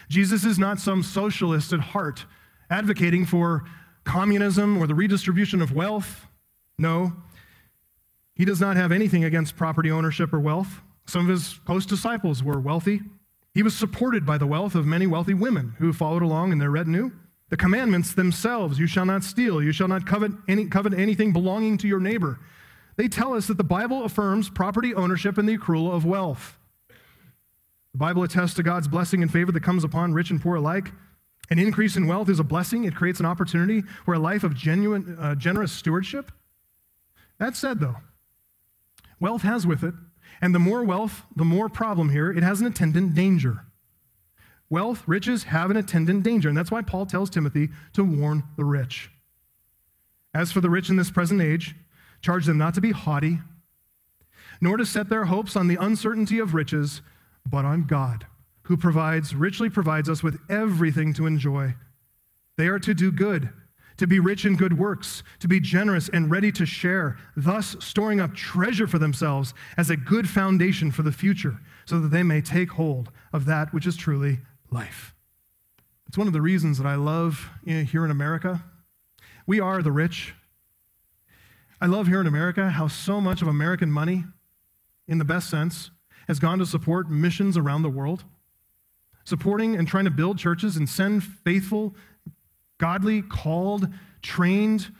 Jesus 0.09 0.45
is 0.45 0.59
not 0.59 0.79
some 0.79 1.03
socialist 1.03 1.73
at 1.73 1.79
heart 1.79 2.25
advocating 2.69 3.25
for 3.25 3.63
communism 4.03 4.77
or 4.77 4.87
the 4.87 4.95
redistribution 4.95 5.61
of 5.61 5.71
wealth. 5.73 6.27
No, 6.77 7.13
he 8.35 8.45
does 8.45 8.61
not 8.61 8.77
have 8.77 8.91
anything 8.91 9.23
against 9.23 9.55
property 9.55 9.89
ownership 9.89 10.31
or 10.31 10.39
wealth. 10.39 10.81
Some 11.07 11.21
of 11.21 11.27
his 11.27 11.59
close 11.65 11.85
disciples 11.85 12.43
were 12.43 12.59
wealthy. 12.59 13.01
He 13.57 13.63
was 13.63 13.75
supported 13.75 14.23
by 14.23 14.37
the 14.37 14.45
wealth 14.45 14.75
of 14.75 14.85
many 14.85 15.07
wealthy 15.07 15.33
women 15.33 15.73
who 15.79 15.91
followed 15.91 16.21
along 16.21 16.51
in 16.51 16.59
their 16.59 16.69
retinue. 16.69 17.09
The 17.49 17.57
commandments 17.57 18.13
themselves 18.13 18.77
you 18.77 18.85
shall 18.85 19.07
not 19.07 19.23
steal, 19.23 19.63
you 19.63 19.71
shall 19.71 19.87
not 19.87 20.05
covet, 20.05 20.31
any, 20.47 20.67
covet 20.67 20.93
anything 20.93 21.33
belonging 21.33 21.79
to 21.79 21.87
your 21.87 21.99
neighbor. 21.99 22.39
They 22.97 23.07
tell 23.07 23.33
us 23.33 23.47
that 23.47 23.57
the 23.57 23.63
Bible 23.63 24.03
affirms 24.03 24.47
property 24.47 24.93
ownership 24.93 25.39
and 25.39 25.49
the 25.49 25.57
accrual 25.57 25.91
of 25.91 26.05
wealth. 26.05 26.59
The 27.93 27.97
Bible 27.97 28.21
attests 28.21 28.53
to 28.57 28.61
God's 28.61 28.87
blessing 28.87 29.23
and 29.23 29.33
favor 29.33 29.51
that 29.51 29.63
comes 29.63 29.83
upon 29.83 30.13
rich 30.13 30.29
and 30.29 30.39
poor 30.39 30.57
alike. 30.57 30.91
An 31.49 31.57
increase 31.57 31.95
in 31.95 32.05
wealth 32.05 32.29
is 32.29 32.39
a 32.39 32.43
blessing. 32.43 32.83
It 32.83 32.93
creates 32.93 33.19
an 33.19 33.25
opportunity 33.25 33.81
for 34.05 34.13
a 34.13 34.19
life 34.19 34.43
of 34.43 34.53
genuine, 34.53 35.17
uh, 35.19 35.33
generous 35.33 35.71
stewardship. 35.71 36.31
That 37.39 37.55
said, 37.55 37.79
though, 37.79 37.95
wealth 39.19 39.41
has 39.41 39.65
with 39.65 39.83
it, 39.83 39.95
and 40.41 40.53
the 40.53 40.59
more 40.59 40.83
wealth, 40.83 41.23
the 41.35 41.45
more 41.45 41.69
problem 41.69 42.09
here, 42.09 42.31
it 42.31 42.43
has 42.43 42.61
an 42.61 42.67
attendant 42.67 43.15
danger. 43.15 43.65
Wealth, 44.69 45.03
riches 45.07 45.43
have 45.43 45.71
an 45.71 45.77
attendant 45.77 46.23
danger, 46.23 46.49
and 46.49 46.57
that's 46.57 46.71
why 46.71 46.81
Paul 46.81 47.05
tells 47.05 47.29
Timothy 47.29 47.69
to 47.93 48.03
warn 48.03 48.43
the 48.57 48.65
rich. 48.65 49.09
As 50.33 50.51
for 50.51 50.61
the 50.61 50.69
rich 50.69 50.89
in 50.89 50.97
this 50.97 51.11
present 51.11 51.41
age, 51.41 51.75
charge 52.21 52.45
them 52.45 52.57
not 52.57 52.73
to 52.73 52.81
be 52.81 52.91
haughty, 52.91 53.39
nor 54.59 54.77
to 54.77 54.85
set 54.85 55.09
their 55.09 55.25
hopes 55.25 55.55
on 55.55 55.67
the 55.67 55.77
uncertainty 55.77 56.39
of 56.39 56.53
riches, 56.53 57.01
but 57.45 57.65
on 57.65 57.83
God 57.83 58.25
who 58.63 58.75
provides, 58.75 59.33
richly 59.33 59.69
provides 59.69 60.09
us 60.09 60.21
with 60.21 60.39
everything 60.49 61.13
to 61.13 61.25
enjoy. 61.25 61.73
They 62.57 62.67
are 62.67 62.79
to 62.79 62.93
do 62.93 63.13
good, 63.13 63.49
to 63.97 64.07
be 64.07 64.19
rich 64.19 64.45
in 64.45 64.55
good 64.55 64.77
works, 64.77 65.23
to 65.39 65.47
be 65.47 65.59
generous 65.59 66.09
and 66.09 66.29
ready 66.29 66.51
to 66.51 66.65
share, 66.65 67.17
thus 67.35 67.75
storing 67.79 68.19
up 68.19 68.33
treasure 68.35 68.87
for 68.87 68.99
themselves 68.99 69.53
as 69.75 69.89
a 69.89 69.97
good 69.97 70.29
foundation 70.29 70.91
for 70.91 71.03
the 71.03 71.11
future, 71.11 71.59
so 71.85 71.99
that 71.99 72.09
they 72.09 72.23
may 72.23 72.41
take 72.41 72.71
hold 72.71 73.11
of 73.33 73.45
that 73.45 73.73
which 73.73 73.87
is 73.87 73.97
truly 73.97 74.39
life. 74.71 75.13
It's 76.07 76.17
one 76.17 76.27
of 76.27 76.33
the 76.33 76.41
reasons 76.41 76.77
that 76.77 76.87
I 76.87 76.95
love 76.95 77.49
here 77.65 78.05
in 78.05 78.11
America. 78.11 78.63
We 79.45 79.59
are 79.59 79.81
the 79.81 79.91
rich. 79.91 80.33
I 81.81 81.85
love 81.85 82.07
here 82.07 82.21
in 82.21 82.27
America 82.27 82.69
how 82.69 82.87
so 82.87 83.19
much 83.19 83.41
of 83.41 83.47
American 83.47 83.91
money, 83.91 84.23
in 85.07 85.17
the 85.17 85.25
best 85.25 85.49
sense, 85.49 85.91
has 86.27 86.39
gone 86.39 86.59
to 86.59 86.65
support 86.65 87.09
missions 87.09 87.57
around 87.57 87.81
the 87.81 87.89
world 87.89 88.23
supporting 89.27 89.75
and 89.75 89.89
trying 89.89 90.05
to 90.05 90.11
build 90.11 90.37
churches 90.37 90.77
and 90.77 90.87
send 90.87 91.21
faithful, 91.21 91.93
godly, 92.77 93.21
called, 93.21 93.87
trained 94.21 94.93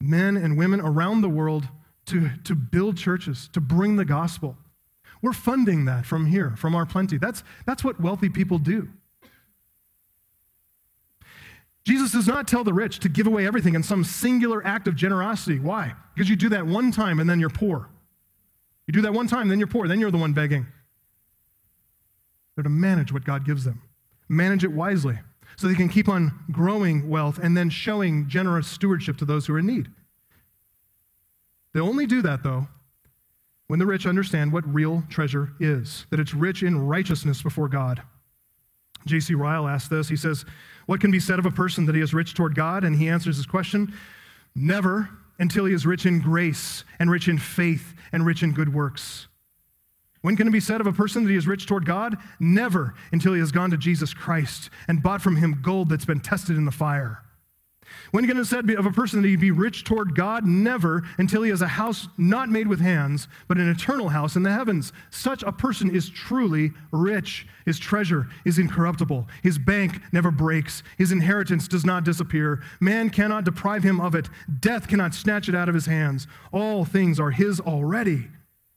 men 0.00 0.36
and 0.36 0.56
women 0.56 0.80
around 0.80 1.20
the 1.20 1.28
world 1.28 1.68
to, 2.06 2.30
to 2.44 2.54
build 2.54 2.96
churches, 2.96 3.48
to 3.52 3.60
bring 3.60 3.96
the 3.96 4.04
gospel. 4.04 4.56
We're 5.20 5.32
funding 5.32 5.84
that 5.84 6.04
from 6.04 6.26
here, 6.26 6.54
from 6.56 6.74
our 6.74 6.84
plenty. 6.84 7.16
That's, 7.16 7.44
that's 7.64 7.84
what 7.84 8.00
wealthy 8.00 8.28
people 8.28 8.58
do. 8.58 8.88
Jesus 11.84 12.12
does 12.12 12.28
not 12.28 12.46
tell 12.46 12.64
the 12.64 12.74
rich 12.74 13.00
to 13.00 13.08
give 13.08 13.26
away 13.26 13.46
everything 13.46 13.74
in 13.74 13.82
some 13.82 14.04
singular 14.04 14.64
act 14.64 14.86
of 14.86 14.94
generosity. 14.94 15.58
Why? 15.58 15.94
Because 16.14 16.28
you 16.28 16.36
do 16.36 16.48
that 16.50 16.66
one 16.66 16.92
time 16.92 17.18
and 17.18 17.28
then 17.28 17.40
you're 17.40 17.50
poor. 17.50 17.88
You 18.86 18.92
do 18.92 19.00
that 19.02 19.12
one 19.12 19.28
time, 19.28 19.48
then 19.48 19.58
you're 19.58 19.68
poor, 19.68 19.88
then 19.88 20.00
you're 20.00 20.10
the 20.10 20.18
one 20.18 20.32
begging. 20.32 20.66
They're 22.54 22.64
to 22.64 22.70
manage 22.70 23.12
what 23.12 23.24
God 23.24 23.44
gives 23.44 23.64
them, 23.64 23.82
manage 24.28 24.64
it 24.64 24.72
wisely 24.72 25.18
so 25.56 25.66
they 25.66 25.74
can 25.74 25.88
keep 25.88 26.08
on 26.08 26.38
growing 26.50 27.08
wealth 27.08 27.38
and 27.38 27.56
then 27.56 27.70
showing 27.70 28.28
generous 28.28 28.66
stewardship 28.66 29.16
to 29.18 29.24
those 29.24 29.46
who 29.46 29.54
are 29.54 29.58
in 29.58 29.66
need. 29.66 29.88
They 31.72 31.80
only 31.80 32.06
do 32.06 32.22
that, 32.22 32.42
though, 32.42 32.68
when 33.66 33.78
the 33.78 33.86
rich 33.86 34.06
understand 34.06 34.52
what 34.52 34.72
real 34.72 35.02
treasure 35.08 35.52
is, 35.58 36.06
that 36.10 36.20
it's 36.20 36.34
rich 36.34 36.62
in 36.62 36.86
righteousness 36.86 37.42
before 37.42 37.68
God. 37.68 38.02
J.C. 39.06 39.34
Ryle 39.34 39.66
asks 39.66 39.88
this. 39.88 40.08
He 40.08 40.16
says, 40.16 40.44
What 40.86 41.00
can 41.00 41.10
be 41.10 41.20
said 41.20 41.38
of 41.38 41.46
a 41.46 41.50
person 41.50 41.86
that 41.86 41.94
he 41.94 42.00
is 42.00 42.14
rich 42.14 42.34
toward 42.34 42.54
God? 42.54 42.84
And 42.84 42.96
he 42.96 43.08
answers 43.08 43.36
his 43.36 43.46
question 43.46 43.94
Never 44.54 45.08
until 45.38 45.64
he 45.64 45.74
is 45.74 45.86
rich 45.86 46.06
in 46.06 46.20
grace 46.20 46.84
and 46.98 47.10
rich 47.10 47.28
in 47.28 47.38
faith 47.38 47.94
and 48.12 48.24
rich 48.26 48.42
in 48.42 48.52
good 48.52 48.72
works. 48.72 49.26
When 50.22 50.36
can 50.36 50.48
it 50.48 50.52
be 50.52 50.60
said 50.60 50.80
of 50.80 50.86
a 50.86 50.92
person 50.92 51.24
that 51.24 51.30
he 51.30 51.36
is 51.36 51.46
rich 51.46 51.66
toward 51.66 51.84
God? 51.84 52.16
Never 52.40 52.94
until 53.10 53.34
he 53.34 53.40
has 53.40 53.52
gone 53.52 53.70
to 53.70 53.76
Jesus 53.76 54.14
Christ 54.14 54.70
and 54.88 55.02
bought 55.02 55.20
from 55.20 55.36
him 55.36 55.60
gold 55.62 55.88
that's 55.88 56.04
been 56.04 56.20
tested 56.20 56.56
in 56.56 56.64
the 56.64 56.70
fire. 56.70 57.22
When 58.12 58.26
can 58.26 58.36
it 58.36 58.40
be 58.40 58.46
said 58.46 58.70
of 58.70 58.86
a 58.86 58.90
person 58.90 59.20
that 59.20 59.28
he'd 59.28 59.40
be 59.40 59.50
rich 59.50 59.84
toward 59.84 60.14
God? 60.14 60.46
Never 60.46 61.02
until 61.18 61.42
he 61.42 61.50
has 61.50 61.60
a 61.60 61.68
house 61.68 62.08
not 62.16 62.48
made 62.48 62.68
with 62.68 62.80
hands, 62.80 63.28
but 63.48 63.58
an 63.58 63.68
eternal 63.68 64.10
house 64.10 64.36
in 64.36 64.42
the 64.42 64.52
heavens. 64.52 64.92
Such 65.10 65.42
a 65.42 65.52
person 65.52 65.94
is 65.94 66.08
truly 66.08 66.72
rich. 66.90 67.46
His 67.66 67.78
treasure 67.78 68.28
is 68.44 68.58
incorruptible. 68.58 69.28
His 69.42 69.58
bank 69.58 70.00
never 70.12 70.30
breaks. 70.30 70.82
His 70.98 71.12
inheritance 71.12 71.68
does 71.68 71.84
not 71.84 72.04
disappear. 72.04 72.62
Man 72.80 73.10
cannot 73.10 73.44
deprive 73.44 73.82
him 73.82 74.00
of 74.00 74.14
it. 74.14 74.28
Death 74.60 74.88
cannot 74.88 75.14
snatch 75.14 75.48
it 75.48 75.54
out 75.54 75.68
of 75.68 75.74
his 75.74 75.86
hands. 75.86 76.26
All 76.52 76.84
things 76.84 77.18
are 77.18 77.30
his 77.30 77.60
already. 77.60 78.28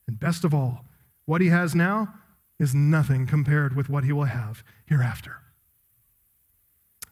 And 0.07 0.19
best 0.19 0.43
of 0.43 0.53
all, 0.53 0.85
what 1.26 1.41
he 1.41 1.47
has 1.47 1.76
now 1.76 2.13
is 2.59 2.73
nothing 2.73 3.26
compared 3.26 3.76
with 3.76 3.89
what 3.89 4.03
he 4.03 4.11
will 4.11 4.26
have 4.26 4.63
hereafter. 4.86 5.38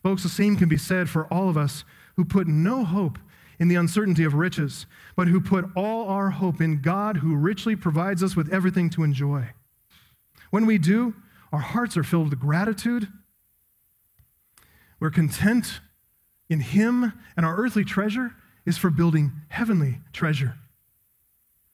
Folks, 0.02 0.24
the 0.24 0.30
same 0.30 0.56
can 0.56 0.70
be 0.70 0.78
said 0.78 1.10
for 1.10 1.26
all 1.28 1.50
of 1.50 1.58
us 1.58 1.84
who 2.16 2.26
put 2.26 2.48
no 2.48 2.84
hope 2.84 3.18
in 3.60 3.68
the 3.68 3.76
uncertainty 3.76 4.24
of 4.24 4.34
riches, 4.34 4.86
but 5.16 5.28
who 5.28 5.40
put 5.40 5.66
all 5.76 6.10
our 6.10 6.32
hope 6.32 6.60
in 6.60 6.82
God 6.82 7.18
who 7.18 7.36
richly 7.36 7.76
provides 7.76 8.22
us 8.24 8.36
with 8.36 8.52
everything 8.52 8.90
to 8.92 9.04
enjoy. 9.04 9.50
When 10.50 10.66
we 10.66 10.78
do, 10.78 11.16
our 11.52 11.60
hearts 11.60 11.96
are 11.96 12.04
filled 12.04 12.30
with 12.30 12.40
gratitude. 12.40 13.08
We're 15.00 15.12
content 15.12 15.80
in 16.50 16.60
Him, 16.60 17.14
and 17.38 17.46
our 17.46 17.56
earthly 17.56 17.86
treasure 17.86 18.36
is 18.66 18.78
for 18.78 18.90
building 18.90 19.32
heavenly 19.50 20.00
treasure. 20.12 20.56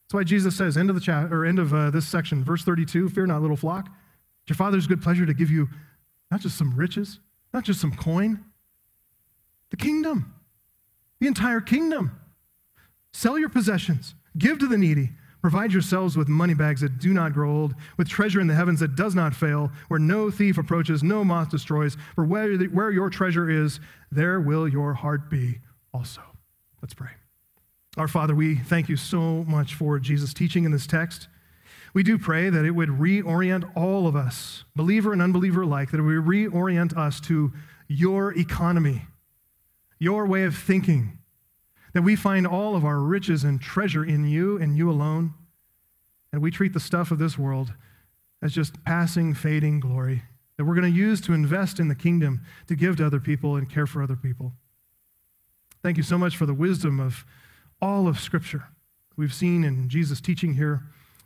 That's 0.10 0.16
why 0.16 0.24
Jesus 0.24 0.56
says, 0.56 0.76
end 0.76 0.90
of 0.90 0.96
the 0.96 1.02
chat 1.02 1.32
or 1.32 1.46
end 1.46 1.60
of 1.60 1.72
uh, 1.72 1.92
this 1.92 2.08
section, 2.08 2.44
verse 2.44 2.64
32, 2.64 3.10
fear 3.10 3.28
not, 3.28 3.44
little 3.44 3.56
flock. 3.56 3.90
It's 4.42 4.50
your 4.50 4.56
Father's 4.56 4.88
good 4.88 5.04
pleasure 5.04 5.24
to 5.28 5.36
give 5.36 5.52
you 5.52 5.70
not 6.32 6.42
just 6.42 6.58
some 6.58 6.76
riches, 6.76 7.20
not 7.54 7.64
just 7.64 7.80
some 7.80 7.96
coin, 7.96 8.44
the 9.70 9.78
kingdom, 9.78 10.34
the 11.20 11.28
entire 11.28 11.62
kingdom. 11.62 12.20
Sell 13.14 13.38
your 13.38 13.50
possessions, 13.50 14.16
give 14.36 14.58
to 14.58 14.66
the 14.66 14.80
needy, 14.80 15.12
provide 15.44 15.72
yourselves 15.72 16.18
with 16.18 16.28
money 16.28 16.56
bags 16.56 16.82
that 16.82 16.98
do 16.98 17.14
not 17.14 17.32
grow 17.32 17.52
old, 17.52 17.76
with 17.98 18.10
treasure 18.10 18.42
in 18.42 18.48
the 18.48 18.56
heavens 18.56 18.80
that 18.80 18.96
does 18.96 19.14
not 19.14 19.36
fail, 19.36 19.72
where 19.90 20.00
no 20.00 20.32
thief 20.32 20.58
approaches, 20.58 21.04
no 21.04 21.24
moth 21.24 21.52
destroys. 21.52 21.98
For 22.16 22.26
where, 22.26 22.58
where 22.58 22.90
your 22.90 23.12
treasure 23.12 23.48
is, 23.48 23.80
there 24.12 24.40
will 24.40 24.68
your 24.68 24.96
heart 24.96 25.30
be 25.30 25.60
also. 25.94 26.22
Let's 26.82 26.96
pray. 26.96 27.12
Our 28.00 28.08
Father, 28.08 28.34
we 28.34 28.56
thank 28.56 28.88
you 28.88 28.96
so 28.96 29.44
much 29.44 29.76
for 29.76 30.00
Jesus' 30.00 30.34
teaching 30.34 30.64
in 30.64 30.72
this 30.72 30.88
text. 30.88 31.28
We 31.94 32.02
do 32.02 32.18
pray 32.18 32.50
that 32.50 32.64
it 32.64 32.72
would 32.72 32.88
reorient 32.88 33.70
all 33.76 34.08
of 34.08 34.16
us, 34.16 34.64
believer 34.74 35.12
and 35.12 35.22
unbeliever 35.22 35.64
alike, 35.64 35.92
that 35.92 36.00
it 36.00 36.04
would 36.04 36.24
reorient 36.24 36.96
us 36.96 37.20
to 37.22 37.52
your 37.90 38.32
economy, 38.38 39.02
your 40.00 40.26
way 40.26 40.46
of 40.46 40.56
thinking, 40.56 41.20
that 41.94 42.04
we 42.04 42.16
find 42.16 42.48
all 42.48 42.78
of 42.78 42.86
our 42.86 43.00
riches 43.00 43.44
and 43.44 43.60
treasure 43.60 44.06
in 44.06 44.26
you 44.26 44.56
and 44.56 44.78
you 44.78 44.90
alone, 44.90 45.34
and 46.32 46.42
we 46.42 46.52
treat 46.52 46.72
the 46.72 46.80
stuff 46.80 47.12
of 47.12 47.20
this 47.20 47.38
world 47.38 47.74
as 48.42 48.54
just 48.54 48.82
passing, 48.86 49.34
fading 49.34 49.82
glory, 49.82 50.24
that 50.56 50.64
we're 50.64 50.76
going 50.76 50.90
to 50.90 50.98
use 50.98 51.20
to 51.20 51.34
invest 51.34 51.82
in 51.82 51.90
the 51.90 51.96
kingdom, 51.96 52.46
to 52.68 52.78
give 52.78 52.96
to 52.96 53.06
other 53.06 53.20
people 53.20 53.58
and 53.58 53.70
care 53.70 53.86
for 53.86 54.02
other 54.02 54.16
people. 54.16 54.54
Thank 55.84 55.98
you 55.98 56.04
so 56.04 56.18
much 56.18 56.38
for 56.38 56.46
the 56.46 56.54
wisdom 56.54 57.02
of 57.02 57.26
all 57.82 58.08
of 58.08 58.20
Scripture 58.20 58.66
we've 59.16 59.34
seen 59.34 59.64
in 59.64 59.90
Jesus' 59.90 60.22
teaching 60.22 60.54
here. 60.56 60.84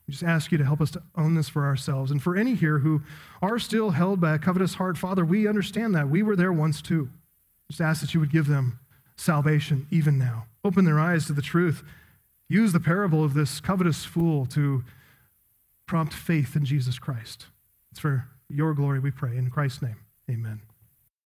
We 0.08 0.12
just 0.12 0.24
ask 0.24 0.52
you 0.52 0.58
to 0.58 0.66
help 0.66 0.82
us 0.82 0.92
to 0.92 1.04
own 1.16 1.36
this 1.36 1.48
for 1.48 1.64
ourselves. 1.64 2.12
And 2.12 2.22
for 2.22 2.36
any 2.36 2.56
here 2.56 2.80
who 2.80 3.02
are 3.42 3.60
still 3.60 3.92
held 3.92 4.20
by 4.20 4.34
a 4.34 4.40
covetous 4.40 4.74
heart, 4.74 4.98
Father, 4.98 5.24
we 5.24 5.48
understand 5.48 5.96
that. 5.96 6.10
We 6.10 6.24
were 6.24 6.36
there 6.36 6.52
once 6.52 6.82
too. 6.82 7.10
Just 7.70 7.82
ask 7.82 8.02
that 8.02 8.14
you 8.14 8.20
would 8.20 8.32
give 8.32 8.48
them 8.48 8.80
salvation 9.16 9.88
even 9.92 10.18
now. 10.18 10.48
Open 10.66 10.86
their 10.86 11.00
eyes 11.00 11.26
to 11.28 11.34
the 11.34 11.42
truth. 11.42 11.84
Use 12.50 12.74
the 12.74 12.80
parable 12.80 13.24
of 13.24 13.34
this 13.34 13.60
covetous 13.62 14.04
fool 14.04 14.46
to 14.48 14.84
prompt 15.86 16.14
faith 16.14 16.56
in 16.56 16.66
Jesus 16.66 17.00
Christ. 17.00 17.48
It's 17.92 18.00
for 18.00 18.28
your 18.50 18.74
glory 18.74 19.00
we 19.00 19.12
pray. 19.12 19.38
In 19.38 19.50
Christ's 19.50 19.82
name, 19.82 19.98
amen. 20.30 20.62